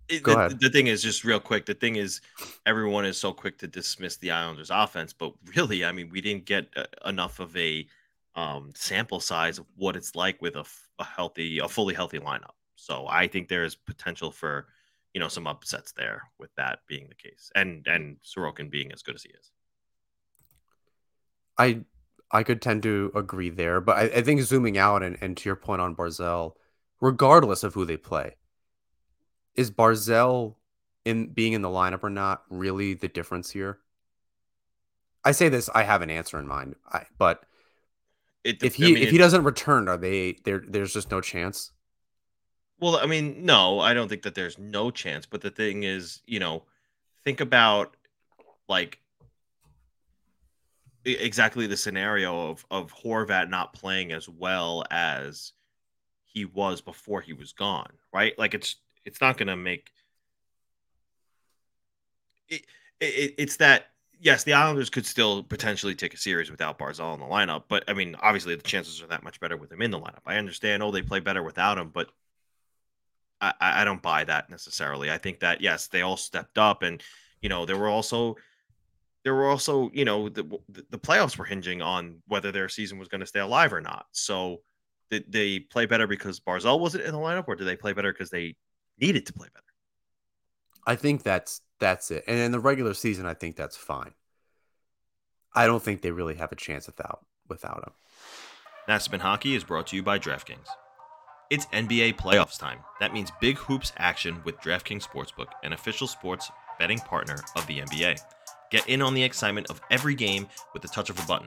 it- 0.08 0.24
the, 0.24 0.56
the 0.60 0.70
thing 0.70 0.86
is 0.86 1.02
just 1.02 1.24
real 1.24 1.40
quick. 1.40 1.66
The 1.66 1.74
thing 1.74 1.96
is, 1.96 2.20
everyone 2.64 3.04
is 3.04 3.18
so 3.18 3.32
quick 3.32 3.58
to 3.58 3.66
dismiss 3.66 4.16
the 4.16 4.30
Islanders' 4.30 4.70
offense, 4.70 5.12
but 5.12 5.32
really, 5.56 5.84
I 5.84 5.92
mean, 5.92 6.08
we 6.10 6.20
didn't 6.20 6.44
get 6.44 6.68
uh, 6.76 6.84
enough 7.04 7.40
of 7.40 7.56
a 7.56 7.86
um, 8.34 8.72
sample 8.74 9.20
size 9.20 9.58
of 9.58 9.66
what 9.76 9.96
it's 9.96 10.14
like 10.14 10.40
with 10.42 10.56
a 10.56 10.64
healthy, 11.02 11.58
a 11.58 11.68
fully 11.68 11.94
healthy 11.94 12.18
lineup. 12.18 12.54
So 12.76 13.06
I 13.08 13.26
think 13.26 13.48
there 13.48 13.64
is 13.64 13.74
potential 13.74 14.30
for 14.30 14.66
you 15.14 15.20
know 15.20 15.28
some 15.28 15.46
upsets 15.46 15.92
there 15.92 16.22
with 16.38 16.54
that 16.56 16.80
being 16.86 17.08
the 17.08 17.14
case, 17.14 17.50
and 17.54 17.86
and 17.86 18.18
Sorokin 18.22 18.70
being 18.70 18.92
as 18.92 19.02
good 19.02 19.14
as 19.14 19.22
he 19.22 19.30
is. 19.30 19.50
I 21.58 21.80
I 22.30 22.42
could 22.42 22.60
tend 22.60 22.82
to 22.82 23.12
agree 23.14 23.50
there, 23.50 23.80
but 23.80 23.96
I, 23.96 24.02
I 24.18 24.22
think 24.22 24.42
zooming 24.42 24.76
out 24.76 25.02
and, 25.02 25.16
and 25.20 25.36
to 25.36 25.48
your 25.48 25.56
point 25.56 25.80
on 25.80 25.96
Barzal, 25.96 26.52
regardless 27.00 27.62
of 27.62 27.74
who 27.74 27.84
they 27.84 27.96
play, 27.96 28.36
is 29.56 29.70
Barzal 29.70 30.56
in 31.04 31.28
being 31.28 31.52
in 31.52 31.62
the 31.62 31.68
lineup 31.68 32.02
or 32.04 32.10
not 32.10 32.44
really 32.50 32.94
the 32.94 33.08
difference 33.08 33.50
here? 33.50 33.78
I 35.24 35.32
say 35.32 35.48
this, 35.48 35.68
I 35.74 35.82
have 35.82 36.02
an 36.02 36.10
answer 36.10 36.38
in 36.38 36.46
mind, 36.46 36.76
I, 36.90 37.06
but 37.18 37.44
It, 38.44 38.62
if 38.62 38.74
I 38.76 38.76
he 38.76 38.92
mean, 38.92 39.02
if 39.02 39.10
he 39.10 39.18
doesn't 39.18 39.44
return, 39.44 39.88
are 39.88 39.96
they 39.98 40.38
there? 40.44 40.62
There's 40.66 40.92
just 40.92 41.10
no 41.10 41.20
chance. 41.20 41.72
Well, 42.80 42.96
I 42.96 43.06
mean, 43.06 43.44
no, 43.44 43.80
I 43.80 43.94
don't 43.94 44.08
think 44.08 44.22
that 44.22 44.34
there's 44.34 44.58
no 44.58 44.90
chance. 44.90 45.26
But 45.26 45.40
the 45.40 45.50
thing 45.50 45.82
is, 45.82 46.22
you 46.26 46.38
know, 46.40 46.64
think 47.24 47.40
about 47.40 47.96
like 48.68 49.00
exactly 51.04 51.66
the 51.66 51.76
scenario 51.76 52.50
of 52.50 52.66
of 52.70 52.92
Horvat 52.92 53.48
not 53.48 53.72
playing 53.72 54.12
as 54.12 54.28
well 54.28 54.84
as 54.90 55.52
he 56.24 56.44
was 56.44 56.80
before 56.80 57.20
he 57.20 57.32
was 57.32 57.52
gone, 57.52 57.92
right? 58.12 58.38
Like 58.38 58.54
it's 58.54 58.76
it's 59.06 59.20
not 59.20 59.38
going 59.38 59.48
to 59.48 59.56
make 59.56 59.90
it, 62.48 62.62
it. 63.00 63.34
It's 63.38 63.56
that 63.56 63.86
yes, 64.20 64.44
the 64.44 64.52
Islanders 64.52 64.90
could 64.90 65.06
still 65.06 65.42
potentially 65.42 65.94
take 65.94 66.14
a 66.14 66.18
series 66.18 66.50
without 66.50 66.78
Barzal 66.78 67.14
in 67.14 67.20
the 67.20 67.26
lineup, 67.26 67.64
but 67.68 67.84
I 67.88 67.94
mean, 67.94 68.16
obviously 68.20 68.54
the 68.54 68.62
chances 68.62 69.00
are 69.02 69.06
that 69.06 69.22
much 69.22 69.40
better 69.40 69.56
with 69.56 69.72
him 69.72 69.82
in 69.82 69.90
the 69.90 70.00
lineup. 70.00 70.22
I 70.26 70.36
understand, 70.36 70.82
oh, 70.82 70.90
they 70.90 71.02
play 71.02 71.20
better 71.20 71.42
without 71.42 71.78
him, 71.78 71.90
but 71.92 72.10
I, 73.40 73.52
I 73.60 73.84
don't 73.84 74.02
buy 74.02 74.24
that 74.24 74.50
necessarily. 74.50 75.10
I 75.10 75.18
think 75.18 75.40
that 75.40 75.60
yes, 75.60 75.88
they 75.88 76.02
all 76.02 76.16
stepped 76.16 76.58
up, 76.58 76.82
and 76.82 77.02
you 77.40 77.48
know 77.48 77.66
there 77.66 77.76
were 77.76 77.88
also 77.88 78.36
there 79.24 79.34
were 79.34 79.48
also 79.48 79.90
you 79.92 80.04
know 80.04 80.28
the 80.28 80.44
the 80.90 80.98
playoffs 80.98 81.36
were 81.36 81.44
hinging 81.44 81.82
on 81.82 82.22
whether 82.26 82.50
their 82.52 82.68
season 82.68 82.98
was 82.98 83.08
going 83.08 83.20
to 83.20 83.26
stay 83.26 83.40
alive 83.40 83.72
or 83.72 83.80
not. 83.80 84.06
So 84.12 84.62
did 85.10 85.30
they 85.30 85.60
play 85.60 85.86
better 85.86 86.06
because 86.06 86.40
Barzal 86.40 86.80
wasn't 86.80 87.04
in 87.04 87.12
the 87.12 87.18
lineup, 87.18 87.44
or 87.46 87.56
did 87.56 87.66
they 87.66 87.76
play 87.76 87.92
better 87.92 88.12
because 88.12 88.30
they 88.30 88.56
needed 89.00 89.26
to 89.26 89.32
play 89.32 89.48
better? 89.52 89.64
I 90.86 90.96
think 90.96 91.22
that's 91.22 91.60
that's 91.78 92.10
it. 92.10 92.24
And 92.26 92.38
in 92.38 92.52
the 92.52 92.60
regular 92.60 92.94
season, 92.94 93.26
I 93.26 93.34
think 93.34 93.56
that's 93.56 93.76
fine. 93.76 94.14
I 95.54 95.66
don't 95.66 95.82
think 95.82 96.02
they 96.02 96.10
really 96.10 96.34
have 96.34 96.52
a 96.52 96.56
chance 96.56 96.86
without 96.86 97.24
without 97.48 97.84
him. 97.86 97.92
That's 98.86 99.08
Been 99.08 99.20
Hockey 99.20 99.54
is 99.54 99.64
brought 99.64 99.88
to 99.88 99.96
you 99.96 100.02
by 100.02 100.18
DraftKings. 100.18 100.68
It's 101.50 101.66
NBA 101.66 102.16
playoffs 102.16 102.58
time. 102.58 102.78
That 103.00 103.12
means 103.12 103.30
big 103.40 103.56
hoops 103.56 103.92
action 103.98 104.40
with 104.44 104.60
DraftKings 104.60 105.06
Sportsbook, 105.06 105.48
an 105.62 105.72
official 105.72 106.06
sports 106.06 106.50
betting 106.78 106.98
partner 106.98 107.38
of 107.56 107.66
the 107.66 107.80
NBA. 107.80 108.20
Get 108.70 108.88
in 108.88 109.00
on 109.00 109.14
the 109.14 109.22
excitement 109.22 109.70
of 109.70 109.80
every 109.90 110.14
game 110.14 110.48
with 110.72 110.82
the 110.82 110.88
touch 110.88 111.08
of 111.08 111.18
a 111.18 111.26
button. 111.26 111.46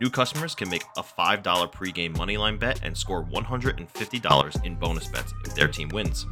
New 0.00 0.10
customers 0.10 0.54
can 0.54 0.68
make 0.70 0.84
a 0.96 1.02
$5 1.02 1.42
pregame 1.72 2.16
moneyline 2.16 2.58
bet 2.58 2.80
and 2.82 2.96
score 2.96 3.24
$150 3.24 4.64
in 4.64 4.74
bonus 4.76 5.06
bets 5.08 5.32
if 5.44 5.54
their 5.54 5.68
team 5.68 5.88
wins. 5.90 6.26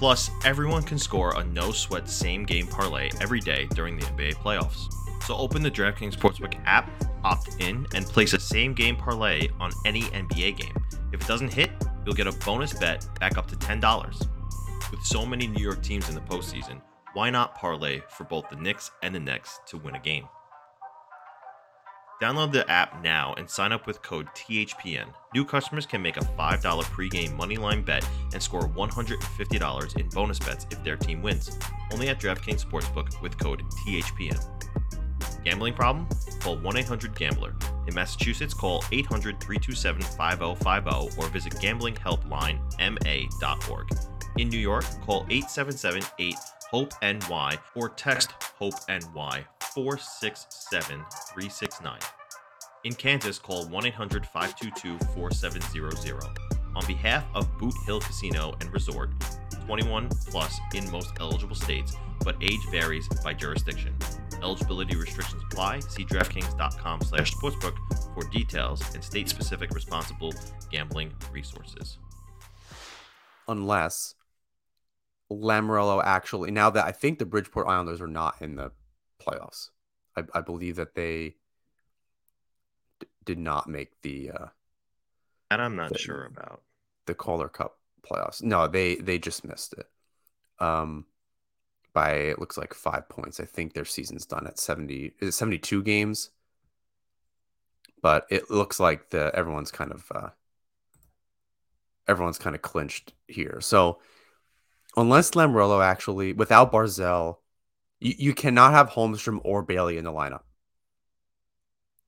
Plus, 0.00 0.30
everyone 0.46 0.82
can 0.82 0.98
score 0.98 1.38
a 1.38 1.44
no 1.44 1.72
sweat 1.72 2.08
same 2.08 2.46
game 2.46 2.66
parlay 2.66 3.10
every 3.20 3.38
day 3.38 3.68
during 3.74 3.98
the 3.98 4.06
NBA 4.06 4.34
playoffs. 4.36 4.90
So 5.24 5.36
open 5.36 5.62
the 5.62 5.70
DraftKings 5.70 6.16
Sportsbook 6.16 6.58
app, 6.64 6.90
opt 7.22 7.60
in, 7.60 7.86
and 7.94 8.06
place 8.06 8.32
a 8.32 8.40
same 8.40 8.72
game 8.72 8.96
parlay 8.96 9.50
on 9.60 9.70
any 9.84 10.04
NBA 10.04 10.56
game. 10.56 10.74
If 11.12 11.20
it 11.20 11.26
doesn't 11.26 11.52
hit, 11.52 11.70
you'll 12.06 12.14
get 12.14 12.26
a 12.26 12.32
bonus 12.46 12.72
bet 12.72 13.06
back 13.20 13.36
up 13.36 13.46
to 13.48 13.56
$10. 13.56 14.26
With 14.90 15.02
so 15.02 15.26
many 15.26 15.46
New 15.46 15.62
York 15.62 15.82
teams 15.82 16.08
in 16.08 16.14
the 16.14 16.22
postseason, 16.22 16.80
why 17.12 17.28
not 17.28 17.54
parlay 17.54 18.00
for 18.08 18.24
both 18.24 18.48
the 18.48 18.56
Knicks 18.56 18.90
and 19.02 19.14
the 19.14 19.20
Nets 19.20 19.60
to 19.66 19.76
win 19.76 19.96
a 19.96 20.00
game? 20.00 20.26
Download 22.20 22.52
the 22.52 22.70
app 22.70 23.02
now 23.02 23.32
and 23.38 23.48
sign 23.48 23.72
up 23.72 23.86
with 23.86 24.02
code 24.02 24.26
THPN. 24.34 25.06
New 25.34 25.42
customers 25.42 25.86
can 25.86 26.02
make 26.02 26.18
a 26.18 26.20
$5 26.20 26.60
pregame 26.60 27.34
moneyline 27.34 27.82
bet 27.82 28.06
and 28.34 28.42
score 28.42 28.68
$150 28.68 29.96
in 29.98 30.08
bonus 30.10 30.38
bets 30.38 30.66
if 30.70 30.84
their 30.84 30.98
team 30.98 31.22
wins. 31.22 31.58
Only 31.92 32.10
at 32.10 32.20
DraftKings 32.20 32.66
Sportsbook 32.66 33.22
with 33.22 33.38
code 33.38 33.62
THPN. 33.70 34.38
Gambling 35.44 35.72
problem? 35.72 36.06
Call 36.40 36.58
1 36.58 36.76
800 36.76 37.16
Gambler. 37.16 37.54
In 37.86 37.94
Massachusetts, 37.94 38.52
call 38.52 38.84
800 38.92 39.40
327 39.40 40.02
5050 40.02 41.18
or 41.18 41.26
visit 41.28 41.54
gamblinghelplinema.org. 41.54 43.90
In 44.36 44.50
New 44.50 44.58
York, 44.58 44.84
call 45.06 45.24
877 45.30 46.02
8 46.18 46.34
HOPE 46.70 46.94
NY 47.02 47.58
or 47.74 47.88
text 47.88 48.30
HOPE 48.58 48.74
NY 48.88 49.44
467 49.74 51.04
369. 51.34 51.98
In 52.84 52.94
Kansas, 52.94 53.40
call 53.40 53.66
1 53.66 53.86
800 53.86 54.24
522 54.26 55.04
4700. 55.14 56.22
On 56.76 56.86
behalf 56.86 57.24
of 57.34 57.58
Boot 57.58 57.74
Hill 57.86 58.00
Casino 58.00 58.54
and 58.60 58.72
Resort, 58.72 59.10
21 59.66 60.08
plus 60.28 60.60
in 60.72 60.88
most 60.92 61.10
eligible 61.18 61.56
states, 61.56 61.96
but 62.24 62.36
age 62.40 62.60
varies 62.70 63.08
by 63.24 63.34
jurisdiction. 63.34 63.96
Eligibility 64.40 64.96
restrictions 64.96 65.42
apply. 65.50 65.80
See 65.80 66.04
DraftKings.com 66.04 67.00
slash 67.02 67.34
sportsbook 67.34 67.76
for 68.14 68.30
details 68.30 68.82
and 68.94 69.02
state-specific 69.02 69.70
responsible 69.72 70.32
gambling 70.70 71.12
resources. 71.32 71.98
Unless 73.48 74.14
Lamoriello 75.30 76.02
actually 76.04 76.50
now 76.50 76.70
that 76.70 76.84
I 76.86 76.92
think 76.92 77.18
the 77.18 77.26
Bridgeport 77.26 77.66
Islanders 77.68 78.00
are 78.00 78.06
not 78.08 78.36
in 78.40 78.56
the 78.56 78.72
playoffs. 79.24 79.70
I, 80.16 80.24
I 80.34 80.40
believe 80.40 80.76
that 80.76 80.94
they 80.94 81.36
d- 82.98 83.06
did 83.24 83.38
not 83.38 83.68
make 83.68 84.00
the 84.02 84.30
uh, 84.32 84.46
And 85.50 85.62
I'm 85.62 85.76
not 85.76 85.92
The- 85.92 85.98
sure 85.98 86.24
about. 86.24 86.62
the 87.06 87.14
Calder 87.14 87.48
Cup 87.48 87.78
playoffs. 88.02 88.42
No, 88.42 88.66
they 88.66 88.96
they 88.96 89.18
just 89.18 89.44
missed 89.44 89.74
it. 89.74 89.88
Um 90.58 91.06
by 91.92 92.12
it 92.12 92.38
looks 92.38 92.56
like 92.56 92.72
5 92.72 93.08
points. 93.08 93.40
I 93.40 93.44
think 93.44 93.72
their 93.72 93.84
season's 93.84 94.26
done 94.26 94.46
at 94.46 94.58
70 94.58 95.12
is 95.20 95.28
it 95.28 95.32
72 95.32 95.82
games? 95.82 96.30
But 98.02 98.26
it 98.30 98.50
looks 98.50 98.80
like 98.80 99.10
the 99.10 99.30
everyone's 99.34 99.70
kind 99.70 99.92
of 99.92 100.10
uh 100.14 100.30
everyone's 102.08 102.38
kind 102.38 102.56
of 102.56 102.62
clinched 102.62 103.12
here. 103.28 103.60
So 103.60 104.00
unless 104.96 105.32
Lamoriello 105.32 105.84
actually 105.84 106.32
without 106.32 106.72
Barzal, 106.72 107.36
you, 107.98 108.14
you 108.18 108.34
cannot 108.34 108.72
have 108.72 108.90
Holmstrom 108.90 109.40
or 109.44 109.62
Bailey 109.62 109.96
in 109.98 110.04
the 110.04 110.12
lineup. 110.12 110.42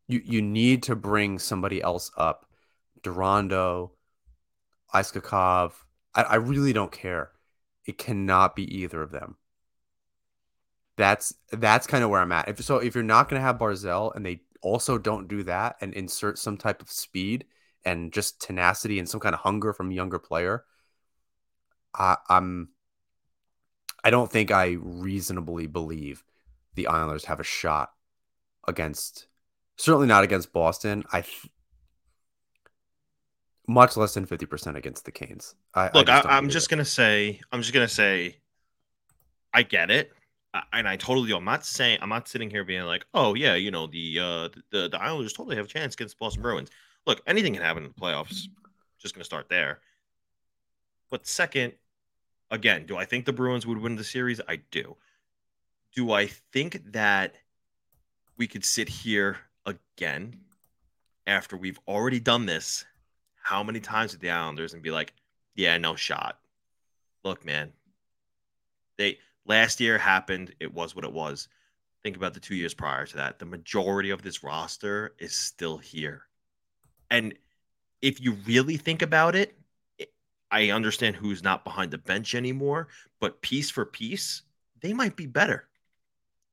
You 0.08 0.20
you 0.24 0.42
need 0.42 0.82
to 0.84 0.96
bring 0.96 1.38
somebody 1.38 1.80
else 1.82 2.10
up. 2.16 2.46
Durandeau, 3.02 3.90
Iskhakov. 4.94 5.72
I, 6.14 6.22
I 6.22 6.34
really 6.36 6.72
don't 6.72 6.92
care. 6.92 7.30
It 7.86 7.98
cannot 7.98 8.54
be 8.54 8.64
either 8.78 9.02
of 9.02 9.10
them. 9.10 9.36
That's 10.96 11.34
that's 11.50 11.86
kind 11.86 12.04
of 12.04 12.10
where 12.10 12.20
I'm 12.20 12.32
at. 12.32 12.48
If 12.48 12.62
so, 12.62 12.76
if 12.78 12.94
you're 12.94 13.04
not 13.04 13.28
going 13.28 13.40
to 13.40 13.46
have 13.46 13.58
Barzal 13.58 14.14
and 14.14 14.24
they 14.24 14.42
also 14.60 14.98
don't 14.98 15.28
do 15.28 15.42
that 15.44 15.76
and 15.80 15.92
insert 15.94 16.38
some 16.38 16.56
type 16.56 16.82
of 16.82 16.90
speed 16.90 17.44
and 17.84 18.12
just 18.12 18.40
tenacity 18.40 18.98
and 18.98 19.08
some 19.08 19.20
kind 19.20 19.34
of 19.34 19.40
hunger 19.40 19.72
from 19.72 19.90
a 19.90 19.94
younger 19.94 20.18
player, 20.18 20.64
I, 21.94 22.16
I'm. 22.28 22.68
I 24.04 24.10
don't 24.10 24.30
think 24.30 24.50
I 24.50 24.76
reasonably 24.80 25.66
believe 25.66 26.24
the 26.74 26.88
Islanders 26.88 27.26
have 27.26 27.40
a 27.40 27.44
shot 27.44 27.92
against. 28.66 29.26
Certainly 29.76 30.08
not 30.08 30.24
against 30.24 30.52
Boston. 30.52 31.04
I 31.12 31.22
th- 31.22 31.50
much 33.66 33.96
less 33.96 34.14
than 34.14 34.26
50% 34.26 34.76
against 34.76 35.04
the 35.04 35.12
Canes. 35.12 35.54
I, 35.74 35.90
Look, 35.94 36.08
I, 36.08 36.22
believe 36.22 36.50
just 36.50 36.66
it. 36.66 36.70
gonna 36.70 36.84
say, 36.84 37.40
I'm 37.50 37.62
just 37.62 37.72
gonna 37.72 37.88
say, 37.88 38.36
I 39.54 39.62
get 39.62 39.90
it, 39.90 40.12
I, 40.54 40.62
and 40.72 40.88
I 40.88 40.96
totally. 40.96 41.28
do. 41.28 41.36
I'm 41.36 41.44
not 41.44 41.64
saying, 41.64 41.98
I'm 42.02 42.08
not 42.08 42.28
sitting 42.28 42.50
here 42.50 42.64
being 42.64 42.84
like, 42.84 43.06
oh 43.14 43.34
yeah, 43.34 43.54
you 43.54 43.70
know, 43.70 43.86
the 43.86 44.18
uh, 44.18 44.48
the 44.70 44.88
the 44.88 45.00
Islanders 45.00 45.32
totally 45.32 45.56
have 45.56 45.66
a 45.66 45.68
chance 45.68 45.94
against 45.94 46.18
Boston 46.18 46.42
Bruins. 46.42 46.70
Look, 47.06 47.22
anything 47.26 47.54
can 47.54 47.62
happen 47.62 47.84
in 47.84 47.92
the 47.94 48.00
playoffs. 48.00 48.48
Just 48.98 49.14
gonna 49.14 49.24
start 49.24 49.48
there. 49.48 49.80
But 51.10 51.26
second, 51.26 51.74
again, 52.52 52.86
do 52.86 52.96
I 52.96 53.04
think 53.04 53.24
the 53.24 53.32
Bruins 53.32 53.66
would 53.66 53.78
win 53.78 53.96
the 53.96 54.04
series? 54.04 54.40
I 54.46 54.56
do. 54.70 54.96
Do 55.96 56.12
I 56.12 56.26
think 56.26 56.92
that 56.92 57.34
we 58.36 58.46
could 58.46 58.64
sit 58.64 58.88
here 58.88 59.38
again 59.66 60.36
after 61.26 61.56
we've 61.56 61.80
already 61.88 62.20
done 62.20 62.46
this? 62.46 62.84
How 63.42 63.64
many 63.64 63.80
times 63.80 64.12
with 64.12 64.20
the 64.20 64.30
Islanders 64.30 64.74
and 64.74 64.82
be 64.82 64.92
like, 64.92 65.12
Yeah, 65.56 65.76
no 65.78 65.96
shot. 65.96 66.38
Look, 67.24 67.44
man. 67.44 67.72
They 68.98 69.18
last 69.46 69.80
year 69.80 69.98
happened. 69.98 70.54
It 70.60 70.72
was 70.72 70.94
what 70.94 71.04
it 71.04 71.12
was. 71.12 71.48
Think 72.02 72.16
about 72.16 72.34
the 72.34 72.40
two 72.40 72.54
years 72.54 72.74
prior 72.74 73.06
to 73.06 73.16
that. 73.16 73.38
The 73.38 73.46
majority 73.46 74.10
of 74.10 74.22
this 74.22 74.44
roster 74.44 75.14
is 75.18 75.34
still 75.34 75.78
here. 75.78 76.22
And 77.10 77.34
if 78.02 78.20
you 78.20 78.32
really 78.46 78.76
think 78.76 79.02
about 79.02 79.34
it, 79.36 79.56
I 80.52 80.70
understand 80.70 81.16
who's 81.16 81.42
not 81.42 81.64
behind 81.64 81.90
the 81.90 81.98
bench 81.98 82.34
anymore, 82.34 82.88
but 83.20 83.40
piece 83.40 83.70
for 83.70 83.86
piece, 83.86 84.42
they 84.80 84.92
might 84.92 85.16
be 85.16 85.26
better 85.26 85.66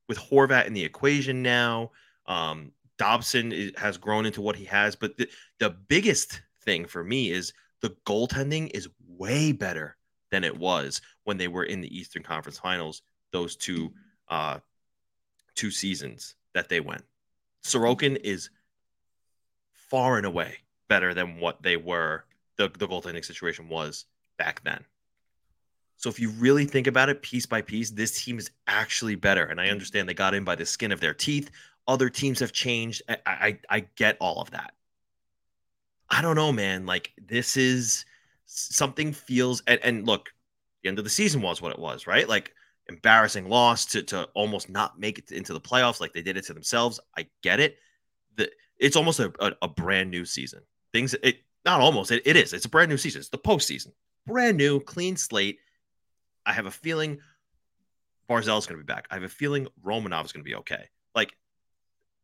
with 0.08 0.18
Horvat 0.18 0.66
in 0.66 0.74
the 0.74 0.84
equation 0.84 1.44
now. 1.44 1.92
Um, 2.26 2.72
Dobson 2.98 3.52
is, 3.52 3.72
has 3.78 3.98
grown 3.98 4.26
into 4.26 4.42
what 4.42 4.56
he 4.56 4.66
has, 4.66 4.96
but 4.96 5.18
the, 5.18 5.30
the 5.60 5.70
biggest 5.70 6.42
thing 6.64 6.86
for 6.86 7.04
me 7.04 7.30
is 7.30 7.54
the 7.82 7.96
goaltending 8.06 8.72
is 8.74 8.90
way 9.08 9.52
better 9.52 9.98
than 10.32 10.44
it 10.44 10.58
was 10.58 11.02
when 11.24 11.38
they 11.38 11.48
were 11.48 11.64
in 11.64 11.82
the 11.82 11.98
Eastern 11.98 12.24
Conference 12.24 12.58
Finals. 12.58 13.02
Those 13.32 13.56
two 13.56 13.94
uh, 14.30 14.60
two 15.56 15.72
seasons 15.72 16.36
that 16.54 16.70
they 16.70 16.80
went, 16.80 17.04
Sorokin 17.64 18.18
is 18.24 18.50
far 19.74 20.18
and 20.18 20.26
away 20.26 20.58
better 20.88 21.14
than 21.14 21.38
what 21.40 21.62
they 21.62 21.78
were. 21.78 22.26
The 22.60 22.68
the 22.78 22.88
goaltending 22.88 23.24
situation 23.26 23.70
was 23.70 24.06
back 24.38 24.62
then. 24.64 24.84
So 25.96 26.10
if 26.10 26.20
you 26.20 26.30
really 26.32 26.66
think 26.66 26.88
about 26.88 27.10
it 27.10 27.22
piece 27.22 27.46
by 27.46 27.62
piece, 27.62 27.90
this 27.90 28.24
team 28.24 28.38
is 28.38 28.52
actually 28.68 29.16
better. 29.16 29.46
And 29.46 29.60
I 29.60 29.70
understand 29.70 30.08
they 30.08 30.14
got 30.14 30.34
in 30.34 30.44
by 30.44 30.56
the 30.56 30.66
skin 30.66 30.92
of 30.92 31.00
their 31.00 31.14
teeth. 31.14 31.52
Other 31.88 32.10
teams 32.10 32.40
have 32.42 32.52
changed. 32.52 33.02
I, 33.10 33.18
I, 33.26 33.60
I 33.70 33.80
get 33.96 34.18
all 34.20 34.42
of 34.42 34.52
that. 34.52 34.74
I 36.10 36.22
don't 36.22 36.36
know, 36.36 36.52
man. 36.52 36.86
Like 36.86 37.12
this 37.18 37.56
is 37.56 38.04
something 38.46 39.14
feels 39.14 39.64
and, 39.66 39.80
and 39.82 40.06
look, 40.06 40.30
the 40.84 40.90
end 40.90 41.00
of 41.00 41.06
the 41.06 41.10
season 41.10 41.42
was 41.42 41.62
what 41.62 41.72
it 41.72 41.80
was, 41.80 42.08
right? 42.08 42.28
Like 42.28 42.54
embarrassing 42.90 43.48
loss 43.48 43.86
to 43.86 44.04
to 44.04 44.24
almost 44.34 44.70
not 44.70 45.00
make 45.00 45.18
it 45.18 45.32
into 45.32 45.54
the 45.54 45.62
playoffs, 45.62 46.02
like 46.02 46.12
they 46.12 46.22
did 46.22 46.36
it 46.36 46.46
to 46.46 46.54
themselves. 46.54 47.00
I 47.18 47.28
get 47.42 47.62
it. 47.62 47.78
The 48.36 48.52
it's 48.78 48.98
almost 48.98 49.20
a, 49.20 49.32
a, 49.40 49.54
a 49.62 49.68
brand 49.70 50.12
new 50.12 50.26
season. 50.26 50.62
Things 50.92 51.16
it 51.24 51.40
not 51.66 51.82
almost 51.82 52.12
it, 52.12 52.22
it 52.26 52.36
is. 52.36 52.54
It's 52.54 52.66
a 52.66 52.70
brand 52.70 52.90
new 52.90 52.98
season. 52.98 53.20
It's 53.20 53.30
the 53.30 53.38
postseason. 53.38 53.92
Brand 54.26 54.58
new, 54.58 54.80
clean 54.80 55.18
slate. 55.18 55.60
I 56.46 56.54
have 56.54 56.66
a 56.66 56.72
feeling 56.72 57.20
Barzal's 58.30 58.68
going 58.68 58.80
to 58.80 58.84
be 58.84 58.92
back. 58.92 59.08
I 59.10 59.16
have 59.16 59.24
a 59.24 59.30
feeling 59.30 59.68
Romanov 59.84 60.26
is 60.26 60.32
going 60.32 60.44
to 60.44 60.50
be 60.50 60.56
okay. 60.56 60.90
Like 61.16 61.36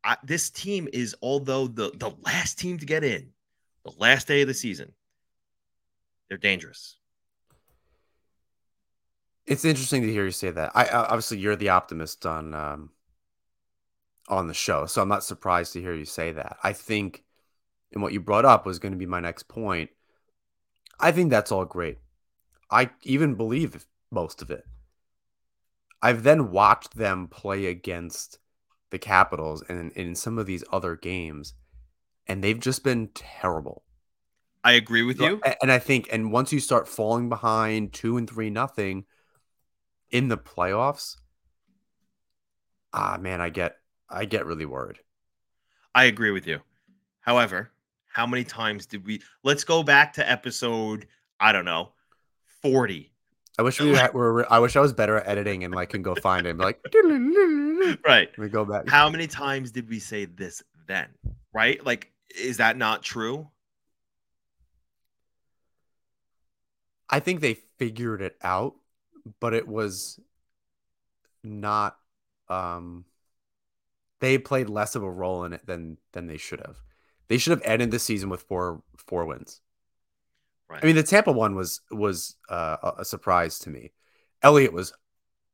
I, 0.04 0.16
this 0.22 0.50
team 0.50 0.88
is, 0.92 1.16
although 1.20 1.66
the 1.66 1.90
the 1.94 2.12
last 2.22 2.58
team 2.58 2.78
to 2.78 2.86
get 2.86 3.02
in, 3.02 3.32
the 3.84 3.92
last 3.98 4.28
day 4.28 4.42
of 4.42 4.48
the 4.48 4.54
season, 4.54 4.92
they're 6.28 6.38
dangerous. 6.38 6.96
It's 9.46 9.64
interesting 9.64 10.02
to 10.02 10.12
hear 10.12 10.24
you 10.24 10.32
say 10.32 10.50
that. 10.50 10.72
I 10.74 10.88
obviously 10.88 11.38
you're 11.38 11.56
the 11.56 11.70
optimist 11.70 12.24
on 12.24 12.54
um, 12.54 12.90
on 14.28 14.48
the 14.48 14.54
show, 14.54 14.86
so 14.86 15.02
I'm 15.02 15.08
not 15.08 15.24
surprised 15.24 15.72
to 15.74 15.80
hear 15.80 15.94
you 15.94 16.04
say 16.04 16.32
that. 16.32 16.56
I 16.62 16.72
think, 16.72 17.24
and 17.92 18.02
what 18.02 18.12
you 18.12 18.20
brought 18.20 18.44
up 18.44 18.66
was 18.66 18.78
going 18.78 18.92
to 18.92 18.98
be 18.98 19.06
my 19.06 19.20
next 19.20 19.48
point. 19.48 19.90
I 20.98 21.12
think 21.12 21.30
that's 21.30 21.52
all 21.52 21.64
great. 21.64 21.98
I 22.70 22.90
even 23.02 23.34
believe 23.34 23.86
most 24.10 24.42
of 24.42 24.50
it. 24.50 24.64
I've 26.02 26.22
then 26.22 26.50
watched 26.50 26.96
them 26.96 27.28
play 27.28 27.66
against 27.66 28.38
the 28.90 28.98
Capitals 28.98 29.62
and 29.68 29.92
in 29.92 30.14
some 30.14 30.38
of 30.38 30.46
these 30.46 30.64
other 30.72 30.96
games, 30.96 31.54
and 32.26 32.42
they've 32.42 32.60
just 32.60 32.84
been 32.84 33.08
terrible. 33.14 33.82
I 34.62 34.72
agree 34.72 35.02
with 35.02 35.20
you. 35.20 35.40
And 35.62 35.70
I 35.70 35.78
think, 35.78 36.08
and 36.10 36.32
once 36.32 36.52
you 36.52 36.60
start 36.60 36.88
falling 36.88 37.28
behind 37.28 37.92
two 37.92 38.16
and 38.16 38.28
three 38.28 38.50
nothing 38.50 39.04
in 40.10 40.28
the 40.28 40.36
playoffs, 40.36 41.16
ah 42.92 43.16
man, 43.20 43.40
I 43.40 43.48
get 43.48 43.76
I 44.08 44.24
get 44.24 44.46
really 44.46 44.66
worried. 44.66 44.98
I 45.94 46.04
agree 46.04 46.30
with 46.30 46.46
you. 46.46 46.60
However, 47.20 47.70
how 48.16 48.26
many 48.26 48.44
times 48.44 48.86
did 48.86 49.06
we 49.06 49.20
let's 49.44 49.62
go 49.62 49.82
back 49.82 50.14
to 50.14 50.28
episode, 50.28 51.06
I 51.38 51.52
don't 51.52 51.66
know, 51.66 51.90
40. 52.62 53.12
I 53.58 53.62
wish 53.62 53.78
we 53.78 53.90
were 54.14 54.50
I 54.50 54.58
wish 54.58 54.74
I 54.74 54.80
was 54.80 54.94
better 54.94 55.18
at 55.18 55.28
editing 55.28 55.64
and 55.64 55.74
like 55.74 55.90
can 55.90 56.00
go 56.00 56.14
find 56.14 56.46
him 56.46 56.56
like 56.56 56.82
right. 58.06 58.30
We 58.38 58.48
go 58.48 58.64
back. 58.64 58.88
How 58.88 59.10
many 59.10 59.26
times 59.26 59.70
did 59.70 59.90
we 59.90 59.98
say 59.98 60.24
this 60.24 60.62
then? 60.88 61.08
Right? 61.52 61.84
Like 61.84 62.10
is 62.34 62.56
that 62.56 62.78
not 62.78 63.02
true? 63.02 63.48
I 67.10 67.20
think 67.20 67.42
they 67.42 67.58
figured 67.78 68.22
it 68.22 68.38
out, 68.42 68.76
but 69.40 69.52
it 69.52 69.68
was 69.68 70.18
not 71.44 71.98
um 72.48 73.04
they 74.20 74.38
played 74.38 74.70
less 74.70 74.94
of 74.94 75.02
a 75.02 75.10
role 75.10 75.44
in 75.44 75.52
it 75.52 75.66
than 75.66 75.98
than 76.12 76.28
they 76.28 76.38
should 76.38 76.60
have. 76.60 76.78
They 77.28 77.38
should 77.38 77.50
have 77.50 77.62
ended 77.64 77.90
the 77.90 77.98
season 77.98 78.30
with 78.30 78.42
four 78.42 78.82
four 78.96 79.26
wins. 79.26 79.60
Right. 80.68 80.82
I 80.82 80.86
mean, 80.86 80.96
the 80.96 81.02
Tampa 81.02 81.32
one 81.32 81.54
was 81.54 81.80
was 81.90 82.36
uh, 82.48 82.92
a 82.98 83.04
surprise 83.04 83.58
to 83.60 83.70
me. 83.70 83.92
Elliott 84.42 84.72
was 84.72 84.92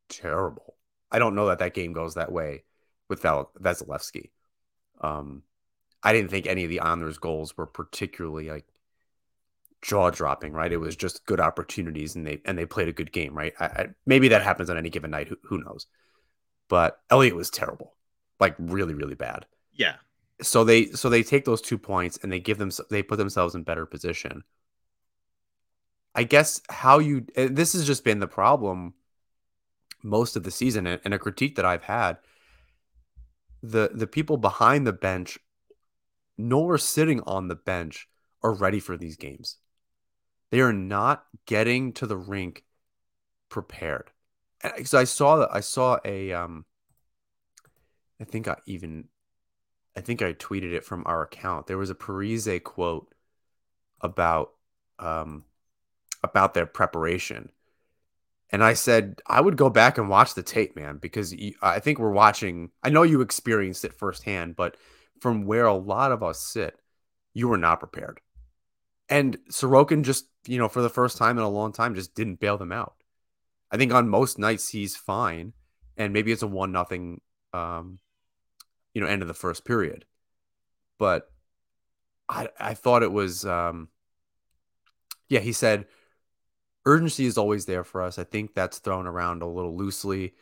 terrible. 0.09 0.77
I 1.11 1.18
don't 1.18 1.35
know 1.35 1.49
that 1.49 1.59
that 1.59 1.75
game 1.75 1.93
goes 1.93 2.14
that 2.14 2.33
way 2.33 2.64
with 3.09 3.23
Vasilevskiy. 3.23 4.31
Um, 5.01 5.43
I 6.03 6.12
didn't 6.12 6.31
think 6.31 6.47
any 6.47 6.64
of 6.64 6.70
the 6.70 6.81
Islanders' 6.81 7.18
goals 7.18 7.57
were 7.57 7.66
particularly 7.66 8.49
like 8.49 8.66
jaw 9.83 10.11
dropping, 10.11 10.53
right? 10.53 10.73
It 10.73 10.79
was 10.79 10.97
just 10.97 11.27
good 11.27 11.41
opportunities, 11.41 12.16
and 12.16 12.27
they 12.27 12.41
and 12.45 12.57
they 12.57 12.66
played 12.66 12.89
a 12.89 12.93
good 12.93 13.12
game, 13.12 13.37
right? 13.37 13.53
I, 13.61 13.64
I, 13.64 13.87
maybe 14.07 14.29
that 14.29 14.43
happens 14.43 14.70
on 14.70 14.79
any 14.79 14.91
given 14.91 15.11
night. 15.11 15.29
Who, 15.29 15.37
who 15.45 15.62
knows? 15.62 15.87
But 16.68 17.01
Elliott 17.11 17.37
was 17.37 17.51
terrible, 17.51 17.95
like 18.41 18.55
really, 18.59 18.95
really 18.95 19.14
bad. 19.14 19.47
Yeah. 19.75 19.97
So 20.43 20.64
they 20.64 20.86
so 20.86 21.09
they 21.09 21.22
take 21.22 21.45
those 21.45 21.62
two 21.62 21.78
points 21.78 22.18
and 22.22 22.32
they 22.32 22.40
give 22.40 22.59
them 22.59 22.70
they 22.90 23.03
put 23.03 23.16
themselves 23.16 23.55
in 23.55 23.62
better 23.62 23.86
position. 23.86 24.45
I 26.14 26.24
guess 26.24 26.61
how 26.68 26.99
you 26.99 27.26
this 27.34 27.72
has 27.72 27.86
just 27.86 28.05
been 28.05 28.20
the 28.20 28.26
problem 28.26 28.95
most 30.03 30.36
of 30.36 30.43
the 30.43 30.51
season 30.51 30.86
and 30.86 31.14
a 31.14 31.18
critique 31.18 31.57
that 31.57 31.64
I've 31.64 31.84
had. 31.84 32.18
The 33.62 33.90
the 33.95 34.07
people 34.07 34.36
behind 34.36 34.86
the 34.86 34.93
bench, 34.93 35.38
nor 36.36 36.76
sitting 36.78 37.20
on 37.22 37.49
the 37.49 37.55
bench, 37.55 38.09
are 38.43 38.53
ready 38.53 38.80
for 38.80 38.97
these 38.97 39.16
games. 39.16 39.59
They 40.51 40.61
are 40.61 40.72
not 40.72 41.24
getting 41.47 41.93
to 41.95 42.07
the 42.07 42.16
rink 42.16 42.64
prepared. 43.49 44.11
So 44.84 44.99
I 44.99 45.05
saw 45.05 45.36
that 45.36 45.51
I 45.53 45.61
saw 45.61 45.99
a 46.05 46.32
um 46.32 46.64
I 48.20 48.24
think 48.24 48.49
I 48.49 48.57
even 48.66 49.09
I 49.97 50.01
think 50.01 50.22
I 50.22 50.32
tweeted 50.32 50.72
it 50.72 50.84
from 50.84 51.03
our 51.07 51.22
account. 51.22 51.66
There 51.66 51.78
was 51.78 51.90
a 51.90 51.95
Parise 51.95 52.62
quote 52.62 53.14
about 54.01 54.53
um 54.99 55.45
about 56.22 56.55
their 56.55 56.66
preparation. 56.66 57.51
And 58.51 58.62
I 58.62 58.74
said 58.74 59.20
I 59.26 59.40
would 59.40 59.57
go 59.57 59.70
back 59.70 59.99
and 59.99 60.09
watch 60.09 60.34
the 60.34 60.43
tape, 60.43 60.76
man, 60.76 60.99
because 60.99 61.34
I 61.62 61.78
think 61.78 61.99
we're 61.99 62.11
watching. 62.11 62.70
I 62.82 62.90
know 62.90 63.03
you 63.03 63.20
experienced 63.20 63.84
it 63.84 63.95
firsthand, 63.95 64.57
but 64.57 64.76
from 65.20 65.47
where 65.47 65.66
a 65.66 65.74
lot 65.74 66.12
of 66.12 66.22
us 66.22 66.40
sit, 66.40 66.78
you 67.32 67.49
were 67.49 67.57
not 67.57 67.80
prepared. 67.80 68.20
And 69.09 69.38
Sorokin 69.51 70.03
just, 70.03 70.26
you 70.47 70.59
know, 70.59 70.68
for 70.68 70.82
the 70.82 70.88
first 70.88 71.16
time 71.16 71.38
in 71.38 71.45
a 71.45 71.49
long 71.49 71.72
time, 71.72 71.95
just 71.95 72.14
didn't 72.14 72.40
bail 72.40 72.59
them 72.59 72.72
out. 72.72 72.95
I 73.70 73.76
think 73.76 73.93
on 73.93 74.09
most 74.09 74.38
nights 74.38 74.68
he's 74.68 74.97
fine, 74.97 75.55
and 75.97 76.12
maybe 76.12 76.32
it's 76.32 76.43
a 76.43 76.47
one 76.47 76.72
nothing, 76.72 77.20
um, 77.55 77.99
you 78.95 79.01
know, 79.01 79.07
end 79.07 79.22
of 79.22 79.28
the 79.28 79.34
first 79.34 79.64
period. 79.64 80.05
But 80.99 81.30
I 82.28 82.49
I 82.59 82.74
thought 82.74 83.03
it 83.03 83.12
was, 83.12 83.45
um, 83.45 83.88
yeah. 85.28 85.40
He 85.40 85.53
said 85.53 85.86
urgency 86.84 87.26
is 87.26 87.38
always 87.38 87.66
there 87.66 87.84
for 87.84 88.03
us. 88.03 88.18
I 88.18 88.24
think 88.24 88.55
that's 88.55 88.78
thrown 88.78 89.07
around 89.07 89.43
a 89.43 89.47
little 89.47 89.76
loosely. 89.76 90.34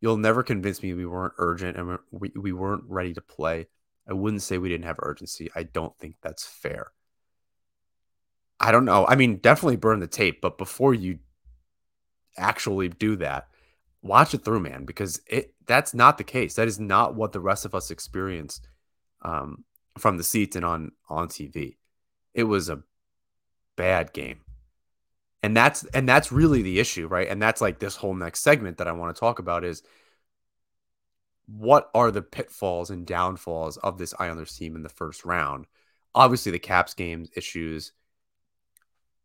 You'll 0.00 0.16
never 0.16 0.42
convince 0.42 0.82
me 0.82 0.94
we 0.94 1.06
weren't 1.06 1.34
urgent 1.38 1.76
and 1.76 1.98
we, 2.10 2.32
we 2.34 2.52
weren't 2.52 2.84
ready 2.88 3.14
to 3.14 3.20
play. 3.20 3.68
I 4.08 4.14
wouldn't 4.14 4.42
say 4.42 4.58
we 4.58 4.68
didn't 4.68 4.86
have 4.86 4.98
urgency. 5.00 5.50
I 5.54 5.62
don't 5.64 5.96
think 5.98 6.16
that's 6.22 6.44
fair. 6.44 6.88
I 8.58 8.72
don't 8.72 8.84
know. 8.84 9.06
I 9.06 9.16
mean, 9.16 9.36
definitely 9.36 9.76
burn 9.76 10.00
the 10.00 10.06
tape, 10.06 10.40
but 10.40 10.58
before 10.58 10.94
you 10.94 11.18
actually 12.36 12.88
do 12.88 13.16
that, 13.16 13.48
watch 14.02 14.34
it 14.34 14.44
through, 14.44 14.60
man, 14.60 14.84
because 14.84 15.20
it 15.26 15.51
that's 15.66 15.94
not 15.94 16.18
the 16.18 16.24
case. 16.24 16.54
That 16.54 16.68
is 16.68 16.80
not 16.80 17.14
what 17.14 17.32
the 17.32 17.40
rest 17.40 17.64
of 17.64 17.74
us 17.74 17.90
experienced 17.90 18.68
um, 19.22 19.64
from 19.98 20.16
the 20.16 20.24
seats 20.24 20.56
and 20.56 20.64
on 20.64 20.92
on 21.08 21.28
TV. 21.28 21.76
It 22.34 22.44
was 22.44 22.68
a 22.68 22.82
bad 23.76 24.12
game, 24.12 24.40
and 25.42 25.56
that's 25.56 25.84
and 25.86 26.08
that's 26.08 26.32
really 26.32 26.62
the 26.62 26.80
issue, 26.80 27.06
right? 27.06 27.28
And 27.28 27.40
that's 27.40 27.60
like 27.60 27.78
this 27.78 27.96
whole 27.96 28.14
next 28.14 28.40
segment 28.40 28.78
that 28.78 28.88
I 28.88 28.92
want 28.92 29.14
to 29.14 29.20
talk 29.20 29.38
about 29.38 29.64
is 29.64 29.82
what 31.46 31.90
are 31.94 32.10
the 32.10 32.22
pitfalls 32.22 32.90
and 32.90 33.06
downfalls 33.06 33.76
of 33.78 33.98
this 33.98 34.14
Islanders 34.18 34.56
team 34.56 34.76
in 34.76 34.82
the 34.82 34.88
first 34.88 35.24
round? 35.24 35.66
Obviously, 36.14 36.52
the 36.52 36.58
Caps 36.58 36.94
games 36.94 37.30
issues 37.36 37.92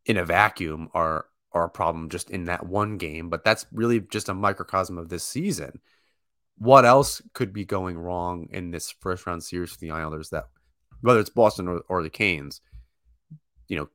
in 0.06 0.18
a 0.18 0.26
vacuum 0.26 0.90
are 0.94 1.26
are 1.54 1.66
a 1.66 1.70
problem 1.70 2.10
just 2.10 2.30
in 2.30 2.46
that 2.46 2.66
one 2.66 2.98
game, 2.98 3.30
but 3.30 3.44
that's 3.44 3.66
really 3.72 4.00
just 4.00 4.30
a 4.30 4.34
microcosm 4.34 4.98
of 4.98 5.10
this 5.10 5.24
season. 5.24 5.80
What 6.58 6.86
else 6.86 7.22
could 7.34 7.54
be 7.54 7.66
going 7.66 7.98
wrong 7.98 8.48
in 8.52 8.72
this 8.72 8.92
first 9.00 9.26
round 9.28 9.44
series 9.44 9.72
for 9.72 9.78
the 9.78 9.92
Islanders 9.92 10.30
that 10.30 10.46
whether 11.02 11.20
it's 11.20 11.30
Boston 11.30 11.68
or, 11.68 11.82
or 11.88 12.04
the 12.04 12.10
Canes, 12.10 12.62
you 13.68 13.78
know, 13.78 13.90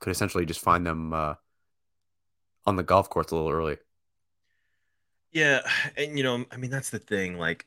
could 0.00 0.10
essentially 0.10 0.46
just 0.46 0.60
find 0.60 0.86
them 0.86 1.12
uh, 1.12 1.34
on 2.66 2.76
the 2.76 2.82
golf 2.82 3.08
course 3.08 3.30
a 3.30 3.36
little 3.36 3.50
early. 3.50 3.76
Yeah, 5.32 5.60
and 5.96 6.16
you 6.18 6.24
know, 6.24 6.44
I 6.50 6.56
mean 6.56 6.70
that's 6.70 6.90
the 6.90 6.98
thing. 6.98 7.38
Like, 7.38 7.66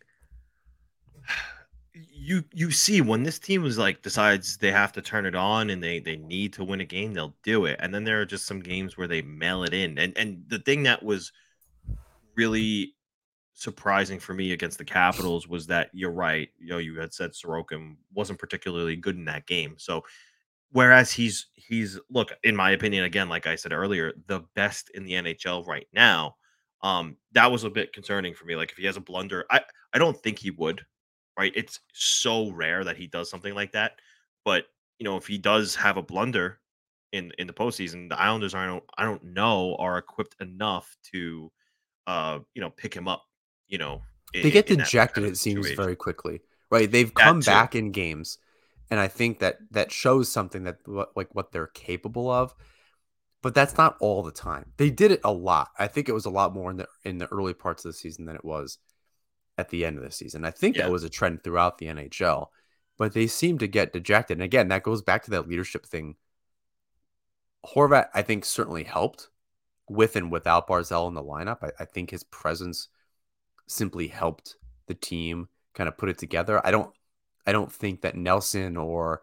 you 1.94 2.44
you 2.52 2.72
see 2.72 3.02
when 3.02 3.24
this 3.24 3.40
team 3.40 3.66
is 3.66 3.78
like 3.78 4.02
decides 4.02 4.58
they 4.58 4.72
have 4.72 4.92
to 4.94 5.02
turn 5.02 5.26
it 5.26 5.36
on 5.36 5.70
and 5.70 5.82
they 5.82 6.00
they 6.00 6.18
need 6.18 6.54
to 6.54 6.64
win 6.64 6.82
a 6.82 6.86
game, 6.86 7.14
they'll 7.14 7.36
do 7.44 7.66
it. 7.66 7.78
And 7.80 7.94
then 7.94 8.04
there 8.04 8.20
are 8.20 8.26
just 8.26 8.46
some 8.46 8.60
games 8.60 8.98
where 8.98 9.08
they 9.08 9.22
mail 9.22 9.64
it 9.64 9.74
in. 9.74 9.98
And 9.98 10.18
and 10.18 10.44
the 10.48 10.60
thing 10.60 10.84
that 10.84 11.04
was 11.04 11.32
really 12.36 12.96
surprising 13.54 14.20
for 14.20 14.34
me 14.34 14.52
against 14.52 14.78
the 14.78 14.86
Capitals 14.86 15.48
was 15.48 15.68
that 15.68 15.90
you're 15.94 16.12
right. 16.12 16.50
You 16.60 16.70
know, 16.70 16.78
you 16.80 17.00
had 17.00 17.14
said 17.14 17.32
Sorokin 17.32 17.96
wasn't 18.14 18.40
particularly 18.40 18.96
good 18.96 19.16
in 19.16 19.26
that 19.26 19.46
game. 19.48 19.76
So 19.78 20.04
whereas 20.72 21.12
he's 21.12 21.48
he's 21.54 22.00
look, 22.10 22.32
in 22.44 22.56
my 22.56 22.72
opinion, 22.72 23.06
again, 23.06 23.30
like 23.30 23.48
I 23.48 23.56
said 23.56 23.72
earlier, 23.72 24.14
the 24.28 24.42
best 24.56 24.90
in 24.94 25.06
the 25.06 25.14
NHL 25.14 25.66
right 25.66 25.88
now. 25.94 26.36
Um, 26.82 27.16
that 27.32 27.50
was 27.50 27.64
a 27.64 27.70
bit 27.70 27.94
concerning 27.94 28.34
for 28.34 28.46
me. 28.46 28.56
Like 28.58 28.72
if 28.72 28.78
he 28.78 28.86
has 28.86 28.98
a 28.98 29.02
blunder, 29.02 29.46
I 29.50 29.62
I 29.94 30.00
don't 30.00 30.18
think 30.22 30.40
he 30.40 30.52
would. 30.52 30.86
Right, 31.38 31.54
it's 31.56 31.80
so 31.94 32.52
rare 32.52 32.84
that 32.84 32.98
he 32.98 33.08
does 33.08 33.30
something 33.30 33.56
like 33.56 33.72
that. 33.72 33.94
But 34.46 34.66
you 35.00 35.04
know, 35.06 35.18
if 35.18 35.26
he 35.28 35.38
does 35.38 35.76
have 35.76 35.98
a 35.98 36.04
blunder 36.04 36.60
in 37.12 37.32
in 37.38 37.48
the 37.48 37.54
postseason, 37.54 38.10
the 38.10 38.20
Islanders 38.20 38.54
aren't 38.54 38.84
I 38.98 39.06
don't 39.06 39.24
know 39.24 39.76
are 39.80 39.98
equipped 39.98 40.36
enough 40.42 40.96
to 41.14 41.52
uh 42.08 42.40
you 42.54 42.62
know 42.62 42.70
pick 42.72 42.94
him 42.94 43.08
up. 43.08 43.24
You 43.74 43.80
know, 43.80 44.02
they 44.34 44.52
get 44.52 44.68
dejected. 44.68 45.24
It 45.24 45.38
seems 45.38 45.70
very 45.72 45.96
quickly. 45.96 46.42
Right, 46.70 46.90
they've 46.90 47.14
come 47.14 47.40
back 47.40 47.76
in 47.76 47.92
games, 47.92 48.38
and 48.90 49.00
I 49.00 49.08
think 49.08 49.40
that 49.40 49.58
that 49.72 49.92
shows 49.92 50.30
something 50.30 50.64
that 50.64 50.78
like 50.88 51.34
what 51.34 51.52
they're 51.52 51.68
capable 51.68 52.30
of 52.30 52.56
but 53.44 53.54
that's 53.54 53.78
not 53.78 53.98
all 54.00 54.24
the 54.24 54.32
time. 54.32 54.72
They 54.78 54.90
did 54.90 55.12
it 55.12 55.20
a 55.24 55.32
lot. 55.32 55.68
I 55.78 55.88
think 55.88 56.08
it 56.08 56.14
was 56.14 56.26
a 56.26 56.32
lot 56.32 56.54
more 56.54 56.72
in 56.72 56.78
the 56.78 56.88
in 57.04 57.18
the 57.18 57.28
early 57.28 57.54
parts 57.54 57.84
of 57.84 57.90
the 57.90 57.98
season 57.98 58.26
than 58.26 58.38
it 58.38 58.46
was 58.46 58.80
at 59.58 59.70
the 59.70 59.86
end 59.86 59.98
of 59.98 60.04
the 60.04 60.12
season. 60.12 60.46
I 60.46 60.52
think 60.52 60.78
yeah. 60.78 60.84
that 60.84 60.92
was 60.92 61.04
a 61.04 61.10
trend 61.10 61.44
throughout 61.44 61.78
the 61.78 61.88
NHL, 61.88 62.48
but 62.98 63.14
they 63.14 63.28
seem 63.28 63.58
to 63.58 63.68
get 63.68 63.92
dejected. 63.92 64.38
And 64.38 64.44
again, 64.44 64.70
that 64.70 64.82
goes 64.82 65.02
back 65.02 65.24
to 65.26 65.32
that 65.32 65.48
leadership 65.48 65.86
thing. 65.86 66.16
Horvat, 67.66 68.08
I 68.14 68.22
think, 68.22 68.46
certainly 68.46 68.86
helped 68.86 69.28
with 69.90 70.16
and 70.16 70.32
without 70.32 70.68
Barzal 70.68 71.10
in 71.10 71.14
the 71.14 71.22
lineup. 71.22 71.58
I, 71.62 71.84
I 71.84 71.86
think 71.86 72.12
his 72.12 72.24
presence 72.24 72.88
simply 73.68 74.08
helped 74.08 74.56
the 74.88 74.94
team 74.94 75.48
kind 75.74 75.88
of 75.88 75.98
put 75.98 76.10
it 76.10 76.18
together. 76.18 76.66
I 76.66 76.72
don't 76.72 76.94
I 77.46 77.52
don't 77.52 77.72
think 77.72 78.02
that 78.02 78.16
Nelson 78.16 78.78
or 78.78 79.22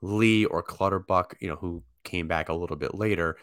Lee 0.00 0.44
or 0.44 0.62
Clutterbuck, 0.62 1.36
you 1.40 1.48
know, 1.48 1.56
who 1.56 1.82
came 2.04 2.26
back 2.26 2.48
a 2.48 2.54
little 2.54 2.76
bit 2.76 2.94
later, 2.94 3.36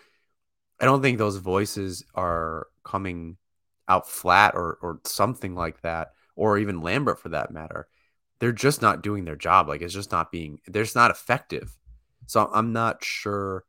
I 0.79 0.85
don't 0.85 1.01
think 1.01 1.17
those 1.17 1.37
voices 1.37 2.03
are 2.15 2.67
coming 2.83 3.37
out 3.87 4.07
flat 4.09 4.55
or 4.55 4.77
or 4.81 4.99
something 5.05 5.55
like 5.55 5.81
that, 5.81 6.09
or 6.35 6.57
even 6.57 6.81
Lambert 6.81 7.19
for 7.19 7.29
that 7.29 7.51
matter. 7.51 7.87
They're 8.39 8.51
just 8.51 8.81
not 8.81 9.03
doing 9.03 9.25
their 9.25 9.35
job. 9.35 9.67
Like 9.67 9.81
it's 9.81 9.93
just 9.93 10.11
not 10.11 10.31
being. 10.31 10.59
They're 10.67 10.83
just 10.83 10.95
not 10.95 11.11
effective. 11.11 11.77
So 12.27 12.49
I'm 12.53 12.73
not 12.73 13.03
sure. 13.03 13.65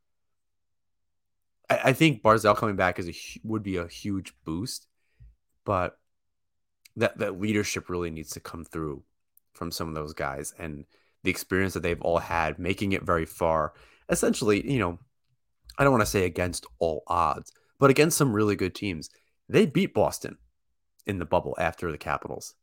I, 1.69 1.79
I 1.85 1.93
think 1.93 2.21
Barzal 2.21 2.55
coming 2.55 2.75
back 2.75 2.99
is 2.99 3.09
a 3.09 3.13
would 3.43 3.63
be 3.63 3.77
a 3.77 3.87
huge 3.87 4.33
boost, 4.45 4.87
but 5.65 5.97
that 6.97 7.17
that 7.17 7.39
leadership 7.39 7.89
really 7.89 8.11
needs 8.11 8.31
to 8.31 8.39
come 8.39 8.65
through 8.65 9.03
from 9.53 9.71
some 9.71 9.87
of 9.87 9.95
those 9.95 10.13
guys 10.13 10.53
and 10.57 10.85
the 11.23 11.29
experience 11.29 11.73
that 11.73 11.83
they've 11.83 12.01
all 12.01 12.17
had, 12.17 12.59
making 12.59 12.93
it 12.93 13.03
very 13.03 13.25
far. 13.25 13.73
Essentially, 14.09 14.69
you 14.69 14.79
know, 14.79 14.99
I 15.77 15.83
don't 15.83 15.93
want 15.93 16.01
to 16.01 16.09
say 16.09 16.25
against 16.25 16.65
all 16.79 17.03
odds, 17.07 17.51
but 17.79 17.89
against 17.89 18.17
some 18.17 18.33
really 18.33 18.55
good 18.55 18.75
teams. 18.75 19.09
They 19.47 19.65
beat 19.65 19.93
Boston 19.93 20.37
in 21.05 21.19
the 21.19 21.25
bubble 21.25 21.55
after 21.59 21.91
the 21.91 21.97
Capitals. 21.97 22.55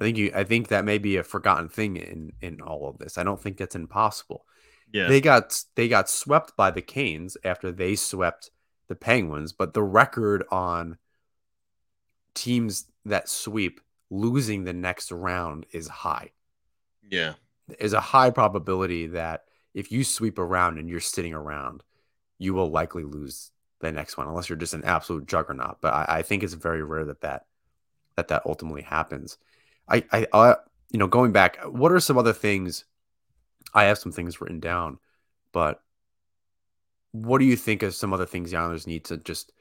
I 0.00 0.04
think 0.04 0.16
you 0.16 0.32
I 0.34 0.44
think 0.44 0.68
that 0.68 0.84
may 0.84 0.98
be 0.98 1.16
a 1.16 1.22
forgotten 1.22 1.68
thing 1.68 1.96
in 1.96 2.32
in 2.40 2.60
all 2.60 2.88
of 2.88 2.98
this. 2.98 3.18
I 3.18 3.22
don't 3.22 3.40
think 3.40 3.56
that's 3.56 3.76
impossible. 3.76 4.44
Yeah. 4.92 5.08
They 5.08 5.20
got 5.20 5.62
they 5.76 5.88
got 5.88 6.10
swept 6.10 6.56
by 6.56 6.70
the 6.70 6.82
Canes 6.82 7.36
after 7.44 7.70
they 7.70 7.94
swept 7.94 8.50
the 8.88 8.96
Penguins, 8.96 9.52
but 9.52 9.74
the 9.74 9.82
record 9.82 10.44
on 10.50 10.98
teams 12.34 12.86
that 13.04 13.28
sweep 13.28 13.80
losing 14.10 14.64
the 14.64 14.72
next 14.72 15.10
round 15.10 15.66
is 15.72 15.88
high. 15.88 16.30
Yeah. 17.08 17.34
There's 17.66 17.92
a 17.92 18.00
high 18.00 18.30
probability 18.30 19.08
that 19.08 19.44
if 19.74 19.90
you 19.90 20.04
sweep 20.04 20.38
around 20.38 20.78
and 20.78 20.88
you're 20.88 21.00
sitting 21.00 21.34
around, 21.34 21.82
you 22.38 22.54
will 22.54 22.70
likely 22.70 23.04
lose 23.04 23.50
the 23.80 23.92
next 23.92 24.16
one 24.16 24.28
unless 24.28 24.48
you're 24.48 24.58
just 24.58 24.74
an 24.74 24.84
absolute 24.84 25.26
juggernaut. 25.26 25.78
But 25.80 25.94
I, 25.94 26.06
I 26.08 26.22
think 26.22 26.42
it's 26.42 26.54
very 26.54 26.82
rare 26.82 27.04
that 27.06 27.22
that 27.22 27.46
that 28.16 28.28
that 28.28 28.42
ultimately 28.44 28.82
happens. 28.82 29.38
I, 29.88 30.04
I, 30.12 30.26
I, 30.32 30.56
you 30.90 30.98
know, 30.98 31.06
going 31.06 31.32
back, 31.32 31.58
what 31.64 31.92
are 31.92 32.00
some 32.00 32.18
other 32.18 32.32
things? 32.32 32.84
I 33.72 33.84
have 33.84 33.98
some 33.98 34.12
things 34.12 34.40
written 34.40 34.60
down, 34.60 34.98
but 35.52 35.82
what 37.12 37.38
do 37.38 37.44
you 37.44 37.56
think 37.56 37.82
of 37.82 37.94
some 37.94 38.12
other 38.12 38.26
things 38.26 38.50
the 38.50 38.58
Islanders 38.58 38.86
need 38.86 39.04
to 39.06 39.16
just 39.16 39.52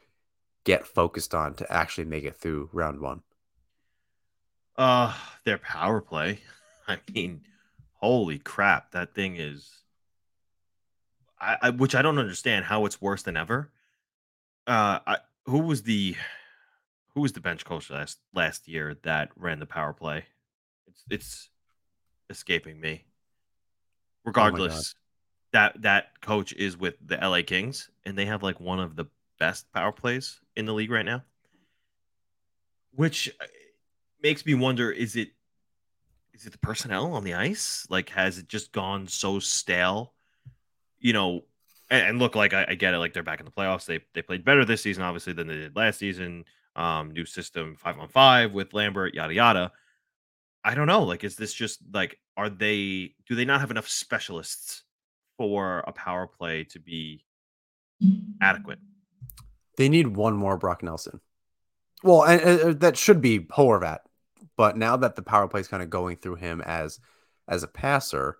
get 0.63 0.85
focused 0.85 1.33
on 1.33 1.53
to 1.55 1.71
actually 1.71 2.05
make 2.05 2.23
it 2.23 2.35
through 2.35 2.69
round 2.73 2.99
one? 2.99 3.21
Uh, 4.81 5.13
their 5.43 5.59
power 5.59 6.01
play. 6.01 6.39
I 6.87 6.97
mean, 7.13 7.41
holy 7.99 8.39
crap, 8.39 8.93
that 8.93 9.13
thing 9.13 9.35
is 9.35 9.69
I, 11.39 11.57
I, 11.61 11.69
which 11.69 11.93
I 11.93 12.01
don't 12.01 12.17
understand 12.17 12.65
how 12.65 12.87
it's 12.87 12.99
worse 12.99 13.21
than 13.21 13.37
ever. 13.37 13.69
Uh, 14.65 14.97
I, 15.05 15.17
who 15.45 15.59
was 15.59 15.83
the 15.83 16.15
who 17.13 17.21
was 17.21 17.33
the 17.33 17.41
bench 17.41 17.63
coach 17.63 17.91
last 17.91 18.17
last 18.33 18.67
year 18.67 18.97
that 19.03 19.29
ran 19.35 19.59
the 19.59 19.67
power 19.67 19.93
play? 19.93 20.25
It's 20.87 21.03
it's 21.11 21.49
escaping 22.31 22.81
me. 22.81 23.03
Oh 23.05 24.21
Regardless, 24.25 24.95
oh 24.95 24.99
that 25.51 25.79
that 25.83 26.21
coach 26.21 26.53
is 26.53 26.75
with 26.75 26.95
the 27.05 27.17
LA 27.17 27.43
Kings, 27.43 27.91
and 28.03 28.17
they 28.17 28.25
have 28.25 28.41
like 28.41 28.59
one 28.59 28.79
of 28.79 28.95
the 28.95 29.05
best 29.37 29.71
power 29.73 29.91
plays 29.91 30.39
in 30.55 30.65
the 30.65 30.73
league 30.73 30.89
right 30.89 31.05
now. 31.05 31.21
Which 32.95 33.31
makes 34.21 34.45
me 34.45 34.53
wonder: 34.53 34.91
is 34.91 35.15
it 35.15 35.29
is 36.33 36.45
it 36.45 36.51
the 36.51 36.57
personnel 36.59 37.13
on 37.13 37.23
the 37.23 37.33
ice? 37.33 37.85
Like, 37.89 38.09
has 38.09 38.37
it 38.37 38.47
just 38.47 38.71
gone 38.71 39.07
so 39.07 39.39
stale? 39.39 40.13
you 41.01 41.13
know, 41.13 41.43
and, 41.89 42.07
and 42.07 42.19
look, 42.19 42.35
like 42.35 42.53
I, 42.53 42.65
I, 42.69 42.75
get 42.75 42.93
it, 42.93 42.99
like 42.99 43.13
they're 43.13 43.23
back 43.23 43.39
in 43.39 43.45
the 43.45 43.51
playoffs. 43.51 43.85
They 43.85 43.99
they 44.13 44.21
played 44.21 44.45
better 44.45 44.63
this 44.63 44.81
season, 44.81 45.03
obviously, 45.03 45.33
than 45.33 45.47
they 45.47 45.55
did 45.55 45.75
last 45.75 45.99
season. 45.99 46.45
Um, 46.75 47.11
new 47.11 47.25
system 47.25 47.75
five 47.75 47.99
on 47.99 48.07
five 48.07 48.53
with 48.53 48.73
Lambert, 48.73 49.13
yada 49.13 49.33
yada. 49.33 49.71
I 50.63 50.75
don't 50.75 50.87
know. 50.87 51.03
Like, 51.03 51.23
is 51.25 51.35
this 51.35 51.53
just 51.53 51.79
like 51.91 52.17
are 52.37 52.49
they 52.49 53.15
do 53.27 53.35
they 53.35 53.45
not 53.45 53.59
have 53.59 53.71
enough 53.71 53.89
specialists 53.89 54.83
for 55.37 55.79
a 55.79 55.91
power 55.91 56.27
play 56.27 56.63
to 56.65 56.79
be 56.79 57.25
adequate? 58.41 58.79
They 59.75 59.89
need 59.89 60.07
one 60.07 60.35
more 60.35 60.57
Brock 60.57 60.83
Nelson. 60.83 61.19
Well, 62.03 62.23
and, 62.23 62.41
and 62.41 62.79
that 62.79 62.97
should 62.97 63.21
be 63.21 63.39
Horvat, 63.39 63.99
but 64.61 64.77
now 64.77 64.95
that 64.95 65.15
the 65.15 65.23
power 65.23 65.47
play 65.47 65.59
is 65.59 65.67
kind 65.67 65.81
of 65.81 65.89
going 65.89 66.17
through 66.17 66.35
him 66.35 66.61
as 66.61 66.99
as 67.47 67.63
a 67.63 67.67
passer, 67.67 68.37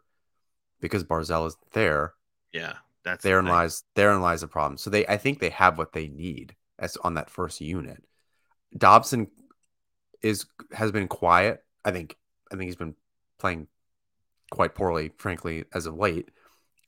because 0.80 1.03
Barzal 1.03 1.47
is 1.47 1.57
there, 1.74 2.13
yeah, 2.53 2.74
that's 3.03 3.24
therein 3.24 3.45
the 3.45 3.51
lies 3.51 3.84
therein 3.95 4.22
lies 4.22 4.41
the 4.41 4.47
problem. 4.47 4.78
So 4.78 4.91
they 4.91 5.07
I 5.07 5.17
think 5.17 5.39
they 5.39 5.49
have 5.49 5.80
what 5.80 5.93
they 5.93 6.09
need 6.09 6.55
as 6.78 6.95
on 6.97 7.15
that 7.15 7.32
first 7.32 7.59
unit. 7.59 8.03
Dobson 8.78 9.32
is 10.22 10.45
has 10.72 10.91
been 10.91 11.07
quiet. 11.07 11.63
I 11.84 11.89
think 11.89 12.15
I 12.51 12.55
think 12.55 12.67
he's 12.67 12.76
been 12.76 12.93
playing 13.39 13.65
quite 14.51 14.76
poorly, 14.76 15.11
frankly, 15.17 15.63
as 15.74 15.88
of 15.88 15.97
late. 15.97 16.30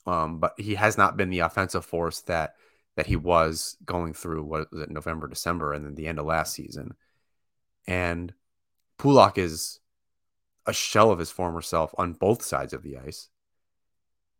Um, 0.06 0.38
but 0.38 0.52
he 0.58 0.76
has 0.76 0.96
not 0.96 1.16
been 1.16 1.30
the 1.30 1.40
offensive 1.40 1.84
force 1.84 2.20
that 2.20 2.54
that 2.94 3.08
he 3.08 3.16
was 3.16 3.76
going 3.84 4.14
through 4.14 4.44
what 4.44 4.70
was 4.70 4.82
it 4.82 4.90
November, 4.92 5.26
December, 5.26 5.72
and 5.72 5.84
then 5.84 5.96
the 5.96 6.06
end 6.06 6.20
of 6.20 6.26
last 6.26 6.54
season. 6.54 6.94
And 7.88 8.32
Pulock 8.98 9.38
is 9.38 9.80
a 10.66 10.72
shell 10.72 11.10
of 11.10 11.18
his 11.18 11.30
former 11.30 11.60
self 11.60 11.94
on 11.98 12.14
both 12.14 12.42
sides 12.42 12.72
of 12.72 12.82
the 12.82 12.96
ice 12.96 13.28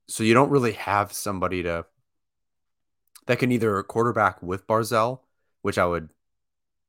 so 0.07 0.23
you 0.23 0.35
don't 0.35 0.51
really 0.51 0.73
have 0.73 1.13
somebody 1.13 1.63
to 1.63 1.87
that 3.27 3.39
can 3.39 3.53
either 3.53 3.83
quarterback 3.83 4.43
with 4.43 4.67
Barzal, 4.67 5.21
which 5.63 5.79
I 5.79 5.87
would 5.87 6.11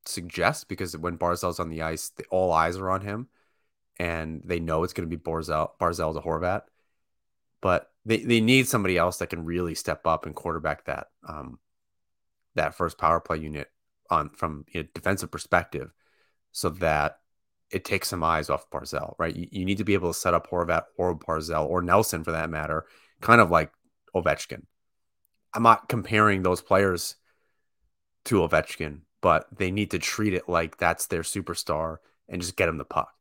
suggest 0.06 0.68
because 0.68 0.98
when 0.98 1.18
Barzal's 1.18 1.62
on 1.62 1.70
the 1.70 1.82
ice, 1.82 2.10
the, 2.10 2.26
all 2.30 2.52
eyes 2.52 2.76
are 2.78 2.90
on 2.90 3.02
him, 3.02 3.30
and 3.98 4.42
they 4.44 4.60
know 4.60 4.84
it's 4.84 4.92
going 4.92 5.10
to 5.10 5.18
be 5.18 5.22
Barzell 5.22 5.72
Barzal 5.80 6.14
to 6.14 6.20
Horvat. 6.20 6.64
But 7.62 7.90
they 8.06 8.18
they 8.18 8.42
need 8.42 8.68
somebody 8.68 8.98
else 8.98 9.18
that 9.18 9.30
can 9.30 9.46
really 9.46 9.76
step 9.76 10.06
up 10.06 10.26
and 10.26 10.36
quarterback 10.36 10.86
that 10.86 11.08
um 11.28 11.60
that 12.56 12.76
first 12.76 12.98
power 12.98 13.20
play 13.20 13.38
unit 13.38 13.72
on 14.10 14.30
from 14.30 14.66
a 14.74 14.84
defensive 14.84 15.32
perspective, 15.32 15.94
so 16.52 16.70
that 16.70 17.20
it 17.72 17.86
takes 17.86 18.08
some 18.08 18.24
eyes 18.24 18.50
off 18.50 18.70
Barzal, 18.70 19.16
right? 19.18 19.36
You, 19.36 19.48
you 19.52 19.66
need 19.66 19.80
to 19.80 19.84
be 19.84 19.94
able 19.94 20.12
to 20.12 20.20
set 20.20 20.34
up 20.34 20.50
Horvat 20.50 20.84
or 20.98 21.18
Barzal 21.18 21.68
or 21.68 21.82
Nelson 21.82 22.24
for 22.24 22.32
that 22.32 22.50
matter, 22.50 22.86
kind 23.22 23.42
of 23.42 23.52
like 23.52 23.72
Ovechkin. 24.16 24.64
I'm 25.54 25.64
not 25.64 25.90
comparing 25.90 26.44
those 26.44 26.62
players 26.62 27.16
to 28.26 28.42
Ovechkin, 28.42 29.02
but 29.22 29.48
they 29.56 29.72
need 29.72 29.92
to 29.92 30.00
treat 30.00 30.34
it 30.34 30.50
like 30.50 30.78
that's 30.78 31.08
their 31.08 31.22
superstar 31.22 31.98
and 32.28 32.42
just 32.42 32.56
get 32.56 32.70
him 32.70 32.78
the 32.78 32.86
puck. 32.86 33.12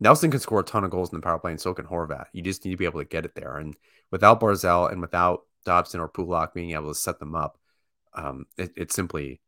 Nelson 0.00 0.30
can 0.30 0.40
score 0.40 0.60
a 0.60 0.64
ton 0.64 0.84
of 0.84 0.90
goals 0.90 1.12
in 1.12 1.18
the 1.18 1.22
power 1.22 1.38
play, 1.38 1.52
and 1.52 1.60
so 1.60 1.74
can 1.74 1.86
Horvat. 1.86 2.26
You 2.32 2.42
just 2.42 2.64
need 2.64 2.72
to 2.72 2.76
be 2.76 2.84
able 2.84 3.00
to 3.00 3.06
get 3.06 3.24
it 3.24 3.34
there. 3.34 3.56
And 3.56 3.76
without 4.10 4.40
Barzal 4.40 4.90
and 4.90 5.00
without 5.00 5.42
Dobson 5.64 6.00
or 6.00 6.08
Pulock 6.08 6.52
being 6.52 6.72
able 6.72 6.88
to 6.88 6.94
set 6.94 7.18
them 7.18 7.34
up, 7.34 7.58
um, 8.14 8.46
it, 8.56 8.72
it's 8.76 8.94
simply 8.94 9.40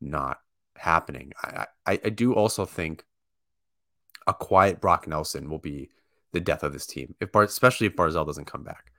not 0.00 0.38
happening. 0.76 1.32
I, 1.42 1.66
I, 1.86 2.00
I 2.04 2.08
do 2.10 2.34
also 2.34 2.64
think 2.64 3.04
a 4.30 4.34
quiet 4.34 4.80
Brock 4.80 5.06
Nelson 5.06 5.50
will 5.50 5.58
be 5.58 5.90
the 6.32 6.40
death 6.40 6.62
of 6.62 6.72
this 6.72 6.86
team, 6.86 7.14
if 7.20 7.32
Bar- 7.32 7.42
especially 7.42 7.88
if 7.88 7.96
Barzal 7.96 8.24
doesn't 8.24 8.46
come 8.46 8.62
back, 8.62 8.92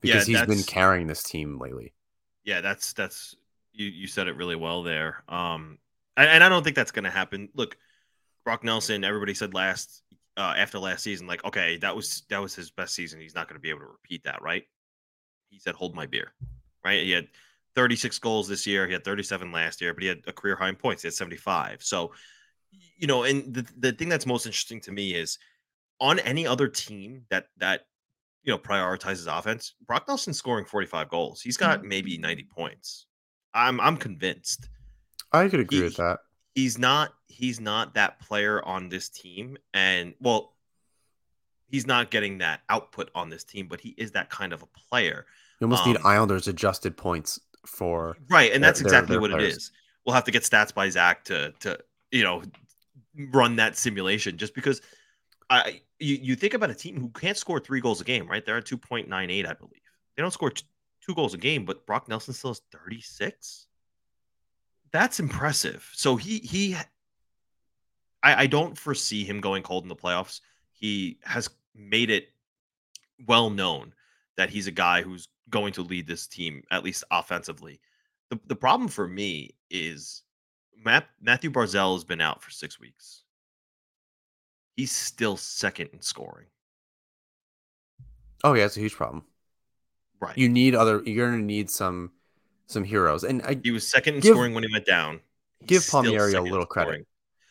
because 0.00 0.28
yeah, 0.28 0.40
he's 0.40 0.46
been 0.46 0.64
carrying 0.64 1.06
this 1.06 1.22
team 1.22 1.58
lately. 1.58 1.94
Yeah, 2.44 2.60
that's 2.60 2.92
that's 2.92 3.34
you 3.72 3.86
you 3.86 4.06
said 4.06 4.28
it 4.28 4.36
really 4.36 4.56
well 4.56 4.82
there. 4.82 5.24
Um, 5.28 5.78
and, 6.16 6.28
and 6.28 6.44
I 6.44 6.48
don't 6.48 6.62
think 6.62 6.76
that's 6.76 6.92
going 6.92 7.04
to 7.04 7.10
happen. 7.10 7.48
Look, 7.54 7.76
Brock 8.44 8.62
Nelson, 8.62 9.04
everybody 9.04 9.34
said 9.34 9.54
last 9.54 10.02
uh, 10.36 10.54
after 10.56 10.78
last 10.78 11.02
season, 11.02 11.26
like, 11.26 11.44
okay, 11.44 11.78
that 11.78 11.96
was 11.96 12.24
that 12.28 12.42
was 12.42 12.54
his 12.54 12.70
best 12.70 12.94
season. 12.94 13.20
He's 13.20 13.34
not 13.34 13.48
going 13.48 13.56
to 13.56 13.62
be 13.62 13.70
able 13.70 13.80
to 13.80 13.86
repeat 13.86 14.24
that, 14.24 14.42
right? 14.42 14.64
He 15.48 15.58
said, 15.58 15.74
"Hold 15.74 15.94
my 15.94 16.04
beer," 16.04 16.32
right? 16.84 17.02
He 17.02 17.12
had 17.12 17.28
36 17.74 18.18
goals 18.18 18.48
this 18.48 18.66
year. 18.66 18.86
He 18.86 18.92
had 18.92 19.04
37 19.04 19.50
last 19.52 19.80
year, 19.80 19.94
but 19.94 20.02
he 20.02 20.08
had 20.08 20.20
a 20.26 20.32
career 20.32 20.56
high 20.56 20.68
in 20.68 20.76
points. 20.76 21.02
He 21.02 21.06
had 21.06 21.14
75. 21.14 21.82
So, 21.82 22.12
you 22.96 23.06
know, 23.06 23.24
and 23.24 23.52
the 23.54 23.66
the 23.78 23.92
thing 23.92 24.08
that's 24.08 24.26
most 24.26 24.46
interesting 24.46 24.80
to 24.82 24.92
me 24.92 25.14
is 25.14 25.38
on 26.00 26.18
any 26.20 26.46
other 26.46 26.68
team 26.68 27.22
that 27.30 27.46
that 27.58 27.82
you 28.42 28.52
know 28.52 28.58
prioritizes 28.58 29.26
offense, 29.26 29.74
Brock 29.86 30.04
Nelson 30.08 30.34
scoring 30.34 30.64
45 30.64 31.08
goals. 31.08 31.40
He's 31.40 31.56
got 31.56 31.80
mm-hmm. 31.80 31.88
maybe 31.88 32.18
90 32.18 32.44
points. 32.44 33.06
I'm 33.54 33.80
I'm 33.80 33.96
convinced. 33.96 34.68
I 35.32 35.48
could 35.48 35.60
agree 35.60 35.78
he, 35.78 35.84
with 35.84 35.96
that 35.96 36.18
he's 36.56 36.78
not 36.78 37.12
he's 37.28 37.60
not 37.60 37.94
that 37.94 38.18
player 38.18 38.64
on 38.64 38.88
this 38.88 39.08
team 39.10 39.56
and 39.74 40.14
well 40.20 40.54
he's 41.68 41.86
not 41.86 42.10
getting 42.10 42.38
that 42.38 42.62
output 42.68 43.10
on 43.14 43.28
this 43.28 43.44
team 43.44 43.68
but 43.68 43.78
he 43.78 43.90
is 43.98 44.10
that 44.12 44.30
kind 44.30 44.52
of 44.52 44.62
a 44.62 44.66
player 44.88 45.26
you 45.60 45.66
almost 45.66 45.84
um, 45.84 45.92
need 45.92 46.00
islanders 46.02 46.48
adjusted 46.48 46.96
points 46.96 47.38
for 47.66 48.16
right 48.30 48.52
and 48.52 48.64
that's 48.64 48.80
their, 48.80 48.86
exactly 48.86 49.14
their 49.14 49.20
what 49.20 49.30
players. 49.30 49.52
it 49.52 49.56
is 49.56 49.72
we'll 50.04 50.14
have 50.14 50.24
to 50.24 50.30
get 50.30 50.42
stats 50.42 50.74
by 50.74 50.88
zach 50.88 51.22
to 51.24 51.52
to 51.60 51.78
you 52.10 52.24
know 52.24 52.42
run 53.32 53.56
that 53.56 53.76
simulation 53.76 54.36
just 54.36 54.54
because 54.54 54.80
i 55.50 55.80
you, 55.98 56.16
you 56.16 56.36
think 56.36 56.54
about 56.54 56.70
a 56.70 56.74
team 56.74 57.00
who 57.00 57.08
can't 57.10 57.36
score 57.36 57.60
three 57.60 57.80
goals 57.80 58.00
a 58.00 58.04
game 58.04 58.26
right 58.28 58.44
they're 58.44 58.58
at 58.58 58.66
2.98 58.66 59.46
i 59.46 59.54
believe 59.54 59.80
they 60.16 60.22
don't 60.22 60.32
score 60.32 60.50
t- 60.50 60.64
two 61.04 61.14
goals 61.14 61.34
a 61.34 61.38
game 61.38 61.64
but 61.64 61.86
brock 61.86 62.08
nelson 62.08 62.34
still 62.34 62.50
has 62.50 62.60
36 62.72 63.66
that's 64.92 65.20
impressive. 65.20 65.88
So 65.92 66.16
he 66.16 66.38
he 66.38 66.74
I, 68.22 68.42
I 68.42 68.46
don't 68.46 68.76
foresee 68.76 69.24
him 69.24 69.40
going 69.40 69.62
cold 69.62 69.84
in 69.84 69.88
the 69.88 69.96
playoffs. 69.96 70.40
He 70.72 71.18
has 71.22 71.50
made 71.74 72.10
it 72.10 72.28
well 73.26 73.50
known 73.50 73.92
that 74.36 74.50
he's 74.50 74.66
a 74.66 74.72
guy 74.72 75.02
who's 75.02 75.28
going 75.50 75.72
to 75.74 75.82
lead 75.82 76.06
this 76.06 76.26
team, 76.26 76.62
at 76.70 76.84
least 76.84 77.04
offensively. 77.10 77.80
The 78.30 78.40
the 78.46 78.56
problem 78.56 78.88
for 78.88 79.06
me 79.06 79.54
is 79.70 80.22
Matt, 80.86 81.08
Matthew 81.20 81.50
Barzal 81.50 81.94
has 81.94 82.04
been 82.04 82.20
out 82.20 82.42
for 82.42 82.50
six 82.50 82.80
weeks. 82.80 83.24
He's 84.76 84.92
still 84.92 85.36
second 85.36 85.90
in 85.92 86.00
scoring. 86.00 86.46
Oh 88.44 88.54
yeah, 88.54 88.64
it's 88.64 88.76
a 88.76 88.80
huge 88.80 88.94
problem. 88.94 89.24
Right. 90.20 90.38
You 90.38 90.48
need 90.48 90.74
other. 90.74 91.02
You're 91.04 91.30
gonna 91.30 91.42
need 91.42 91.70
some 91.70 92.12
some 92.66 92.84
heroes. 92.84 93.24
And 93.24 93.42
I, 93.42 93.58
he 93.62 93.72
was 93.72 93.86
second 93.86 94.14
in 94.14 94.20
give, 94.20 94.32
scoring 94.32 94.54
when 94.54 94.62
he 94.62 94.72
went 94.72 94.86
down. 94.86 95.20
He's 95.60 95.68
give 95.68 95.88
Palmieri 95.88 96.34
a 96.34 96.40
little 96.40 96.66
credit. 96.66 97.06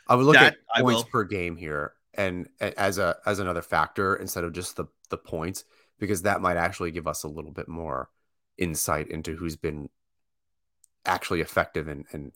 I 0.08 0.16
would 0.16 0.26
look 0.26 0.36
that, 0.36 0.58
at 0.76 0.82
points 0.82 1.04
per 1.04 1.24
game 1.24 1.58
here 1.58 1.94
and 2.14 2.48
as 2.60 2.98
a 2.98 3.18
as 3.26 3.40
another 3.40 3.62
factor 3.62 4.16
instead 4.16 4.44
of 4.46 4.54
just 4.54 4.78
the 4.78 4.86
the 5.10 5.18
points 5.18 5.66
because 6.00 6.22
that 6.22 6.42
might 6.42 6.58
actually 6.58 6.92
give 6.92 7.08
us 7.08 7.24
a 7.24 7.28
little 7.28 7.52
bit 7.52 7.68
more 7.68 8.10
insight 8.58 9.10
into 9.10 9.36
who's 9.36 9.58
been 9.58 9.90
actually 11.06 11.42
effective 11.42 11.88
and 11.88 12.06
and 12.12 12.32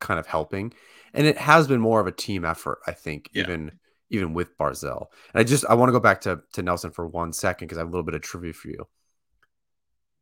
kind 0.00 0.20
of 0.20 0.26
helping. 0.26 0.72
And 1.14 1.26
it 1.26 1.38
has 1.38 1.66
been 1.66 1.80
more 1.80 2.00
of 2.00 2.06
a 2.06 2.12
team 2.12 2.44
effort, 2.44 2.80
I 2.86 2.92
think, 2.92 3.30
yeah. 3.32 3.44
even 3.44 3.72
even 4.10 4.32
with 4.32 4.56
Barzal. 4.56 5.06
And 5.32 5.40
I 5.40 5.44
just 5.44 5.64
I 5.68 5.74
want 5.74 5.88
to 5.88 5.92
go 5.92 6.00
back 6.00 6.20
to 6.22 6.40
to 6.54 6.62
Nelson 6.62 6.90
for 6.90 7.06
one 7.06 7.32
second 7.32 7.66
because 7.66 7.78
I 7.78 7.82
have 7.82 7.88
a 7.88 7.90
little 7.90 8.04
bit 8.04 8.14
of 8.14 8.22
trivia 8.22 8.52
for 8.52 8.68
you 8.68 8.86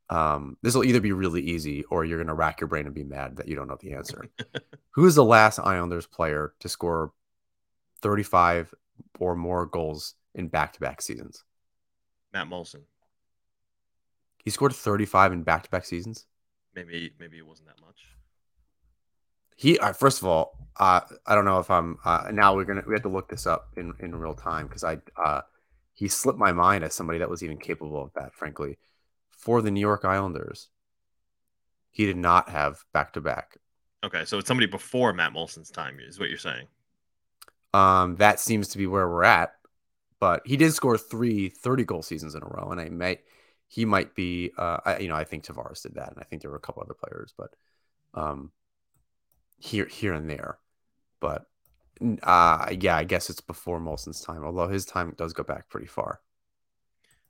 um, 0.08 0.56
this 0.62 0.74
will 0.74 0.84
either 0.84 1.00
be 1.00 1.12
really 1.12 1.42
easy 1.42 1.84
or 1.84 2.04
you're 2.04 2.18
going 2.18 2.28
to 2.28 2.34
rack 2.34 2.60
your 2.60 2.68
brain 2.68 2.86
and 2.86 2.94
be 2.94 3.04
mad 3.04 3.36
that 3.36 3.48
you 3.48 3.56
don't 3.56 3.68
know 3.68 3.78
the 3.80 3.94
answer. 3.94 4.26
Who 4.92 5.06
is 5.06 5.16
the 5.16 5.24
last 5.24 5.58
Islanders 5.58 6.06
player 6.06 6.54
to 6.60 6.68
score 6.68 7.12
35 8.02 8.72
or 9.18 9.34
more 9.34 9.66
goals 9.66 10.14
in 10.34 10.48
back 10.48 10.74
to 10.74 10.80
back 10.80 11.02
seasons? 11.02 11.42
Matt 12.32 12.48
Moulson. 12.48 12.82
He 14.44 14.50
scored 14.50 14.74
35 14.74 15.32
in 15.32 15.42
back 15.42 15.64
to 15.64 15.70
back 15.70 15.84
seasons? 15.84 16.26
Maybe, 16.74 17.12
maybe 17.18 17.38
it 17.38 17.46
wasn't 17.46 17.68
that 17.68 17.80
much. 17.80 18.06
He, 19.56 19.78
uh, 19.78 19.92
first 19.92 20.20
of 20.20 20.28
all, 20.28 20.52
uh, 20.78 21.00
I 21.26 21.34
don't 21.34 21.44
know 21.44 21.58
if 21.58 21.70
I'm, 21.70 21.98
uh, 22.04 22.28
now 22.32 22.54
we're 22.54 22.64
going 22.64 22.80
to, 22.80 22.86
we 22.86 22.94
have 22.94 23.02
to 23.02 23.08
look 23.08 23.28
this 23.28 23.46
up 23.46 23.70
in, 23.76 23.94
in 23.98 24.14
real 24.14 24.34
time 24.34 24.66
because 24.66 24.84
I, 24.84 24.98
uh, 25.16 25.40
he 25.94 26.08
slipped 26.08 26.38
my 26.38 26.52
mind 26.52 26.84
as 26.84 26.94
somebody 26.94 27.18
that 27.18 27.30
was 27.30 27.42
even 27.42 27.56
capable 27.56 28.02
of 28.02 28.12
that, 28.14 28.34
frankly 28.34 28.78
for 29.46 29.62
the 29.62 29.70
New 29.70 29.80
York 29.80 30.04
Islanders, 30.04 30.68
he 31.90 32.06
did 32.06 32.16
not 32.16 32.48
have 32.48 32.84
back 32.92 33.12
to 33.12 33.20
back. 33.20 33.58
Okay, 34.02 34.24
so 34.24 34.38
it's 34.38 34.48
somebody 34.48 34.66
before 34.66 35.12
Matt 35.12 35.32
Moulson's 35.32 35.70
time, 35.70 35.98
is 36.00 36.18
what 36.18 36.28
you're 36.28 36.38
saying. 36.38 36.66
Um, 37.72 38.16
that 38.16 38.40
seems 38.40 38.68
to 38.68 38.78
be 38.78 38.86
where 38.86 39.08
we're 39.08 39.24
at. 39.24 39.52
But 40.18 40.46
he 40.46 40.56
did 40.56 40.72
score 40.72 40.96
three 40.96 41.50
30 41.50 41.84
goal 41.84 42.02
seasons 42.02 42.34
in 42.34 42.42
a 42.42 42.46
row, 42.46 42.70
and 42.72 42.80
I 42.80 42.88
may 42.88 43.20
he 43.68 43.84
might 43.84 44.14
be 44.14 44.50
uh 44.56 44.78
I, 44.84 44.98
you 44.98 45.08
know, 45.08 45.14
I 45.14 45.24
think 45.24 45.44
Tavares 45.44 45.82
did 45.82 45.94
that, 45.94 46.10
and 46.10 46.18
I 46.18 46.24
think 46.24 46.40
there 46.40 46.50
were 46.50 46.56
a 46.56 46.60
couple 46.60 46.82
other 46.82 46.94
players, 46.94 47.34
but 47.36 47.54
um 48.14 48.50
here 49.58 49.86
here 49.86 50.12
and 50.12 50.28
there. 50.28 50.58
But 51.20 51.46
uh 52.22 52.68
yeah, 52.78 52.96
I 52.96 53.04
guess 53.04 53.30
it's 53.30 53.40
before 53.40 53.80
Moulson's 53.80 54.20
time, 54.20 54.44
although 54.44 54.68
his 54.68 54.84
time 54.84 55.14
does 55.16 55.32
go 55.32 55.42
back 55.42 55.68
pretty 55.68 55.86
far. 55.86 56.20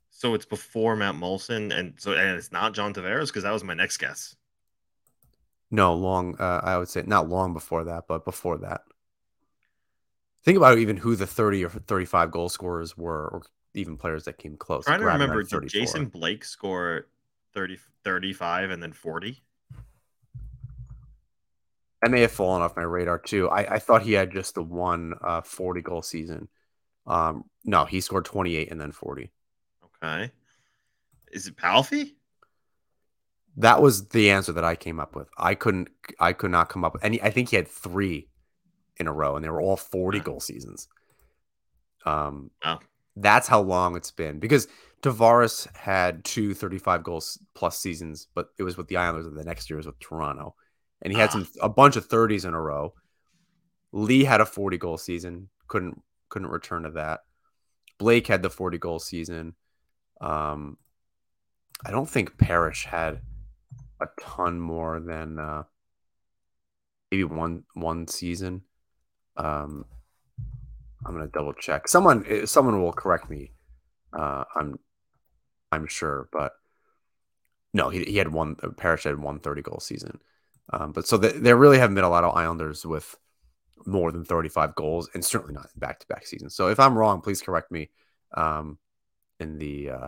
So 0.09 0.33
it's 0.33 0.45
before 0.45 0.95
Matt 0.95 1.15
Molson, 1.15 1.77
and 1.77 1.93
so 1.97 2.13
and 2.13 2.37
it's 2.37 2.51
not 2.51 2.73
John 2.73 2.93
Tavares 2.93 3.27
because 3.27 3.43
that 3.43 3.51
was 3.51 3.63
my 3.63 3.75
next 3.75 3.97
guess. 3.97 4.35
No, 5.69 5.93
long. 5.93 6.35
Uh, 6.39 6.61
I 6.63 6.77
would 6.77 6.89
say 6.89 7.03
not 7.05 7.29
long 7.29 7.53
before 7.53 7.83
that, 7.83 8.05
but 8.07 8.25
before 8.25 8.57
that. 8.59 8.81
Think 10.43 10.57
about 10.57 10.77
even 10.77 10.97
who 10.97 11.15
the 11.15 11.27
thirty 11.27 11.63
or 11.63 11.69
thirty-five 11.69 12.31
goal 12.31 12.49
scorers 12.49 12.97
were, 12.97 13.27
or 13.27 13.41
even 13.73 13.97
players 13.97 14.23
that 14.25 14.37
came 14.37 14.55
close. 14.55 14.87
I'm 14.87 15.01
trying 15.01 15.19
to 15.19 15.25
remember, 15.25 15.43
did 15.43 15.69
Jason 15.69 16.05
Blake 16.05 16.45
score 16.45 17.07
30, 17.53 17.77
35 18.03 18.69
and 18.71 18.81
then 18.81 18.93
forty? 18.93 19.43
That 22.01 22.11
may 22.11 22.21
have 22.21 22.31
fallen 22.31 22.61
off 22.61 22.75
my 22.75 22.83
radar 22.83 23.17
too. 23.17 23.49
I, 23.49 23.75
I 23.75 23.79
thought 23.79 24.03
he 24.03 24.13
had 24.13 24.31
just 24.31 24.55
the 24.55 24.63
one 24.63 25.15
uh, 25.21 25.41
40 25.41 25.81
goal 25.81 26.01
season. 26.01 26.47
Um, 27.07 27.45
no, 27.65 27.85
he 27.85 28.01
scored 28.01 28.25
28 28.25 28.69
and 28.69 28.79
then 28.79 28.91
40. 28.91 29.31
Okay. 30.03 30.31
Is 31.31 31.47
it 31.47 31.57
Palffy? 31.57 32.15
That 33.57 33.81
was 33.81 34.09
the 34.09 34.29
answer 34.29 34.53
that 34.53 34.63
I 34.63 34.75
came 34.75 34.99
up 34.99 35.15
with. 35.15 35.29
I 35.37 35.55
couldn't. 35.55 35.89
I 36.19 36.33
could 36.33 36.51
not 36.51 36.69
come 36.69 36.85
up 36.85 36.93
with 36.93 37.03
any. 37.03 37.19
I 37.21 37.31
think 37.31 37.49
he 37.49 37.55
had 37.55 37.67
three 37.67 38.29
in 38.97 39.07
a 39.07 39.13
row, 39.13 39.35
and 39.35 39.43
they 39.43 39.49
were 39.49 39.61
all 39.61 39.77
forty 39.77 40.19
goal 40.19 40.39
seasons. 40.39 40.87
Um, 42.05 42.51
oh. 42.63 42.77
that's 43.15 43.47
how 43.47 43.59
long 43.61 43.97
it's 43.97 44.11
been 44.11 44.39
because 44.39 44.67
Tavares 45.01 45.67
had 45.75 46.23
two 46.23 46.53
35 46.53 47.03
goals 47.03 47.37
plus 47.53 47.77
seasons, 47.79 48.27
but 48.33 48.49
it 48.57 48.63
was 48.63 48.77
with 48.77 48.87
the 48.87 48.97
Islanders, 48.97 49.25
and 49.27 49.37
the 49.37 49.43
next 49.43 49.69
year 49.69 49.77
was 49.77 49.85
with 49.85 49.99
Toronto, 49.99 50.55
and 51.01 51.13
he 51.13 51.19
had 51.19 51.31
some 51.31 51.47
a 51.61 51.69
bunch 51.69 51.95
of 51.95 52.07
30s 52.07 52.45
in 52.45 52.53
a 52.53 52.61
row. 52.61 52.93
Lee 53.91 54.23
had 54.23 54.41
a 54.41 54.45
40 54.45 54.77
goal 54.77 54.97
season, 54.97 55.49
couldn't 55.67 56.01
couldn't 56.29 56.49
return 56.49 56.83
to 56.83 56.91
that. 56.91 57.21
Blake 57.97 58.27
had 58.27 58.43
the 58.43 58.49
40 58.49 58.77
goal 58.77 58.99
season. 58.99 59.55
Um, 60.21 60.77
I 61.85 61.91
don't 61.91 62.09
think 62.09 62.37
Parrish 62.37 62.85
had 62.85 63.21
a 63.99 64.07
ton 64.19 64.59
more 64.59 64.99
than 64.99 65.39
uh, 65.39 65.63
maybe 67.11 67.23
one 67.23 67.63
one 67.73 68.07
season. 68.07 68.63
Um, 69.35 69.85
I'm 71.05 71.13
gonna 71.13 71.27
double 71.27 71.53
check. 71.53 71.87
Someone 71.87 72.25
eh, 72.27 72.45
someone 72.45 72.81
will 72.81 72.93
correct 72.93 73.29
me. 73.29 73.51
Uh, 74.13 74.43
I'm 74.55 74.79
I'm 75.71 75.87
sure, 75.87 76.29
but 76.31 76.53
no, 77.73 77.89
he, 77.89 78.03
he 78.03 78.17
had 78.17 78.31
one. 78.31 78.55
Parrish 78.77 79.03
had 79.03 79.19
one 79.19 79.39
30 79.39 79.61
goal 79.61 79.79
season. 79.79 80.19
Um, 80.71 80.91
but 80.91 81.07
so 81.07 81.17
the, 81.17 81.29
there 81.29 81.55
really 81.55 81.79
haven't 81.79 81.95
been 81.95 82.03
a 82.03 82.09
lot 82.09 82.23
of 82.23 82.35
Islanders 82.35 82.85
with 82.85 83.15
more 83.85 84.11
than 84.11 84.25
35 84.25 84.75
goals, 84.75 85.09
and 85.13 85.23
certainly 85.23 85.53
not 85.53 85.69
in 85.73 85.79
back 85.79 85.99
to 85.99 86.07
back 86.07 86.25
seasons. 86.25 86.55
So 86.55 86.67
if 86.67 86.79
I'm 86.79 86.97
wrong, 86.97 87.21
please 87.21 87.41
correct 87.41 87.71
me 87.71 87.89
um, 88.35 88.77
in 89.39 89.57
the 89.57 89.89
uh, 89.89 90.07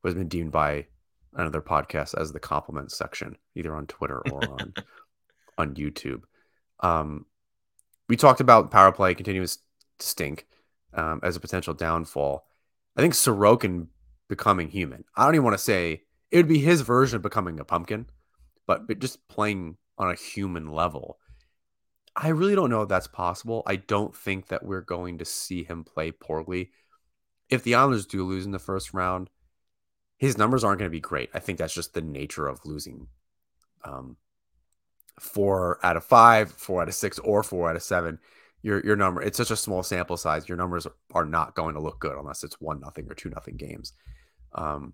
what 0.00 0.08
has 0.08 0.14
been 0.14 0.28
deemed 0.28 0.52
by 0.52 0.86
another 1.34 1.60
podcast 1.60 2.20
as 2.20 2.32
the 2.32 2.40
compliment 2.40 2.90
section, 2.90 3.36
either 3.54 3.74
on 3.74 3.86
Twitter 3.86 4.18
or 4.30 4.42
on 4.60 4.74
on 5.58 5.74
YouTube. 5.74 6.22
Um, 6.80 7.26
we 8.08 8.16
talked 8.16 8.40
about 8.40 8.70
power 8.70 8.90
play 8.90 9.14
continuous 9.14 9.58
stink 10.00 10.46
um, 10.94 11.20
as 11.22 11.36
a 11.36 11.40
potential 11.40 11.74
downfall. 11.74 12.44
I 12.96 13.02
think 13.02 13.14
Sorokin 13.14 13.86
becoming 14.28 14.68
human. 14.68 15.04
I 15.16 15.24
don't 15.24 15.34
even 15.34 15.44
want 15.44 15.54
to 15.56 15.62
say 15.62 16.02
it 16.30 16.36
would 16.36 16.48
be 16.48 16.58
his 16.58 16.80
version 16.80 17.16
of 17.16 17.22
becoming 17.22 17.60
a 17.60 17.64
pumpkin, 17.64 18.06
but, 18.66 18.86
but 18.86 18.98
just 18.98 19.26
playing 19.28 19.76
on 19.98 20.10
a 20.10 20.14
human 20.14 20.68
level. 20.68 21.18
I 22.16 22.28
really 22.28 22.54
don't 22.54 22.70
know 22.70 22.82
if 22.82 22.88
that's 22.88 23.06
possible. 23.06 23.62
I 23.66 23.76
don't 23.76 24.14
think 24.14 24.48
that 24.48 24.64
we're 24.64 24.80
going 24.80 25.18
to 25.18 25.24
see 25.24 25.62
him 25.62 25.84
play 25.84 26.10
poorly. 26.10 26.70
If 27.48 27.62
the 27.62 27.74
Islanders 27.74 28.06
do 28.06 28.24
lose 28.24 28.46
in 28.46 28.52
the 28.52 28.58
first 28.58 28.92
round, 28.92 29.30
his 30.16 30.36
numbers 30.36 30.64
aren't 30.64 30.78
going 30.78 30.90
to 30.90 30.94
be 30.94 31.00
great. 31.00 31.30
I 31.32 31.38
think 31.38 31.58
that's 31.58 31.74
just 31.74 31.94
the 31.94 32.02
nature 32.02 32.46
of 32.46 32.60
losing 32.64 33.06
um, 33.84 34.16
four 35.18 35.78
out 35.82 35.96
of 35.96 36.04
five, 36.04 36.52
four 36.52 36.82
out 36.82 36.88
of 36.88 36.94
six, 36.94 37.18
or 37.20 37.42
four 37.42 37.70
out 37.70 37.76
of 37.76 37.82
seven. 37.82 38.18
Your 38.62 38.84
your 38.84 38.96
number 38.96 39.22
it's 39.22 39.38
such 39.38 39.50
a 39.50 39.56
small 39.56 39.82
sample 39.82 40.18
size. 40.18 40.48
Your 40.48 40.58
numbers 40.58 40.86
are 41.14 41.24
not 41.24 41.54
going 41.54 41.74
to 41.74 41.80
look 41.80 41.98
good 42.00 42.18
unless 42.18 42.44
it's 42.44 42.60
one 42.60 42.80
nothing 42.80 43.10
or 43.10 43.14
two 43.14 43.30
nothing 43.30 43.56
games, 43.56 43.94
um, 44.52 44.92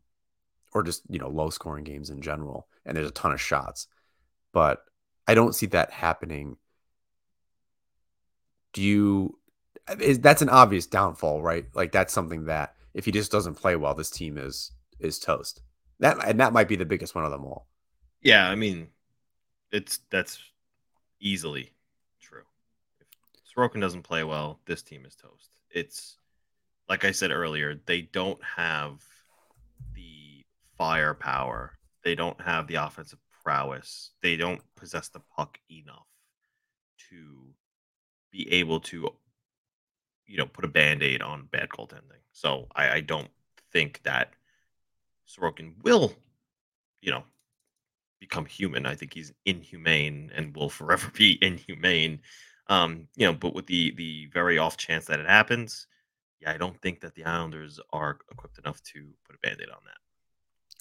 or 0.76 0.82
just 0.82 1.02
you 1.08 1.18
know 1.18 1.30
low 1.30 1.48
scoring 1.48 1.84
games 1.84 2.10
in 2.10 2.20
general. 2.20 2.68
And 2.84 2.94
there's 2.94 3.08
a 3.08 3.12
ton 3.12 3.32
of 3.32 3.40
shots, 3.40 3.88
but 4.52 4.84
I 5.26 5.34
don't 5.34 5.54
see 5.54 5.66
that 5.66 5.90
happening 5.90 6.58
do 8.74 8.82
you 8.82 9.38
is 9.98 10.20
that's 10.20 10.42
an 10.42 10.50
obvious 10.50 10.86
downfall, 10.86 11.40
right? 11.40 11.64
Like 11.74 11.92
that's 11.92 12.12
something 12.12 12.44
that 12.44 12.74
if 12.92 13.06
he 13.06 13.10
just 13.10 13.32
doesn't 13.32 13.54
play 13.54 13.74
well, 13.74 13.94
this 13.94 14.10
team 14.10 14.36
is 14.36 14.72
is 15.00 15.18
toast. 15.18 15.62
That 16.00 16.22
and 16.28 16.38
that 16.40 16.52
might 16.52 16.68
be 16.68 16.76
the 16.76 16.84
biggest 16.84 17.14
one 17.14 17.24
of 17.24 17.30
them 17.30 17.44
all. 17.44 17.68
Yeah, 18.20 18.46
I 18.46 18.54
mean, 18.54 18.88
it's 19.72 20.00
that's 20.10 20.38
easily 21.20 21.72
true. 22.20 22.42
If 23.00 23.06
Sorokin 23.56 23.80
doesn't 23.80 24.02
play 24.02 24.24
well, 24.24 24.60
this 24.66 24.82
team 24.82 25.06
is 25.06 25.16
toast. 25.16 25.48
It's 25.70 26.18
like 26.86 27.06
I 27.06 27.12
said 27.12 27.30
earlier, 27.30 27.80
they 27.86 28.02
don't 28.02 28.42
have 28.44 29.02
firepower. 30.76 31.78
They 32.04 32.14
don't 32.14 32.40
have 32.40 32.66
the 32.66 32.76
offensive 32.76 33.18
prowess. 33.42 34.10
They 34.22 34.36
don't 34.36 34.62
possess 34.76 35.08
the 35.08 35.20
puck 35.36 35.58
enough 35.70 36.06
to 37.10 37.54
be 38.32 38.52
able 38.52 38.80
to, 38.80 39.08
you 40.26 40.36
know, 40.36 40.46
put 40.46 40.64
a 40.64 40.68
band 40.68 41.02
aid 41.02 41.22
on 41.22 41.48
bad 41.50 41.68
goaltending. 41.68 42.22
So 42.32 42.66
I, 42.74 42.90
I 42.90 43.00
don't 43.00 43.30
think 43.72 44.00
that 44.04 44.32
Sorokin 45.28 45.74
will, 45.82 46.12
you 47.00 47.10
know, 47.10 47.24
become 48.20 48.46
human. 48.46 48.86
I 48.86 48.94
think 48.94 49.14
he's 49.14 49.32
inhumane 49.44 50.30
and 50.34 50.54
will 50.56 50.70
forever 50.70 51.10
be 51.16 51.38
inhumane. 51.42 52.20
Um, 52.68 53.08
you 53.16 53.26
know, 53.26 53.32
but 53.32 53.54
with 53.54 53.66
the 53.66 53.92
the 53.92 54.26
very 54.32 54.58
off 54.58 54.76
chance 54.76 55.06
that 55.06 55.20
it 55.20 55.26
happens, 55.26 55.86
yeah, 56.40 56.50
I 56.50 56.56
don't 56.56 56.80
think 56.82 57.00
that 57.00 57.14
the 57.14 57.24
Islanders 57.24 57.78
are 57.92 58.18
equipped 58.30 58.58
enough 58.58 58.82
to 58.94 59.08
put 59.24 59.36
a 59.36 59.38
band-aid 59.38 59.68
on 59.68 59.78
that. 59.84 59.98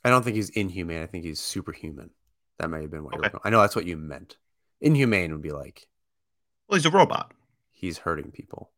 I 0.04 0.10
don't 0.10 0.24
think 0.24 0.36
he's 0.36 0.50
inhumane. 0.50 1.02
I 1.02 1.08
think 1.08 1.24
he's 1.24 1.40
superhuman. 1.40 2.12
That 2.60 2.70
may 2.70 2.82
have 2.82 2.92
been 2.92 3.04
what 3.04 3.16
okay. 3.16 3.28
you 3.28 3.30
were 3.34 3.40
I 3.44 3.50
know 3.50 3.62
that's 3.62 3.76
what 3.76 3.86
you 3.86 3.98
meant. 3.98 4.38
Inhumane 4.82 5.32
would 5.32 5.42
be 5.42 5.52
like 5.52 5.88
Well, 6.68 6.78
he's 6.78 6.86
a 6.86 6.92
robot 6.92 7.32
he's 7.76 8.00
hurting 8.00 8.32
people 8.32 8.72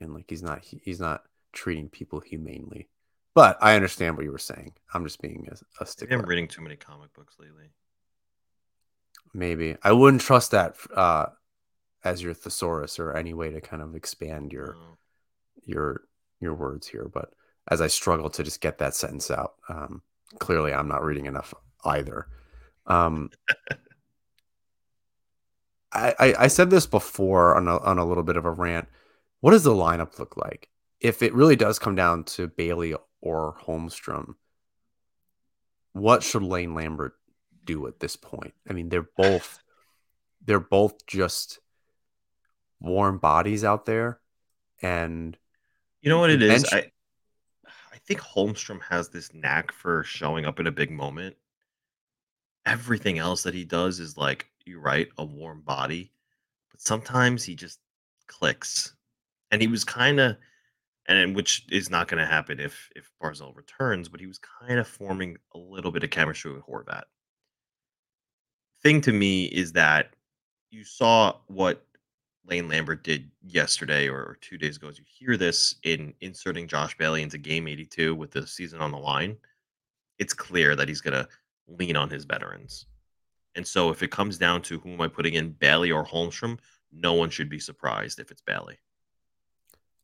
and 0.00 0.14
like 0.14 0.26
he's 0.28 0.42
not 0.42 0.62
he's 0.62 1.00
not 1.00 1.24
treating 1.52 1.88
people 1.88 2.20
humanely. 2.20 2.88
But 3.34 3.56
I 3.62 3.76
understand 3.76 4.16
what 4.16 4.24
you 4.24 4.30
were 4.30 4.38
saying. 4.38 4.74
I'm 4.92 5.04
just 5.04 5.22
being 5.22 5.48
a, 5.50 5.82
a 5.82 5.86
stickler. 5.86 6.18
I'm 6.18 6.26
reading 6.26 6.48
too 6.48 6.60
many 6.60 6.76
comic 6.76 7.14
books 7.14 7.36
lately. 7.40 7.70
Maybe 9.32 9.76
I 9.82 9.92
wouldn't 9.92 10.20
trust 10.20 10.50
that 10.50 10.76
uh, 10.94 11.26
as 12.04 12.22
your 12.22 12.34
thesaurus 12.34 12.98
or 12.98 13.16
any 13.16 13.32
way 13.32 13.50
to 13.50 13.60
kind 13.62 13.82
of 13.82 13.96
expand 13.96 14.52
your 14.52 14.76
your 15.64 16.02
your 16.40 16.54
words 16.54 16.86
here. 16.86 17.10
But 17.12 17.32
as 17.68 17.80
I 17.80 17.86
struggle 17.86 18.28
to 18.30 18.42
just 18.42 18.60
get 18.60 18.78
that 18.78 18.94
sentence 18.94 19.30
out, 19.30 19.54
um, 19.68 20.02
clearly 20.38 20.72
I'm 20.72 20.88
not 20.88 21.04
reading 21.04 21.26
enough 21.26 21.54
either. 21.84 22.26
Um, 22.86 23.30
I, 25.94 26.34
I 26.38 26.46
said 26.48 26.70
this 26.70 26.86
before 26.86 27.54
on 27.54 27.68
a, 27.68 27.76
on 27.78 27.98
a 27.98 28.04
little 28.04 28.22
bit 28.22 28.36
of 28.36 28.46
a 28.46 28.50
rant. 28.50 28.88
What 29.40 29.50
does 29.50 29.64
the 29.64 29.72
lineup 29.72 30.18
look 30.18 30.36
like 30.36 30.68
if 31.00 31.22
it 31.22 31.34
really 31.34 31.56
does 31.56 31.78
come 31.78 31.94
down 31.94 32.24
to 32.24 32.48
Bailey 32.48 32.94
or 33.20 33.56
Holmstrom? 33.62 34.34
What 35.92 36.22
should 36.22 36.42
Lane 36.42 36.74
Lambert 36.74 37.14
do 37.64 37.86
at 37.86 38.00
this 38.00 38.16
point? 38.16 38.54
I 38.68 38.72
mean, 38.72 38.88
they're 38.88 39.08
both 39.16 39.58
they're 40.44 40.60
both 40.60 41.06
just 41.06 41.60
warm 42.80 43.18
bodies 43.18 43.62
out 43.62 43.84
there, 43.84 44.18
and 44.80 45.36
you 46.00 46.08
know 46.08 46.18
what 46.18 46.30
it 46.30 46.42
is. 46.42 46.62
Bench- 46.62 46.72
I 46.72 46.78
I 46.78 46.90
think 48.06 48.20
Holmstrom 48.20 48.80
has 48.88 49.08
this 49.08 49.32
knack 49.32 49.72
for 49.72 50.02
showing 50.04 50.44
up 50.44 50.60
in 50.60 50.66
a 50.66 50.72
big 50.72 50.90
moment. 50.90 51.36
Everything 52.66 53.18
else 53.18 53.42
that 53.42 53.54
he 53.54 53.64
does 53.64 54.00
is 54.00 54.16
like 54.16 54.46
you're 54.64 54.80
right, 54.80 55.08
a 55.18 55.24
warm 55.24 55.60
body, 55.62 56.12
but 56.70 56.80
sometimes 56.80 57.44
he 57.44 57.54
just 57.54 57.80
clicks. 58.26 58.94
And 59.50 59.60
he 59.60 59.68
was 59.68 59.84
kind 59.84 60.20
of, 60.20 60.36
and 61.06 61.34
which 61.34 61.66
is 61.70 61.90
not 61.90 62.08
going 62.08 62.20
to 62.20 62.30
happen 62.30 62.60
if 62.60 62.88
if 62.96 63.10
Barzal 63.22 63.54
returns, 63.56 64.08
but 64.08 64.20
he 64.20 64.26
was 64.26 64.38
kind 64.38 64.78
of 64.78 64.86
forming 64.86 65.36
a 65.54 65.58
little 65.58 65.90
bit 65.90 66.04
of 66.04 66.10
chemistry 66.10 66.52
with 66.52 66.64
Horvat. 66.64 67.02
Thing 68.82 69.00
to 69.02 69.12
me 69.12 69.46
is 69.46 69.72
that 69.72 70.14
you 70.70 70.84
saw 70.84 71.36
what 71.48 71.84
Lane 72.46 72.68
Lambert 72.68 73.04
did 73.04 73.30
yesterday 73.46 74.08
or 74.08 74.36
two 74.40 74.58
days 74.58 74.76
ago. 74.76 74.88
As 74.88 74.98
you 74.98 75.04
hear 75.06 75.36
this 75.36 75.76
in 75.84 76.12
inserting 76.20 76.66
Josh 76.66 76.96
Bailey 76.96 77.22
into 77.22 77.38
Game 77.38 77.68
82 77.68 78.14
with 78.14 78.32
the 78.32 78.46
season 78.46 78.80
on 78.80 78.90
the 78.90 78.98
line, 78.98 79.36
it's 80.18 80.34
clear 80.34 80.74
that 80.76 80.88
he's 80.88 81.00
going 81.00 81.14
to 81.14 81.28
lean 81.68 81.96
on 81.96 82.10
his 82.10 82.24
veterans. 82.24 82.86
And 83.54 83.66
so 83.66 83.90
if 83.90 84.02
it 84.02 84.10
comes 84.10 84.38
down 84.38 84.62
to 84.62 84.78
who 84.80 84.92
am 84.92 85.00
I 85.00 85.08
putting 85.08 85.34
in, 85.34 85.50
Bailey 85.50 85.92
or 85.92 86.04
Holmstrom, 86.04 86.58
no 86.92 87.14
one 87.14 87.30
should 87.30 87.48
be 87.48 87.58
surprised 87.58 88.18
if 88.18 88.30
it's 88.30 88.42
Bailey. 88.42 88.78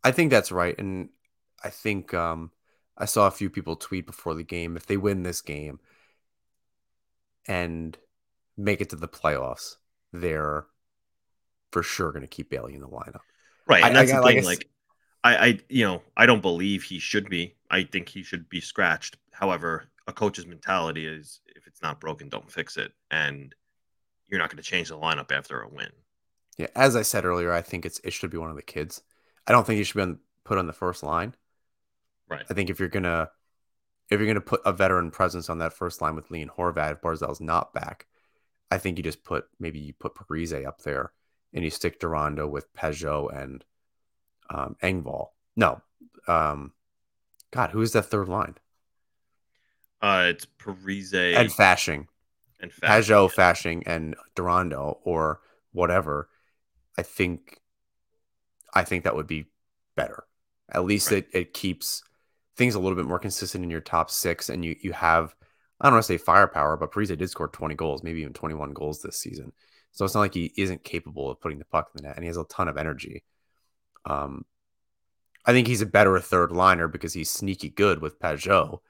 I 0.04 0.12
think 0.12 0.30
that's 0.30 0.52
right. 0.52 0.78
And 0.78 1.08
I 1.64 1.70
think 1.70 2.14
um, 2.14 2.52
I 2.96 3.06
saw 3.06 3.26
a 3.26 3.32
few 3.32 3.50
people 3.50 3.76
tweet 3.76 4.06
before 4.06 4.34
the 4.34 4.44
game 4.44 4.76
if 4.76 4.86
they 4.86 4.96
win 4.96 5.22
this 5.22 5.40
game 5.40 5.80
and 7.46 7.96
make 8.56 8.80
it 8.80 8.90
to 8.90 8.96
the 8.96 9.08
playoffs, 9.08 9.76
they're 10.12 10.66
for 11.72 11.82
sure 11.82 12.12
going 12.12 12.22
to 12.22 12.28
keep 12.28 12.50
Bailey 12.50 12.74
in 12.74 12.80
the 12.80 12.88
lineup. 12.88 13.20
Right. 13.66 13.84
And 13.84 13.96
I, 13.96 14.04
that's 14.04 14.12
I, 14.12 14.20
the 14.20 14.26
thing. 14.26 14.44
Like, 14.44 14.44
like 14.44 14.68
I, 15.24 15.36
I, 15.36 15.58
you 15.68 15.84
know, 15.84 16.02
I 16.16 16.26
don't 16.26 16.42
believe 16.42 16.82
he 16.82 16.98
should 16.98 17.28
be. 17.28 17.56
I 17.70 17.84
think 17.84 18.08
he 18.08 18.22
should 18.22 18.48
be 18.48 18.60
scratched. 18.60 19.16
However, 19.32 19.88
a 20.06 20.12
coach's 20.12 20.46
mentality 20.46 21.06
is 21.06 21.40
if 21.54 21.66
it's 21.66 21.82
not 21.82 22.00
broken, 22.00 22.28
don't 22.28 22.50
fix 22.50 22.76
it. 22.76 22.92
And 23.10 23.54
you're 24.28 24.40
not 24.40 24.50
going 24.50 24.62
to 24.62 24.68
change 24.68 24.88
the 24.88 24.98
lineup 24.98 25.32
after 25.32 25.60
a 25.60 25.68
win. 25.68 25.90
Yeah, 26.56 26.68
as 26.74 26.96
I 26.96 27.02
said 27.02 27.24
earlier, 27.24 27.52
I 27.52 27.62
think 27.62 27.86
it's 27.86 28.00
it 28.02 28.12
should 28.12 28.30
be 28.30 28.36
one 28.36 28.50
of 28.50 28.56
the 28.56 28.62
kids. 28.62 29.02
I 29.46 29.52
don't 29.52 29.66
think 29.66 29.78
he 29.78 29.84
should 29.84 29.96
be 29.96 30.02
on, 30.02 30.18
put 30.44 30.58
on 30.58 30.66
the 30.66 30.72
first 30.72 31.02
line. 31.02 31.34
Right. 32.28 32.44
I 32.50 32.54
think 32.54 32.68
if 32.68 32.80
you're 32.80 32.88
gonna 32.88 33.30
if 34.10 34.18
you're 34.18 34.26
gonna 34.26 34.40
put 34.40 34.60
a 34.64 34.72
veteran 34.72 35.10
presence 35.10 35.48
on 35.48 35.58
that 35.58 35.72
first 35.72 36.02
line 36.02 36.16
with 36.16 36.30
Lee 36.30 36.42
and 36.42 36.50
Horvat, 36.50 36.92
if 36.92 37.00
Barzal's 37.00 37.40
not 37.40 37.72
back, 37.72 38.06
I 38.70 38.78
think 38.78 38.98
you 38.98 39.04
just 39.04 39.22
put 39.24 39.46
maybe 39.60 39.78
you 39.78 39.92
put 39.92 40.14
Parise 40.14 40.66
up 40.66 40.82
there 40.82 41.12
and 41.52 41.64
you 41.64 41.70
stick 41.70 42.00
Durandeau 42.00 42.46
with 42.48 42.72
Pageau 42.74 43.28
and 43.34 43.64
um, 44.50 44.76
Engvall. 44.82 45.28
No, 45.56 45.80
um, 46.26 46.72
God, 47.50 47.70
who 47.70 47.80
is 47.82 47.92
that 47.92 48.06
third 48.06 48.28
line? 48.28 48.56
Uh, 50.00 50.26
it's 50.28 50.46
Parise 50.58 51.34
and 51.34 51.50
Fasching, 51.50 52.06
and 52.60 52.70
Fasching, 52.70 52.88
Pageau, 52.88 53.28
yeah. 53.28 53.34
Fasching, 53.44 53.82
and 53.86 54.14
Durando, 54.36 54.98
or 55.02 55.40
whatever. 55.72 56.28
I 56.96 57.02
think, 57.02 57.60
I 58.74 58.84
think 58.84 59.04
that 59.04 59.16
would 59.16 59.26
be 59.26 59.46
better. 59.96 60.24
At 60.70 60.84
least 60.84 61.10
right. 61.10 61.26
it, 61.32 61.38
it 61.38 61.54
keeps 61.54 62.02
things 62.56 62.74
a 62.74 62.80
little 62.80 62.96
bit 62.96 63.06
more 63.06 63.18
consistent 63.18 63.64
in 63.64 63.70
your 63.70 63.80
top 63.80 64.10
six, 64.10 64.48
and 64.48 64.64
you 64.64 64.76
you 64.80 64.92
have 64.92 65.34
I 65.80 65.86
don't 65.86 65.94
want 65.94 66.04
to 66.04 66.12
say 66.12 66.18
firepower, 66.18 66.76
but 66.76 66.90
Parise 66.90 67.16
did 67.16 67.30
score 67.30 67.48
20 67.48 67.74
goals, 67.76 68.02
maybe 68.02 68.20
even 68.20 68.32
21 68.32 68.72
goals 68.72 69.00
this 69.00 69.18
season. 69.18 69.52
So 69.92 70.04
it's 70.04 70.14
not 70.14 70.20
like 70.20 70.34
he 70.34 70.52
isn't 70.56 70.84
capable 70.84 71.30
of 71.30 71.40
putting 71.40 71.58
the 71.58 71.64
puck 71.64 71.90
in 71.94 72.02
the 72.02 72.08
net, 72.08 72.16
and 72.16 72.24
he 72.24 72.28
has 72.28 72.36
a 72.36 72.44
ton 72.44 72.68
of 72.68 72.76
energy. 72.76 73.24
Um, 74.04 74.44
I 75.44 75.52
think 75.52 75.66
he's 75.66 75.82
a 75.82 75.86
better 75.86 76.18
third 76.20 76.52
liner 76.52 76.88
because 76.88 77.14
he's 77.14 77.30
sneaky 77.30 77.70
good 77.70 78.00
with 78.02 78.18
Pageau 78.18 78.80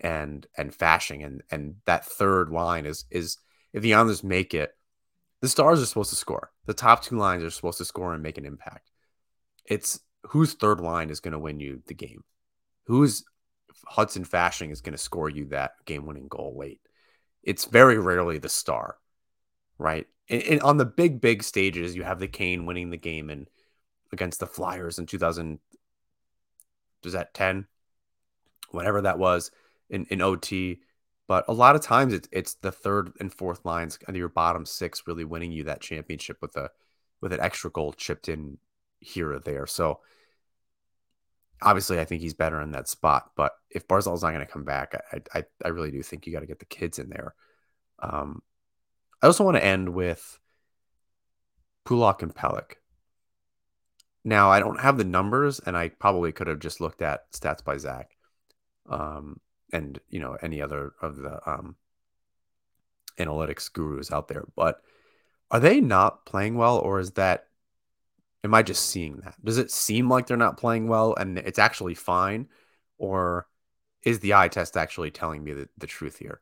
and 0.00 0.46
and 0.56 0.76
Fasching, 0.76 1.24
and 1.24 1.42
and 1.50 1.76
that 1.86 2.04
third 2.04 2.50
line 2.50 2.86
is 2.86 3.04
is 3.10 3.38
if 3.72 3.82
the 3.82 3.94
Islanders 3.94 4.22
make 4.22 4.52
it, 4.52 4.72
the 5.40 5.48
Stars 5.48 5.80
are 5.80 5.86
supposed 5.86 6.10
to 6.10 6.16
score. 6.16 6.50
The 6.66 6.74
top 6.74 7.02
two 7.02 7.16
lines 7.16 7.42
are 7.42 7.50
supposed 7.50 7.78
to 7.78 7.84
score 7.84 8.12
and 8.12 8.22
make 8.22 8.38
an 8.38 8.44
impact. 8.44 8.90
It's 9.64 10.00
whose 10.24 10.54
third 10.54 10.80
line 10.80 11.10
is 11.10 11.20
going 11.20 11.32
to 11.32 11.38
win 11.38 11.60
you 11.60 11.82
the 11.86 11.94
game. 11.94 12.22
Who's 12.86 13.24
Hudson 13.86 14.24
Fasching 14.24 14.70
is 14.70 14.80
going 14.80 14.92
to 14.92 14.98
score 14.98 15.28
you 15.28 15.46
that 15.46 15.72
game-winning 15.84 16.28
goal 16.28 16.56
late. 16.56 16.80
It's 17.42 17.64
very 17.64 17.98
rarely 17.98 18.38
the 18.38 18.48
star, 18.48 18.96
right? 19.78 20.06
And, 20.28 20.42
and 20.42 20.60
on 20.62 20.76
the 20.76 20.84
big 20.84 21.20
big 21.20 21.42
stages, 21.42 21.96
you 21.96 22.04
have 22.04 22.18
the 22.18 22.28
Kane 22.28 22.66
winning 22.66 22.90
the 22.90 22.96
game 22.96 23.30
and 23.30 23.48
against 24.12 24.40
the 24.40 24.46
Flyers 24.46 24.98
in 24.98 25.06
2000 25.06 25.58
was 27.02 27.14
that 27.14 27.34
10 27.34 27.66
whatever 28.72 29.02
that 29.02 29.18
was 29.18 29.50
in, 29.90 30.06
in 30.06 30.20
OT. 30.20 30.80
But 31.28 31.44
a 31.48 31.52
lot 31.52 31.76
of 31.76 31.82
times 31.82 32.12
it's 32.12 32.28
it's 32.32 32.54
the 32.54 32.72
third 32.72 33.12
and 33.20 33.32
fourth 33.32 33.64
lines 33.64 33.98
under 34.08 34.18
your 34.18 34.28
bottom 34.28 34.66
six 34.66 35.04
really 35.06 35.24
winning 35.24 35.52
you 35.52 35.64
that 35.64 35.80
championship 35.80 36.38
with 36.42 36.56
a 36.56 36.70
with 37.20 37.32
an 37.32 37.40
extra 37.40 37.70
goal 37.70 37.92
chipped 37.92 38.28
in 38.28 38.58
here 38.98 39.32
or 39.32 39.38
there. 39.38 39.66
So 39.66 40.00
obviously 41.62 41.98
I 42.00 42.04
think 42.04 42.22
he's 42.22 42.34
better 42.34 42.60
in 42.60 42.72
that 42.72 42.88
spot. 42.88 43.30
But 43.36 43.52
if 43.70 43.88
Barzal's 43.88 44.22
not 44.22 44.32
going 44.32 44.46
to 44.46 44.52
come 44.52 44.64
back, 44.64 44.94
I, 45.12 45.38
I 45.38 45.44
I 45.64 45.68
really 45.68 45.90
do 45.90 46.02
think 46.02 46.26
you 46.26 46.32
got 46.32 46.40
to 46.40 46.46
get 46.46 46.58
the 46.58 46.64
kids 46.64 46.98
in 46.98 47.08
there. 47.08 47.34
Um, 47.98 48.42
I 49.22 49.26
also 49.26 49.44
want 49.44 49.56
to 49.56 49.64
end 49.64 49.88
with 49.94 50.38
Pulock 51.84 52.22
and 52.22 52.34
Pelech. 52.34 52.74
Now 54.24 54.50
I 54.50 54.60
don't 54.60 54.80
have 54.80 54.98
the 54.98 55.04
numbers, 55.04 55.60
and 55.60 55.76
I 55.76 55.88
probably 55.88 56.32
could 56.32 56.46
have 56.46 56.60
just 56.60 56.80
looked 56.80 57.02
at 57.02 57.30
stats 57.32 57.64
by 57.64 57.76
Zach. 57.76 58.10
Um, 58.88 59.40
and 59.72 59.98
you 60.10 60.20
know 60.20 60.36
any 60.42 60.60
other 60.60 60.92
of 61.00 61.16
the 61.16 61.40
um, 61.48 61.76
analytics 63.18 63.72
gurus 63.72 64.12
out 64.12 64.28
there. 64.28 64.44
But 64.54 64.80
are 65.50 65.60
they 65.60 65.80
not 65.80 66.24
playing 66.24 66.56
well, 66.56 66.78
or 66.78 67.00
is 67.00 67.12
that 67.12 67.46
am 68.44 68.54
I 68.54 68.62
just 68.62 68.88
seeing 68.88 69.18
that? 69.18 69.34
Does 69.44 69.58
it 69.58 69.70
seem 69.70 70.08
like 70.08 70.26
they're 70.26 70.36
not 70.36 70.56
playing 70.56 70.88
well 70.88 71.14
and 71.14 71.38
it's 71.38 71.58
actually 71.58 71.94
fine, 71.94 72.48
or 72.98 73.46
is 74.02 74.20
the 74.20 74.34
eye 74.34 74.48
test 74.48 74.76
actually 74.76 75.10
telling 75.10 75.44
me 75.44 75.52
the, 75.52 75.68
the 75.78 75.86
truth 75.86 76.18
here? 76.18 76.40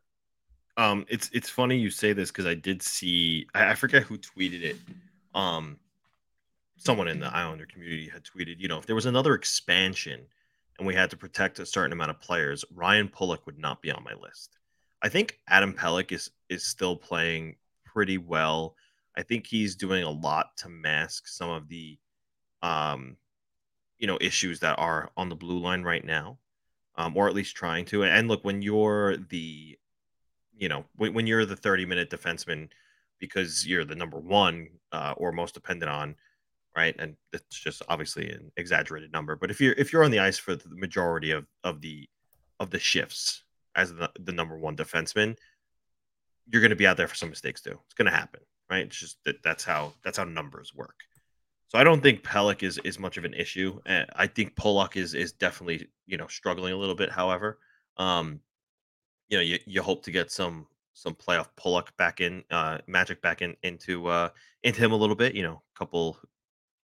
Um, 0.76 1.04
it's 1.08 1.28
it's 1.32 1.50
funny 1.50 1.76
you 1.76 1.90
say 1.90 2.12
this 2.12 2.30
because 2.30 2.46
I 2.46 2.54
did 2.54 2.82
see 2.82 3.46
I, 3.54 3.72
I 3.72 3.74
forget 3.74 4.02
who 4.02 4.18
tweeted 4.18 4.62
it. 4.62 4.76
Um, 5.34 5.78
someone 6.76 7.08
in 7.08 7.20
the 7.20 7.34
Islander 7.34 7.66
community 7.66 8.08
had 8.08 8.24
tweeted, 8.24 8.58
you 8.58 8.68
know, 8.68 8.78
if 8.78 8.86
there 8.86 8.96
was 8.96 9.06
another 9.06 9.34
expansion 9.34 10.22
and 10.78 10.86
we 10.86 10.94
had 10.94 11.10
to 11.10 11.16
protect 11.16 11.58
a 11.58 11.66
certain 11.66 11.92
amount 11.92 12.10
of 12.10 12.20
players, 12.20 12.64
Ryan 12.74 13.08
Pulock 13.08 13.44
would 13.44 13.58
not 13.58 13.82
be 13.82 13.90
on 13.90 14.02
my 14.02 14.14
list. 14.14 14.56
I 15.02 15.08
think 15.10 15.38
Adam 15.48 15.74
Pelech 15.74 16.12
is 16.12 16.30
is 16.48 16.64
still 16.64 16.96
playing 16.96 17.56
pretty 17.84 18.18
well. 18.18 18.74
I 19.20 19.22
think 19.22 19.46
he's 19.46 19.76
doing 19.76 20.02
a 20.02 20.10
lot 20.10 20.56
to 20.58 20.68
mask 20.68 21.28
some 21.28 21.50
of 21.50 21.68
the 21.68 21.98
um 22.62 23.16
you 23.98 24.06
know 24.06 24.18
issues 24.20 24.60
that 24.60 24.78
are 24.78 25.10
on 25.16 25.28
the 25.28 25.36
blue 25.36 25.58
line 25.58 25.82
right 25.82 26.04
now. 26.04 26.38
Um, 26.96 27.16
or 27.16 27.28
at 27.28 27.34
least 27.34 27.56
trying 27.56 27.86
to. 27.86 28.04
And 28.04 28.28
look, 28.28 28.44
when 28.44 28.60
you're 28.62 29.16
the 29.16 29.78
you 30.58 30.68
know, 30.68 30.84
when, 30.96 31.14
when 31.14 31.26
you're 31.26 31.46
the 31.46 31.56
30 31.56 31.86
minute 31.86 32.10
defenseman 32.10 32.68
because 33.18 33.66
you're 33.66 33.84
the 33.84 33.94
number 33.94 34.18
one 34.18 34.68
uh, 34.92 35.14
or 35.16 35.32
most 35.32 35.54
dependent 35.54 35.90
on 35.90 36.16
right? 36.76 36.94
And 36.98 37.16
it's 37.32 37.58
just 37.58 37.82
obviously 37.88 38.30
an 38.30 38.52
exaggerated 38.56 39.12
number. 39.12 39.36
But 39.36 39.50
if 39.50 39.60
you're 39.60 39.74
if 39.74 39.92
you're 39.92 40.04
on 40.04 40.10
the 40.10 40.20
ice 40.20 40.38
for 40.38 40.54
the 40.54 40.68
majority 40.68 41.30
of 41.30 41.46
of 41.64 41.80
the 41.80 42.08
of 42.58 42.70
the 42.70 42.78
shifts 42.78 43.44
as 43.74 43.94
the, 43.94 44.10
the 44.18 44.32
number 44.32 44.56
one 44.58 44.76
defenseman, 44.76 45.36
you're 46.50 46.62
going 46.62 46.70
to 46.70 46.76
be 46.76 46.86
out 46.86 46.96
there 46.96 47.08
for 47.08 47.14
some 47.14 47.30
mistakes 47.30 47.60
too. 47.60 47.78
It's 47.86 47.94
going 47.94 48.10
to 48.10 48.16
happen, 48.16 48.40
right? 48.70 48.86
It's 48.86 48.98
just 48.98 49.22
that 49.24 49.42
that's 49.42 49.64
how 49.64 49.94
that's 50.04 50.18
how 50.18 50.24
numbers 50.24 50.74
work. 50.74 50.94
So 51.68 51.78
I 51.78 51.84
don't 51.84 52.02
think 52.02 52.22
Pelech 52.22 52.62
is 52.62 52.78
is 52.84 52.98
much 52.98 53.16
of 53.16 53.24
an 53.24 53.34
issue. 53.34 53.80
Uh, 53.86 54.04
I 54.16 54.26
think 54.26 54.56
Pulock 54.56 54.96
is 54.96 55.14
is 55.14 55.32
definitely 55.32 55.88
you 56.06 56.16
know 56.16 56.26
struggling 56.28 56.72
a 56.72 56.76
little 56.76 56.94
bit. 56.94 57.10
However, 57.10 57.58
um, 57.96 58.40
you 59.28 59.38
know 59.38 59.42
you, 59.42 59.58
you 59.66 59.82
hope 59.82 60.02
to 60.04 60.10
get 60.10 60.30
some 60.30 60.66
some 60.94 61.14
playoff 61.14 61.48
Pulock 61.56 61.96
back 61.96 62.20
in 62.20 62.44
uh 62.50 62.78
magic 62.86 63.22
back 63.22 63.42
in 63.42 63.56
into 63.62 64.06
uh 64.08 64.28
into 64.62 64.80
him 64.80 64.92
a 64.92 64.96
little 64.96 65.16
bit. 65.16 65.34
You 65.34 65.42
know, 65.42 65.62
a 65.74 65.78
couple 65.78 66.18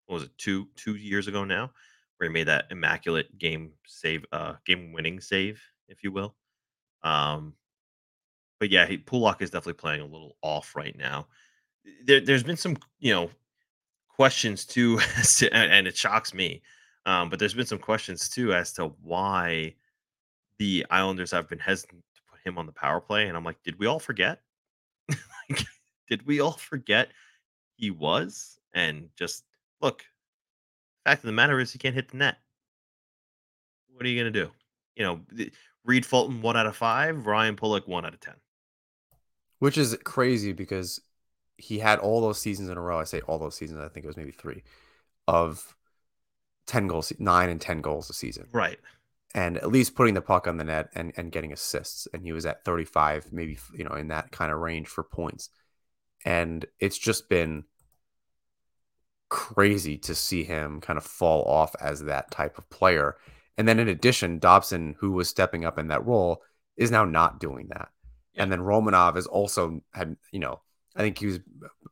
what 0.05 0.15
was 0.15 0.23
it 0.23 0.37
two 0.37 0.67
two 0.75 0.95
years 0.95 1.27
ago 1.27 1.43
now, 1.43 1.71
where 2.17 2.29
he 2.29 2.33
made 2.33 2.47
that 2.47 2.65
immaculate 2.71 3.37
game 3.37 3.71
save, 3.85 4.25
uh, 4.31 4.55
game 4.65 4.91
winning 4.91 5.19
save, 5.21 5.61
if 5.87 6.03
you 6.03 6.11
will. 6.11 6.35
Um, 7.03 7.53
but 8.59 8.69
yeah, 8.69 8.85
he 8.85 8.97
Pulock 8.97 9.41
is 9.41 9.49
definitely 9.49 9.79
playing 9.79 10.01
a 10.01 10.05
little 10.05 10.35
off 10.41 10.75
right 10.75 10.97
now. 10.97 11.27
There, 12.05 12.21
there's 12.21 12.43
been 12.43 12.57
some, 12.57 12.77
you 12.99 13.13
know, 13.13 13.29
questions 14.07 14.65
too, 14.65 14.99
and 15.51 15.87
it 15.87 15.95
shocks 15.95 16.33
me. 16.33 16.61
Um, 17.05 17.29
but 17.29 17.39
there's 17.39 17.53
been 17.53 17.65
some 17.65 17.79
questions 17.79 18.29
too 18.29 18.53
as 18.53 18.73
to 18.73 18.87
why 19.01 19.75
the 20.57 20.85
Islanders 20.89 21.31
have 21.31 21.47
been 21.47 21.59
hesitant 21.59 22.03
to 22.15 22.21
put 22.29 22.39
him 22.45 22.57
on 22.57 22.65
the 22.65 22.71
power 22.71 22.99
play. 22.99 23.27
And 23.27 23.37
I'm 23.37 23.43
like, 23.43 23.63
did 23.63 23.79
we 23.79 23.87
all 23.87 23.99
forget? 23.99 24.41
like, 25.09 25.65
did 26.07 26.25
we 26.27 26.41
all 26.41 26.51
forget 26.51 27.09
he 27.77 27.91
was? 27.91 28.59
And 28.73 29.09
just 29.15 29.45
look, 29.81 30.03
fact 31.05 31.23
of 31.23 31.27
the 31.27 31.33
matter 31.33 31.59
is 31.59 31.71
he 31.71 31.79
can't 31.79 31.95
hit 31.95 32.09
the 32.09 32.17
net. 32.17 32.37
What 33.93 34.05
are 34.05 34.09
you 34.09 34.21
going 34.21 34.31
to 34.33 34.45
do? 34.45 34.51
You 34.95 35.03
know, 35.05 35.49
Reed 35.85 36.05
Fulton 36.05 36.41
one 36.41 36.57
out 36.57 36.67
of 36.67 36.75
five, 36.75 37.25
Ryan 37.25 37.55
Pulock 37.55 37.87
one 37.87 38.05
out 38.05 38.13
of 38.13 38.19
ten. 38.19 38.35
Which 39.59 39.77
is 39.77 39.97
crazy 40.03 40.53
because 40.53 41.01
he 41.59 41.79
had 41.79 41.99
all 41.99 42.21
those 42.21 42.39
seasons 42.39 42.69
in 42.69 42.77
a 42.77 42.81
row. 42.81 42.99
I 42.99 43.03
say 43.03 43.21
all 43.21 43.37
those 43.37 43.55
seasons. 43.55 43.81
I 43.81 43.89
think 43.89 44.05
it 44.05 44.07
was 44.07 44.17
maybe 44.17 44.31
three 44.31 44.63
of 45.27 45.75
ten 46.65 46.87
goals, 46.87 47.11
nine 47.19 47.49
and 47.49 47.59
ten 47.59 47.81
goals 47.81 48.09
a 48.09 48.13
season. 48.13 48.47
Right. 48.51 48.79
And 49.35 49.57
at 49.57 49.71
least 49.71 49.95
putting 49.95 50.15
the 50.15 50.21
puck 50.21 50.47
on 50.47 50.57
the 50.57 50.63
net 50.63 50.89
and, 50.95 51.13
and 51.15 51.31
getting 51.31 51.53
assists. 51.53 52.07
And 52.13 52.23
he 52.23 52.31
was 52.31 52.47
at 52.47 52.65
35, 52.65 53.31
maybe, 53.31 53.59
you 53.75 53.83
know, 53.83 53.91
in 53.91 54.07
that 54.07 54.31
kind 54.31 54.51
of 54.51 54.59
range 54.59 54.87
for 54.87 55.03
points. 55.03 55.49
And 56.25 56.65
it's 56.79 56.97
just 56.97 57.29
been 57.29 57.65
crazy 59.29 59.97
to 59.99 60.15
see 60.15 60.43
him 60.43 60.81
kind 60.81 60.97
of 60.97 61.03
fall 61.03 61.43
off 61.43 61.75
as 61.79 62.03
that 62.03 62.31
type 62.31 62.57
of 62.57 62.69
player. 62.71 63.17
And 63.57 63.67
then 63.67 63.77
in 63.77 63.87
addition, 63.87 64.39
Dobson, 64.39 64.95
who 64.97 65.11
was 65.11 65.29
stepping 65.29 65.63
up 65.63 65.77
in 65.77 65.89
that 65.89 66.05
role, 66.05 66.41
is 66.75 66.89
now 66.89 67.05
not 67.05 67.39
doing 67.39 67.67
that. 67.69 67.89
Yeah. 68.33 68.43
And 68.43 68.51
then 68.51 68.61
Romanov 68.61 69.15
is 69.15 69.27
also 69.27 69.81
had, 69.93 70.15
you 70.31 70.39
know, 70.39 70.61
I 70.95 71.01
think 71.01 71.17
he 71.17 71.27
was 71.27 71.39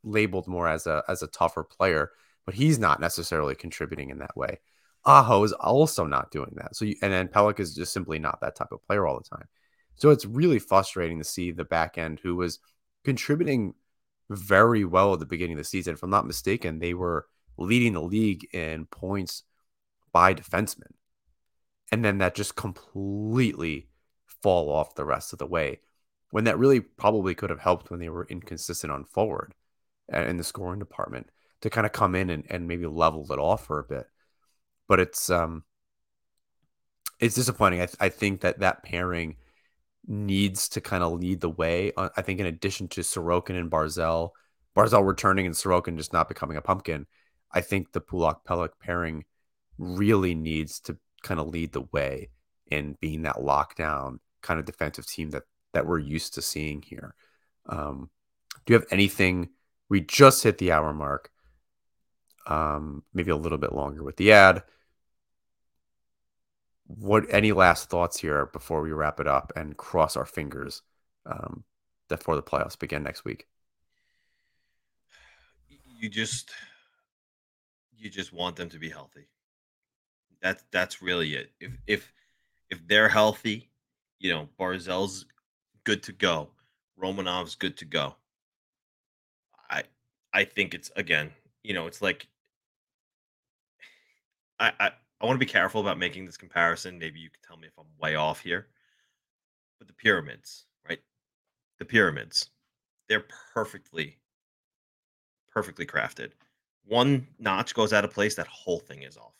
labeled 0.03 0.47
more 0.47 0.67
as 0.67 0.87
a 0.87 1.03
as 1.07 1.21
a 1.21 1.27
tougher 1.27 1.63
player, 1.63 2.11
but 2.45 2.55
he's 2.55 2.79
not 2.79 2.99
necessarily 2.99 3.55
contributing 3.55 4.09
in 4.09 4.19
that 4.19 4.35
way. 4.35 4.59
Aho 5.05 5.43
is 5.43 5.53
also 5.53 6.05
not 6.05 6.31
doing 6.31 6.53
that. 6.55 6.75
So 6.75 6.85
you, 6.85 6.95
and 7.01 7.13
then 7.13 7.27
Pelech 7.29 7.59
is 7.59 7.75
just 7.75 7.93
simply 7.93 8.19
not 8.19 8.41
that 8.41 8.55
type 8.55 8.71
of 8.71 8.85
player 8.85 9.07
all 9.07 9.17
the 9.17 9.37
time. 9.37 9.47
So 9.95 10.09
it's 10.09 10.25
really 10.25 10.59
frustrating 10.59 11.17
to 11.17 11.23
see 11.23 11.51
the 11.51 11.65
back 11.65 11.97
end 11.97 12.19
who 12.21 12.35
was 12.35 12.59
contributing 13.03 13.73
very 14.29 14.83
well 14.83 15.13
at 15.13 15.19
the 15.19 15.25
beginning 15.25 15.53
of 15.53 15.59
the 15.59 15.63
season. 15.63 15.93
If 15.93 16.03
I'm 16.03 16.09
not 16.09 16.27
mistaken, 16.27 16.79
they 16.79 16.93
were 16.93 17.27
leading 17.57 17.93
the 17.93 18.01
league 18.01 18.47
in 18.53 18.85
points 18.85 19.43
by 20.11 20.33
defensemen. 20.33 20.91
And 21.91 22.03
then 22.03 22.17
that 22.17 22.35
just 22.35 22.55
completely 22.55 23.87
fall 24.43 24.69
off 24.69 24.95
the 24.95 25.05
rest 25.05 25.33
of 25.33 25.39
the 25.39 25.47
way 25.47 25.79
when 26.31 26.45
that 26.45 26.57
really 26.57 26.79
probably 26.79 27.35
could 27.35 27.49
have 27.49 27.59
helped 27.59 27.89
when 27.89 27.99
they 27.99 28.09
were 28.09 28.27
inconsistent 28.29 28.91
on 28.91 29.05
forward 29.05 29.53
in 30.11 30.37
the 30.37 30.43
scoring 30.43 30.79
department 30.79 31.29
to 31.61 31.69
kind 31.69 31.85
of 31.85 31.91
come 31.91 32.15
in 32.15 32.29
and, 32.29 32.45
and 32.49 32.67
maybe 32.67 32.85
level 32.85 33.25
it 33.31 33.39
off 33.39 33.65
for 33.65 33.79
a 33.79 33.83
bit. 33.83 34.07
But 34.87 34.99
it's 34.99 35.29
um 35.29 35.63
it's 37.19 37.35
disappointing. 37.35 37.81
I, 37.81 37.87
th- 37.87 37.97
I 37.99 38.09
think 38.09 38.41
that 38.41 38.59
that 38.59 38.83
pairing 38.83 39.37
needs 40.05 40.69
to 40.69 40.81
kind 40.81 41.03
of 41.03 41.13
lead 41.13 41.41
the 41.41 41.49
way. 41.49 41.91
Uh, 41.97 42.09
I 42.15 42.21
think 42.21 42.39
in 42.39 42.45
addition 42.45 42.87
to 42.89 43.01
Sorokin 43.01 43.57
and 43.57 43.71
Barzal, 43.71 44.31
Barzal 44.75 45.05
returning 45.05 45.45
and 45.45 45.55
Sorokin 45.55 45.97
just 45.97 46.13
not 46.13 46.27
becoming 46.27 46.57
a 46.57 46.61
pumpkin, 46.61 47.07
I 47.51 47.61
think 47.61 47.91
the 47.91 48.01
Pulock 48.01 48.45
Pelech 48.45 48.73
pairing 48.79 49.25
really 49.77 50.35
needs 50.35 50.79
to 50.81 50.97
kind 51.23 51.39
of 51.39 51.47
lead 51.47 51.73
the 51.73 51.85
way 51.91 52.29
in 52.67 52.95
being 53.01 53.23
that 53.23 53.37
lockdown 53.37 54.19
kind 54.41 54.59
of 54.59 54.65
defensive 54.65 55.07
team 55.07 55.31
that 55.31 55.43
that 55.73 55.85
we're 55.85 55.99
used 55.99 56.35
to 56.35 56.41
seeing 56.41 56.81
here. 56.81 57.15
Um, 57.67 58.09
do 58.65 58.73
you 58.73 58.79
have 58.79 58.87
anything? 58.91 59.49
We 59.89 60.01
just 60.01 60.43
hit 60.43 60.57
the 60.57 60.71
hour 60.71 60.93
mark. 60.93 61.31
Um, 62.45 63.03
maybe 63.13 63.31
a 63.31 63.35
little 63.35 63.57
bit 63.57 63.73
longer 63.73 64.03
with 64.03 64.17
the 64.17 64.31
ad 64.31 64.63
what 66.87 67.25
any 67.29 67.51
last 67.51 67.89
thoughts 67.89 68.17
here 68.17 68.47
before 68.47 68.81
we 68.81 68.91
wrap 68.91 69.19
it 69.19 69.27
up 69.27 69.51
and 69.55 69.75
cross 69.77 70.15
our 70.15 70.25
fingers 70.25 70.81
um, 71.25 71.63
before 72.07 72.35
the 72.35 72.41
playoffs 72.41 72.79
begin 72.79 73.03
next 73.03 73.25
week? 73.25 73.45
You 75.99 76.09
just 76.09 76.51
you 77.97 78.09
just 78.09 78.31
want 78.31 78.55
them 78.55 78.69
to 78.69 78.79
be 78.79 78.89
healthy. 78.89 79.27
That's 80.41 80.63
that's 80.71 81.01
really 81.01 81.35
it. 81.35 81.51
If 81.59 81.73
if 81.87 82.13
if 82.69 82.87
they're 82.87 83.09
healthy 83.09 83.69
You 84.19 84.33
know, 84.33 84.49
Barzal's 84.59 85.25
good 85.87 86.03
to 86.03 86.11
go. 86.11 86.49
Romanov's 87.01 87.55
good 87.55 87.77
to 87.77 87.85
go. 87.85 88.17
I 89.69 89.83
I 90.33 90.43
think 90.43 90.73
it's 90.73 90.91
again, 90.97 91.31
you 91.63 91.73
know, 91.73 91.87
it's 91.87 92.01
like 92.01 92.27
I 94.59 94.73
I, 94.77 94.91
I 95.21 95.25
want 95.25 95.39
to 95.39 95.45
be 95.45 95.49
careful 95.49 95.79
about 95.79 95.97
making 95.97 96.25
this 96.25 96.35
comparison. 96.35 96.99
Maybe 96.99 97.21
you 97.21 97.29
can 97.29 97.39
tell 97.47 97.55
me 97.55 97.67
if 97.67 97.79
I'm 97.79 97.85
way 98.01 98.15
off 98.15 98.41
here. 98.41 98.67
But 99.79 99.87
the 99.87 99.93
pyramids, 99.93 100.65
right? 100.85 100.99
The 101.79 101.85
pyramids, 101.85 102.49
they're 103.07 103.25
perfectly, 103.53 104.17
perfectly 105.49 105.85
crafted. 105.85 106.31
One 106.83 107.27
notch 107.39 107.73
goes 107.73 107.93
out 107.93 108.03
of 108.03 108.11
place, 108.11 108.35
that 108.35 108.47
whole 108.47 108.79
thing 108.79 109.03
is 109.03 109.15
off. 109.15 109.35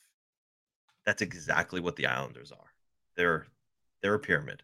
That's 1.06 1.22
exactly 1.22 1.82
what 1.82 1.98
the 1.98 2.06
Islanders 2.06 2.54
are. 2.54 2.72
They're 3.18 3.48
they're 4.02 4.14
a 4.14 4.20
pyramid. 4.20 4.64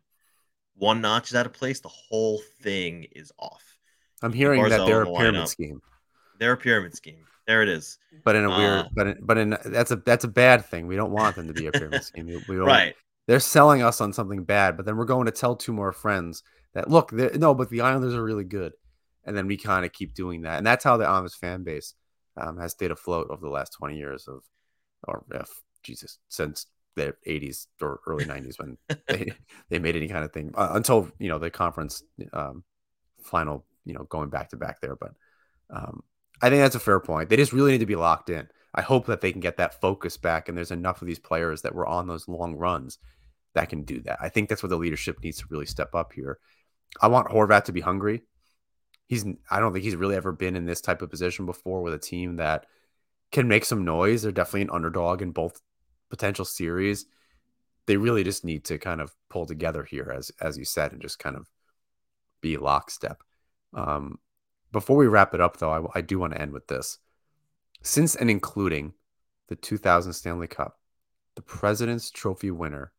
One 0.76 1.02
notch 1.02 1.30
is 1.30 1.36
out 1.36 1.46
of 1.46 1.54
place, 1.54 1.80
the 1.80 1.90
whole 1.90 2.42
thing 2.62 3.06
is 3.12 3.32
off. 3.38 3.64
I'm 4.22 4.34
hearing 4.34 4.68
that 4.70 4.86
they're 4.86 5.04
a 5.04 5.06
pyramid 5.06 5.42
lineup. 5.44 5.48
scheme, 5.48 5.82
They're 6.40 6.54
a 6.54 6.58
pyramid 6.58 6.96
scheme. 6.96 7.26
There 7.46 7.62
it 7.62 7.70
is. 7.70 7.98
but 8.24 8.36
in 8.36 8.46
a 8.46 8.50
weird, 8.50 8.86
Uh, 8.86 8.90
but 8.94 9.08
in, 9.08 9.18
but 9.22 9.38
in 9.38 9.58
that's 9.66 9.92
a 9.92 9.98
that's 9.98 10.24
a 10.24 10.30
bad 10.30 10.66
thing. 10.66 10.88
We 10.88 10.96
don't 10.96 11.12
want 11.12 11.36
them 11.36 11.48
to 11.48 11.54
be 11.54 11.68
a 11.68 11.72
pyramid 11.72 12.04
scheme. 12.04 12.28
We, 12.28 12.44
we 12.48 12.56
Right. 12.58 12.96
They're 13.28 13.40
selling 13.40 13.82
us 13.82 14.02
on 14.02 14.12
something 14.14 14.44
bad, 14.44 14.76
but 14.78 14.86
then 14.86 14.98
we're 14.98 15.06
going 15.06 15.26
to 15.26 15.32
tell 15.32 15.56
two 15.56 15.74
more 15.74 15.94
friends 15.94 16.44
that 16.74 16.90
look, 16.90 17.12
no, 17.14 17.54
but 17.54 17.70
the 17.70 17.82
Islanders 17.82 18.16
are 18.16 18.24
really 18.24 18.44
good, 18.44 18.74
and 19.26 19.38
then 19.38 19.48
we 19.48 19.58
kind 19.58 19.86
of 19.86 19.94
keep 19.94 20.14
doing 20.14 20.42
that, 20.42 20.58
and 20.58 20.66
that's 20.68 20.84
how 20.84 20.98
the 20.98 21.06
Islanders 21.06 21.36
fan 21.36 21.64
base 21.64 21.94
um, 22.36 22.58
has 22.58 22.72
stayed 22.72 22.92
afloat 22.92 23.28
over 23.30 23.46
the 23.46 23.52
last 23.52 23.72
twenty 23.74 23.98
years 23.98 24.28
of, 24.28 24.44
or 25.08 25.24
if 25.32 25.50
Jesus, 25.84 26.18
since 26.30 26.66
the 26.96 27.16
'80s 27.28 27.68
or 27.82 28.00
early 28.08 28.26
'90s 28.26 28.60
when 28.60 28.78
they 29.08 29.32
they 29.70 29.80
made 29.80 29.96
any 29.96 30.08
kind 30.08 30.24
of 30.24 30.32
thing 30.32 30.52
uh, 30.56 30.72
until 30.74 31.10
you 31.20 31.30
know 31.30 31.40
the 31.40 31.50
conference 31.50 32.04
um, 32.34 32.64
final, 33.24 33.66
you 33.86 33.94
know, 33.94 34.04
going 34.04 34.30
back 34.30 34.50
to 34.50 34.58
back 34.58 34.82
there. 34.82 34.96
But 34.96 35.12
um, 35.70 36.04
I 36.42 36.50
think 36.50 36.62
that's 36.62 36.76
a 36.76 36.80
fair 36.80 37.00
point. 37.00 37.30
They 37.30 37.38
just 37.38 37.54
really 37.54 37.72
need 37.72 37.80
to 37.80 37.86
be 37.86 37.96
locked 37.96 38.30
in. 38.30 38.48
I 38.76 38.82
hope 38.82 39.06
that 39.06 39.22
they 39.22 39.32
can 39.32 39.42
get 39.42 39.58
that 39.58 39.80
focus 39.82 40.18
back, 40.18 40.50
and 40.50 40.58
there's 40.58 40.72
enough 40.72 41.02
of 41.02 41.08
these 41.08 41.20
players 41.20 41.62
that 41.62 41.76
were 41.76 41.88
on 41.88 42.08
those 42.08 42.28
long 42.28 42.56
runs 42.56 42.98
that 43.54 43.70
can 43.70 43.84
do 43.84 44.02
that. 44.02 44.18
I 44.20 44.30
think 44.30 44.50
that's 44.50 44.64
where 44.64 44.70
the 44.70 44.78
leadership 44.78 45.24
needs 45.24 45.38
to 45.40 45.46
really 45.50 45.68
step 45.68 45.94
up 45.94 46.14
here. 46.14 46.40
I 47.02 47.08
want 47.08 47.28
Horvat 47.28 47.66
to 47.66 47.72
be 47.72 47.82
hungry. 47.82 48.24
He's 49.08 49.26
I 49.50 49.60
don't 49.60 49.74
think 49.74 49.84
he's 49.84 49.96
really 49.96 50.16
ever 50.16 50.32
been 50.32 50.56
in 50.56 50.66
this 50.66 50.82
type 50.82 51.02
of 51.02 51.10
position 51.10 51.46
before 51.46 51.82
with 51.82 51.94
a 51.94 52.00
team 52.00 52.38
that 52.38 52.66
can 53.32 53.48
make 53.48 53.66
some 53.66 53.86
noise. 53.86 54.22
They're 54.22 54.32
definitely 54.32 54.64
an 54.64 54.70
underdog 54.72 55.22
in 55.22 55.32
both 55.32 55.60
potential 56.10 56.46
series. 56.46 57.06
They 57.86 57.98
really 57.98 58.24
just 58.24 58.46
need 58.46 58.64
to 58.66 58.78
kind 58.78 59.02
of 59.02 59.14
pull 59.30 59.46
together 59.46 59.84
here, 59.84 60.14
as 60.16 60.32
as 60.40 60.58
you 60.58 60.66
said, 60.66 60.92
and 60.92 61.02
just 61.02 61.20
kind 61.20 61.36
of 61.36 61.50
be 62.42 62.58
lockstep. 62.58 63.24
Um, 63.74 64.20
before 64.72 64.98
we 64.98 65.08
wrap 65.08 65.34
it 65.34 65.42
up, 65.42 65.58
though, 65.58 65.72
I, 65.72 66.00
I 66.00 66.02
do 66.02 66.20
want 66.20 66.34
to 66.34 66.42
end 66.42 66.52
with 66.52 66.68
this. 66.68 67.00
Since 67.82 68.16
and 68.16 68.30
including 68.30 68.94
the 69.48 69.56
2000 69.56 70.14
Stanley 70.14 70.48
Cup, 70.48 70.80
the 71.36 71.42
President's 71.42 72.10
Trophy 72.10 72.52
winner, 72.52 72.92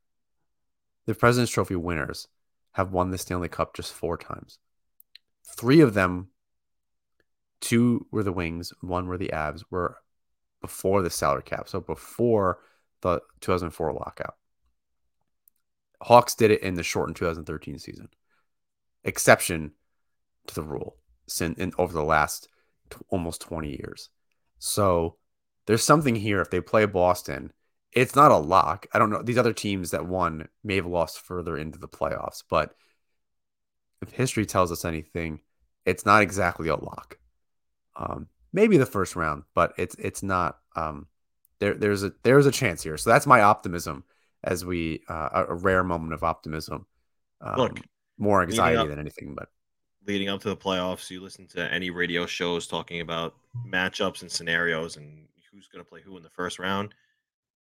the 1.06 1.14
President's 1.14 1.52
Trophy 1.52 1.76
winners 1.76 2.28
have 2.72 2.92
won 2.92 3.10
the 3.10 3.18
Stanley 3.18 3.48
Cup 3.48 3.74
just 3.74 3.92
four 3.92 4.16
times. 4.16 4.58
Three 5.56 5.80
of 5.80 5.94
them, 5.94 6.28
two 7.60 8.06
were 8.10 8.22
the 8.22 8.32
Wings, 8.32 8.72
one 8.80 9.06
were 9.06 9.18
the 9.18 9.30
Avs, 9.32 9.62
were 9.70 9.98
before 10.60 11.02
the 11.02 11.10
salary 11.10 11.42
cap, 11.42 11.68
so 11.68 11.80
before 11.80 12.58
the 13.04 13.20
2004 13.40 13.92
lockout. 13.92 14.34
Hawks 16.00 16.34
did 16.34 16.50
it 16.50 16.62
in 16.62 16.74
the 16.74 16.82
shortened 16.82 17.16
2013 17.16 17.78
season. 17.78 18.08
Exception 19.04 19.72
to 20.46 20.54
the 20.54 20.62
rule 20.62 20.96
since 21.26 21.58
in 21.58 21.72
over 21.78 21.92
the 21.92 22.02
last 22.02 22.48
t- 22.90 22.96
almost 23.10 23.42
20 23.42 23.68
years. 23.68 24.08
So 24.58 25.16
there's 25.66 25.84
something 25.84 26.16
here 26.16 26.40
if 26.40 26.50
they 26.50 26.60
play 26.60 26.86
Boston. 26.86 27.52
It's 27.92 28.16
not 28.16 28.32
a 28.32 28.36
lock. 28.36 28.86
I 28.92 28.98
don't 28.98 29.10
know. 29.10 29.22
These 29.22 29.38
other 29.38 29.52
teams 29.52 29.90
that 29.90 30.06
won 30.06 30.48
may 30.62 30.76
have 30.76 30.86
lost 30.86 31.20
further 31.20 31.56
into 31.56 31.78
the 31.78 31.88
playoffs, 31.88 32.42
but 32.48 32.74
if 34.02 34.10
history 34.10 34.46
tells 34.46 34.72
us 34.72 34.84
anything, 34.84 35.40
it's 35.84 36.04
not 36.04 36.22
exactly 36.22 36.68
a 36.68 36.76
lock. 36.76 37.18
Um, 37.96 38.28
maybe 38.52 38.76
the 38.78 38.86
first 38.86 39.14
round, 39.14 39.44
but 39.54 39.74
it's 39.76 39.94
it's 39.96 40.22
not. 40.22 40.58
Um, 40.74 41.06
there 41.60 41.74
there's 41.74 42.02
a 42.02 42.12
there's 42.22 42.46
a 42.46 42.52
chance 42.52 42.82
here. 42.82 42.96
So 42.96 43.10
that's 43.10 43.26
my 43.26 43.42
optimism 43.42 44.04
as 44.42 44.64
we 44.64 45.02
uh, 45.08 45.44
a, 45.48 45.54
rare 45.54 45.82
moment 45.82 46.12
of 46.12 46.22
optimism. 46.22 46.86
Um, 47.40 47.56
Look, 47.56 47.80
more 48.18 48.42
anxiety 48.42 48.78
up- 48.78 48.88
than 48.88 48.98
anything, 48.98 49.34
but 49.34 49.48
leading 50.06 50.28
up 50.28 50.40
to 50.42 50.48
the 50.48 50.56
playoffs, 50.56 51.10
you 51.10 51.20
listen 51.20 51.46
to 51.48 51.72
any 51.72 51.90
radio 51.90 52.26
shows 52.26 52.66
talking 52.66 53.00
about 53.00 53.34
matchups 53.66 54.22
and 54.22 54.30
scenarios 54.30 54.96
and 54.96 55.26
who's 55.50 55.68
going 55.68 55.84
to 55.84 55.88
play 55.88 56.00
who 56.00 56.16
in 56.16 56.22
the 56.22 56.30
first 56.30 56.58
round. 56.58 56.94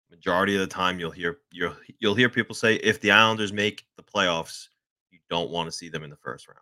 Majority 0.10 0.56
of 0.56 0.62
the 0.62 0.68
time, 0.68 1.00
you'll 1.00 1.12
hear 1.12 1.40
you'll 1.52 1.76
you'll 2.00 2.16
hear 2.16 2.30
people 2.30 2.56
say 2.56 2.76
if 2.76 3.02
the 3.02 3.12
Islanders 3.12 3.52
make 3.52 3.86
the 3.98 4.04
playoffs, 4.04 4.68
you 5.12 5.20
don't 5.30 5.50
want 5.50 5.68
to 5.68 5.72
see 5.72 5.90
them 5.90 6.04
in 6.04 6.10
the 6.10 6.18
first 6.18 6.48
round. 6.48 6.60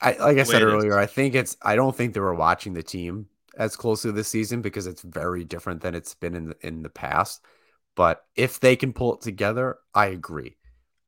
I 0.00 0.12
like 0.24 0.38
I 0.38 0.42
said 0.44 0.62
earlier, 0.62 0.98
I 0.98 1.06
think 1.06 1.34
it's 1.34 1.56
I 1.62 1.76
don't 1.76 1.94
think 1.94 2.14
they 2.14 2.20
were 2.20 2.34
watching 2.34 2.74
the 2.74 2.82
team 2.82 3.26
as 3.56 3.76
closely 3.76 4.10
this 4.10 4.28
season 4.28 4.62
because 4.62 4.86
it's 4.86 5.02
very 5.02 5.44
different 5.44 5.82
than 5.82 5.94
it's 5.94 6.14
been 6.14 6.34
in 6.34 6.48
the, 6.48 6.56
in 6.60 6.82
the 6.82 6.88
past. 6.88 7.44
But 7.96 8.24
if 8.34 8.60
they 8.60 8.76
can 8.76 8.92
pull 8.92 9.14
it 9.14 9.20
together, 9.20 9.78
I 9.94 10.06
agree. 10.06 10.56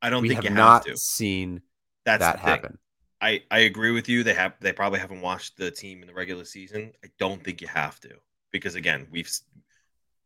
I 0.00 0.10
don't 0.10 0.22
we 0.22 0.28
think 0.28 0.42
have 0.42 0.44
you 0.44 0.56
not 0.56 0.86
have 0.86 0.94
to. 0.94 0.96
seen 0.96 1.62
That's 2.04 2.20
that 2.20 2.38
happen. 2.38 2.78
I 3.20 3.42
I 3.50 3.60
agree 3.60 3.90
with 3.90 4.08
you. 4.08 4.22
They 4.22 4.34
have 4.34 4.54
they 4.60 4.72
probably 4.72 5.00
haven't 5.00 5.20
watched 5.20 5.56
the 5.56 5.70
team 5.70 6.02
in 6.02 6.06
the 6.06 6.14
regular 6.14 6.44
season. 6.44 6.92
I 7.04 7.08
don't 7.18 7.42
think 7.42 7.60
you 7.60 7.68
have 7.68 7.98
to 8.00 8.10
because 8.52 8.74
again, 8.74 9.08
we've 9.10 9.30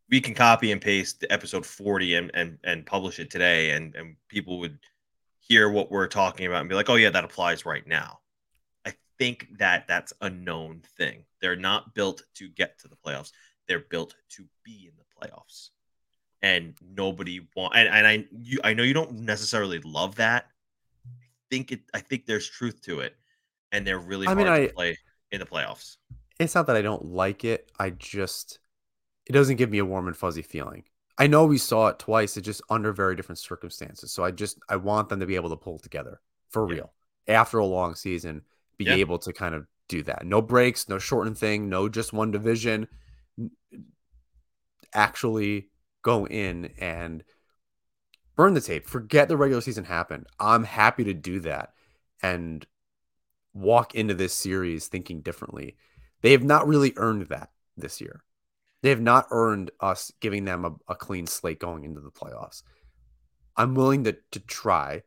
we 0.09 0.21
can 0.21 0.33
copy 0.33 0.71
and 0.71 0.81
paste 0.81 1.21
the 1.21 1.31
episode 1.31 1.65
40 1.65 2.15
and 2.15 2.31
and 2.33 2.57
and 2.63 2.85
publish 2.85 3.19
it 3.19 3.31
today 3.31 3.71
and 3.71 3.95
and 3.95 4.15
people 4.27 4.59
would 4.59 4.77
hear 5.39 5.69
what 5.69 5.91
we're 5.91 6.07
talking 6.07 6.45
about 6.45 6.61
and 6.61 6.69
be 6.69 6.75
like, 6.75 6.89
"Oh 6.89 6.95
yeah, 6.95 7.09
that 7.09 7.23
applies 7.23 7.65
right 7.65 7.85
now." 7.87 8.19
I 9.21 9.23
think 9.23 9.49
that 9.59 9.87
that's 9.87 10.13
a 10.21 10.31
known 10.31 10.81
thing. 10.97 11.25
They're 11.41 11.55
not 11.55 11.93
built 11.93 12.23
to 12.35 12.49
get 12.49 12.79
to 12.79 12.87
the 12.87 12.95
playoffs. 12.95 13.31
They're 13.67 13.85
built 13.91 14.15
to 14.29 14.45
be 14.63 14.89
in 14.89 14.93
the 14.97 15.03
playoffs. 15.27 15.69
And 16.41 16.73
nobody 16.81 17.47
want 17.55 17.75
and, 17.75 17.87
and 17.87 18.07
I 18.07 18.25
you 18.31 18.59
I 18.63 18.73
know 18.73 18.81
you 18.81 18.95
don't 18.95 19.19
necessarily 19.19 19.79
love 19.81 20.15
that. 20.15 20.47
I 21.05 21.27
think 21.51 21.71
it 21.71 21.81
I 21.93 21.99
think 21.99 22.25
there's 22.25 22.49
truth 22.49 22.81
to 22.85 23.01
it. 23.01 23.15
And 23.71 23.85
they're 23.85 23.99
really 23.99 24.25
I 24.25 24.33
hard 24.33 24.37
mean, 24.39 24.47
to 24.47 24.53
I- 24.53 24.67
play 24.69 24.97
in 25.31 25.39
the 25.39 25.45
playoffs. 25.45 25.97
It's 26.39 26.55
not 26.55 26.65
that 26.65 26.75
I 26.75 26.81
don't 26.81 27.05
like 27.05 27.45
it. 27.45 27.71
I 27.77 27.91
just 27.91 28.57
it 29.27 29.33
doesn't 29.33 29.57
give 29.57 29.69
me 29.69 29.77
a 29.77 29.85
warm 29.85 30.07
and 30.07 30.17
fuzzy 30.17 30.41
feeling. 30.41 30.83
I 31.19 31.27
know 31.27 31.45
we 31.45 31.59
saw 31.59 31.89
it 31.89 31.99
twice. 31.99 32.37
It's 32.37 32.45
just 32.45 32.63
under 32.71 32.91
very 32.91 33.15
different 33.15 33.37
circumstances. 33.37 34.11
So 34.11 34.23
I 34.23 34.31
just 34.31 34.57
I 34.67 34.77
want 34.77 35.09
them 35.09 35.19
to 35.19 35.27
be 35.27 35.35
able 35.35 35.51
to 35.51 35.57
pull 35.57 35.77
together 35.77 36.21
for 36.49 36.67
Yeah. 36.67 36.73
real 36.75 36.93
after 37.27 37.59
a 37.59 37.65
long 37.65 37.93
season. 37.93 38.41
Be 38.83 38.89
Yeah. 38.89 38.95
able 38.95 39.19
to 39.19 39.31
kind 39.31 39.53
of 39.53 39.67
do 39.87 40.01
that. 40.03 40.25
No 40.25 40.41
breaks, 40.41 40.89
no 40.89 40.97
shortened 40.97 41.37
thing, 41.37 41.69
no 41.69 41.87
just 41.87 42.13
one 42.13 42.31
division. 42.31 42.87
Actually 44.93 45.69
go 46.01 46.25
in 46.25 46.73
and 46.79 47.23
burn 48.35 48.53
the 48.55 48.61
tape. 48.61 48.87
Forget 48.87 49.27
the 49.27 49.37
regular 49.37 49.61
season 49.61 49.83
happened. 49.85 50.25
I'm 50.39 50.63
happy 50.63 51.03
to 51.03 51.13
do 51.13 51.39
that 51.41 51.73
and 52.23 52.65
walk 53.53 53.93
into 53.93 54.13
this 54.13 54.33
series 54.33 54.87
thinking 54.87 55.21
differently. 55.21 55.75
They 56.21 56.31
have 56.31 56.43
not 56.43 56.67
really 56.67 56.93
earned 56.97 57.27
that 57.27 57.51
this 57.77 58.01
year. 58.01 58.23
They 58.81 58.89
have 58.89 59.01
not 59.01 59.27
earned 59.29 59.69
us 59.79 60.11
giving 60.21 60.45
them 60.45 60.65
a, 60.65 60.73
a 60.87 60.95
clean 60.95 61.27
slate 61.27 61.59
going 61.59 61.83
into 61.83 62.01
the 62.01 62.09
playoffs. 62.09 62.63
I'm 63.55 63.75
willing 63.75 64.05
to 64.05 64.17
to 64.31 64.39
try. 64.39 65.03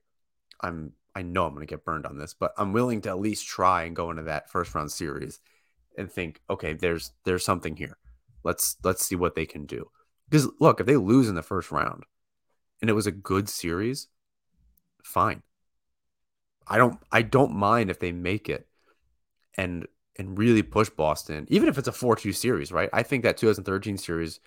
I'm 0.61 0.93
I 1.15 1.23
know 1.23 1.47
I'm 1.47 1.55
going 1.55 1.67
to 1.67 1.71
get 1.71 1.85
burned 1.85 2.07
on 2.07 2.19
this, 2.19 2.35
but 2.35 2.53
I'm 2.59 2.73
willing 2.73 3.01
to 3.03 3.11
at 3.11 3.21
least 3.21 3.47
try 3.47 3.85
and 3.85 3.95
go 3.95 4.11
into 4.11 4.25
that 4.25 4.51
first 4.51 4.75
round 4.75 4.91
series 4.91 5.41
and 5.97 6.11
think, 6.11 6.41
okay, 6.51 6.73
there's 6.73 7.13
there's 7.25 7.45
something 7.45 7.77
here. 7.77 7.97
Let's 8.43 8.77
let's 8.83 9.07
see 9.07 9.15
what 9.17 9.35
they 9.35 9.47
can 9.47 9.67
do. 9.67 9.91
Because 10.29 10.49
look, 10.61 10.81
if 10.81 10.87
they 10.87 10.97
lose 10.97 11.29
in 11.29 11.35
the 11.35 11.43
first 11.43 11.71
round 11.71 12.05
and 12.81 12.91
it 12.91 12.95
was 12.95 13.07
a 13.07 13.13
good 13.13 13.49
series, 13.49 14.09
fine. 15.03 15.43
I 16.67 16.79
don't 16.79 16.99
I 17.13 17.23
don't 17.23 17.55
mind 17.55 17.91
if 17.91 18.01
they 18.01 18.13
make 18.13 18.49
it 18.49 18.67
and 19.57 19.87
and 20.17 20.39
really 20.39 20.63
push 20.63 20.91
Boston, 20.91 21.47
even 21.49 21.69
if 21.69 21.77
it's 21.77 21.89
a 21.89 21.93
4-2 21.93 22.35
series, 22.35 22.71
right? 22.71 22.89
I 22.93 23.03
think 23.03 23.25
that 23.25 23.37
2013 23.37 23.99
series 23.99 24.39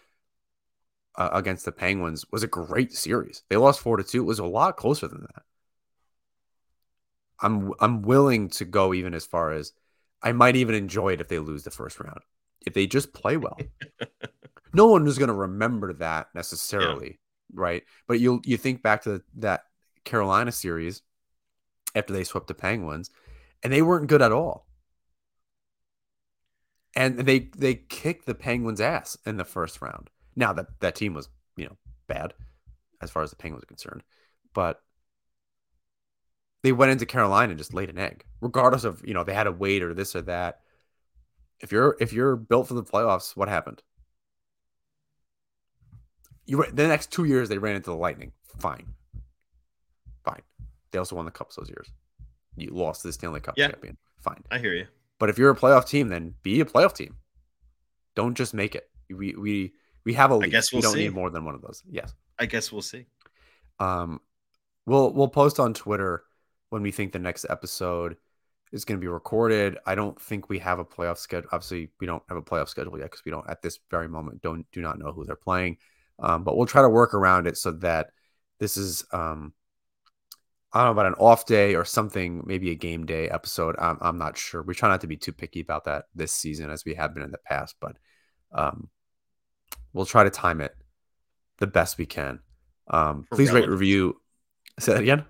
uh, 1.16 1.30
against 1.34 1.66
the 1.66 1.74
Penguins 1.74 2.26
was 2.32 2.44
a 2.44 2.48
great 2.48 2.94
series. 2.94 3.44
They 3.50 3.58
lost 3.58 3.82
4 3.82 3.98
to 3.98 4.04
2. 4.04 4.22
It 4.22 4.26
was 4.26 4.40
a 4.40 4.46
lot 4.46 4.78
closer 4.78 5.08
than 5.08 5.22
that. 5.22 5.44
I'm 7.40 7.74
I'm 7.80 8.02
willing 8.02 8.50
to 8.50 8.66
go 8.66 8.94
even 8.94 9.14
as 9.14 9.26
far 9.26 9.52
as 9.52 9.74
I 10.22 10.32
might 10.32 10.56
even 10.56 10.76
enjoy 10.76 11.14
it 11.14 11.22
if 11.22 11.28
they 11.28 11.40
lose 11.40 11.64
the 11.64 11.72
first 11.72 12.00
round. 12.00 12.20
If 12.66 12.74
they 12.74 12.88
just 12.88 13.14
play 13.14 13.38
well. 13.38 13.58
no 14.74 14.88
one 14.88 15.08
is 15.08 15.18
going 15.18 15.30
to 15.30 15.34
remember 15.34 15.94
that 15.94 16.28
necessarily, 16.34 17.20
right? 17.54 17.84
But 18.08 18.20
you 18.20 18.42
you 18.44 18.58
think 18.58 18.82
back 18.82 19.04
to 19.04 19.22
that 19.38 19.62
Carolina 20.04 20.52
series 20.52 21.02
after 21.96 22.14
they 22.14 22.24
swept 22.24 22.48
the 22.48 22.54
Penguins, 22.54 23.10
and 23.64 23.72
they 23.72 23.82
weren't 23.82 24.08
good 24.08 24.22
at 24.22 24.32
all. 24.32 24.68
And 26.96 27.20
they 27.20 27.50
they 27.56 27.76
kicked 27.76 28.26
the 28.26 28.36
Penguins' 28.36 28.82
ass 28.82 29.18
in 29.26 29.38
the 29.38 29.46
first 29.46 29.82
round. 29.82 30.10
Now 30.36 30.54
that 30.54 30.80
that 30.80 30.96
team 30.96 31.14
was 31.14 31.30
you 31.56 31.66
know 31.66 31.78
bad 32.08 32.34
as 33.02 33.12
far 33.12 33.22
as 33.22 33.30
the 33.30 33.36
Penguins 33.36 33.64
are 33.64 33.68
concerned, 33.68 34.04
but 34.54 34.82
they 36.64 36.72
went 36.72 36.92
into 36.92 37.06
Carolina 37.06 37.52
and 37.52 37.58
just 37.58 37.74
laid 37.74 37.90
an 37.90 37.98
egg, 37.98 38.24
regardless 38.42 38.84
of 38.84 39.02
you 39.06 39.14
know 39.14 39.24
they 39.24 39.34
had 39.34 39.48
a 39.48 39.52
wait 39.52 39.84
or 39.84 39.94
this 39.94 40.16
or 40.16 40.22
that. 40.24 40.60
If 41.60 41.72
you're 41.72 41.96
if 42.00 42.14
you're 42.14 42.36
built 42.36 42.68
for 42.68 42.74
the 42.74 42.84
playoffs, 42.84 43.36
what 43.36 43.50
happened? 43.50 43.82
You 46.46 46.64
the 46.72 46.88
next 46.88 47.12
two 47.12 47.26
years 47.26 47.50
they 47.50 47.58
ran 47.58 47.76
into 47.76 47.90
the 47.90 47.96
Lightning. 47.98 48.32
Fine, 48.60 48.88
fine. 50.24 50.42
They 50.92 51.00
also 51.00 51.16
won 51.16 51.26
the 51.26 51.32
cups 51.32 51.56
those 51.56 51.70
years. 51.70 51.92
You 52.56 52.70
lost 52.72 53.04
the 53.04 53.12
Stanley 53.12 53.40
Cup 53.42 53.56
Yeah. 53.58 53.70
champion. 53.70 53.98
Fine. 54.20 54.44
I 54.50 54.58
hear 54.60 54.74
you. 54.74 54.88
But 55.20 55.30
if 55.30 55.38
you're 55.38 55.52
a 55.52 55.56
playoff 55.56 55.88
team, 55.88 56.08
then 56.08 56.34
be 56.44 56.62
a 56.62 56.66
playoff 56.66 56.96
team. 56.96 57.18
Don't 58.16 58.36
just 58.36 58.54
make 58.54 58.76
it. 58.76 58.90
We 59.10 59.36
we 59.36 59.74
we 60.06 60.14
have 60.14 60.32
a 60.32 60.36
lead. 60.38 60.52
guess 60.52 60.72
we 60.72 60.78
we'll 60.78 60.84
don't 60.84 60.94
see. 60.94 61.04
need 61.06 61.14
more 61.14 61.30
than 61.30 61.44
one 61.44 61.54
of 61.56 61.62
those. 61.62 61.84
Yes. 61.90 62.14
I 62.40 62.46
guess 62.46 62.72
we'll 62.72 62.82
see. 62.82 63.06
Um, 63.80 64.22
we'll 64.86 65.12
we'll 65.14 65.28
post 65.28 65.60
on 65.60 65.74
Twitter 65.74 66.24
when 66.70 66.82
we 66.82 66.92
think 66.92 67.14
the 67.14 67.20
next 67.20 67.46
episode 67.50 68.18
is 68.72 68.86
going 68.86 69.00
to 69.00 69.02
be 69.02 69.08
recorded. 69.08 69.78
I 69.86 69.96
don't 69.96 70.20
think 70.20 70.50
we 70.50 70.60
have 70.60 70.80
a 70.80 70.86
playoff 70.86 71.18
schedule. 71.18 71.50
Obviously, 71.52 71.90
we 72.00 72.08
don't 72.08 72.24
have 72.28 72.38
a 72.38 72.42
playoff 72.42 72.70
schedule 72.70 72.98
yet 72.98 73.06
because 73.06 73.24
we 73.26 73.32
don't 73.32 73.50
at 73.50 73.62
this 73.62 73.80
very 73.90 74.10
moment 74.10 74.42
don't 74.42 74.66
do 74.72 74.82
not 74.82 75.00
know 75.00 75.12
who 75.12 75.26
they're 75.26 75.36
playing. 75.36 75.78
Um, 76.20 76.44
but 76.44 76.58
we'll 76.58 76.66
try 76.66 76.82
to 76.82 76.90
work 76.90 77.14
around 77.14 77.48
it 77.48 77.58
so 77.58 77.72
that 77.74 78.08
this 78.60 78.76
is 78.76 79.06
um, 79.12 79.54
I 80.74 80.80
don't 80.80 80.88
know 80.88 81.02
about 81.02 81.06
an 81.06 81.20
off 81.20 81.46
day 81.46 81.76
or 81.76 81.86
something, 81.86 82.44
maybe 82.46 82.72
a 82.72 82.76
game 82.76 83.06
day 83.06 83.30
episode. 83.30 83.76
I'm 83.80 83.98
I'm 84.02 84.18
not 84.18 84.38
sure. 84.38 84.64
We 84.64 84.74
try 84.74 84.90
not 84.90 85.02
to 85.02 85.08
be 85.08 85.18
too 85.18 85.32
picky 85.32 85.62
about 85.62 85.86
that 85.86 86.06
this 86.16 86.34
season 86.34 86.70
as 86.70 86.84
we 86.84 86.96
have 86.96 87.14
been 87.14 87.24
in 87.24 87.32
the 87.32 87.38
past, 87.38 87.76
but 87.80 87.98
um, 88.52 88.90
we'll 89.94 90.06
try 90.06 90.24
to 90.24 90.30
time 90.30 90.60
it 90.60 90.76
the 91.60 91.68
best 91.68 91.98
we 91.98 92.06
can. 92.06 92.40
Um, 92.90 93.26
please 93.32 93.52
rate, 93.52 93.70
review. 93.70 94.20
Say 94.80 94.94
that 94.94 95.02
again 95.02 95.26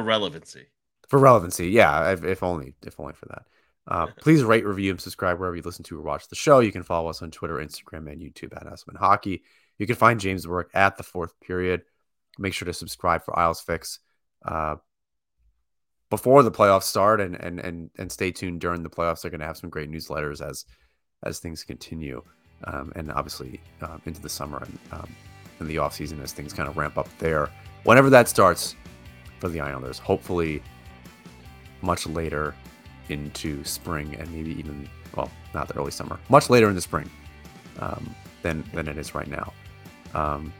For 0.00 0.06
relevancy. 0.06 0.66
for 1.08 1.18
relevancy. 1.18 1.68
Yeah, 1.68 2.12
if, 2.12 2.24
if 2.24 2.42
only, 2.42 2.74
if 2.86 2.98
only 2.98 3.12
for 3.12 3.26
that. 3.26 3.44
Uh, 3.86 4.06
please 4.20 4.42
rate, 4.42 4.64
review, 4.64 4.90
and 4.92 5.00
subscribe 5.00 5.38
wherever 5.38 5.56
you 5.56 5.62
listen 5.62 5.84
to 5.84 5.98
or 5.98 6.02
watch 6.02 6.28
the 6.28 6.36
show. 6.36 6.60
You 6.60 6.72
can 6.72 6.82
follow 6.82 7.10
us 7.10 7.22
on 7.22 7.30
Twitter, 7.30 7.56
Instagram, 7.56 8.10
and 8.10 8.20
YouTube 8.20 8.56
at 8.56 8.66
Aspen 8.66 8.96
Hockey. 8.96 9.42
You 9.78 9.86
can 9.86 9.96
find 9.96 10.20
James' 10.20 10.46
work 10.46 10.70
at 10.74 10.96
the 10.96 11.02
fourth 11.02 11.38
period. 11.40 11.82
Make 12.38 12.54
sure 12.54 12.66
to 12.66 12.72
subscribe 12.72 13.24
for 13.24 13.38
Isles 13.38 13.60
Fix 13.60 13.98
uh, 14.44 14.76
before 16.08 16.42
the 16.42 16.50
playoffs 16.50 16.84
start, 16.84 17.20
and 17.20 17.34
and 17.36 17.60
and 17.60 17.90
and 17.98 18.10
stay 18.10 18.30
tuned 18.30 18.60
during 18.60 18.82
the 18.82 18.90
playoffs. 18.90 19.22
They're 19.22 19.30
going 19.30 19.40
to 19.40 19.46
have 19.46 19.56
some 19.56 19.70
great 19.70 19.90
newsletters 19.90 20.46
as 20.46 20.64
as 21.24 21.38
things 21.38 21.64
continue, 21.64 22.22
um, 22.64 22.92
and 22.94 23.10
obviously 23.12 23.60
um, 23.82 24.00
into 24.06 24.20
the 24.20 24.28
summer 24.28 24.58
and 24.58 24.78
um, 24.92 25.16
in 25.60 25.66
the 25.66 25.78
off 25.78 25.94
season 25.94 26.20
as 26.20 26.32
things 26.32 26.52
kind 26.52 26.68
of 26.68 26.76
ramp 26.76 26.96
up 26.96 27.08
there. 27.18 27.50
Whenever 27.84 28.10
that 28.10 28.28
starts 28.28 28.76
for 29.40 29.48
the 29.48 29.60
Islanders, 29.60 29.98
hopefully 29.98 30.62
much 31.82 32.06
later 32.06 32.54
into 33.08 33.64
spring 33.64 34.14
and 34.14 34.30
maybe 34.30 34.50
even 34.58 34.88
well, 35.16 35.30
not 35.54 35.66
the 35.66 35.76
early 35.76 35.90
summer, 35.90 36.20
much 36.28 36.50
later 36.50 36.68
in 36.68 36.74
the 36.74 36.80
spring 36.80 37.10
um, 37.80 38.14
than 38.42 38.64
than 38.72 38.86
it 38.86 38.96
is 38.96 39.14
right 39.14 39.28
now. 39.28 39.52
Um, 40.14 40.52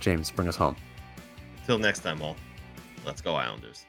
James, 0.00 0.30
bring 0.30 0.48
us 0.48 0.56
home. 0.56 0.76
Till 1.66 1.78
next 1.78 2.00
time, 2.00 2.20
all. 2.22 2.36
Let's 3.04 3.20
go, 3.20 3.36
Islanders. 3.36 3.86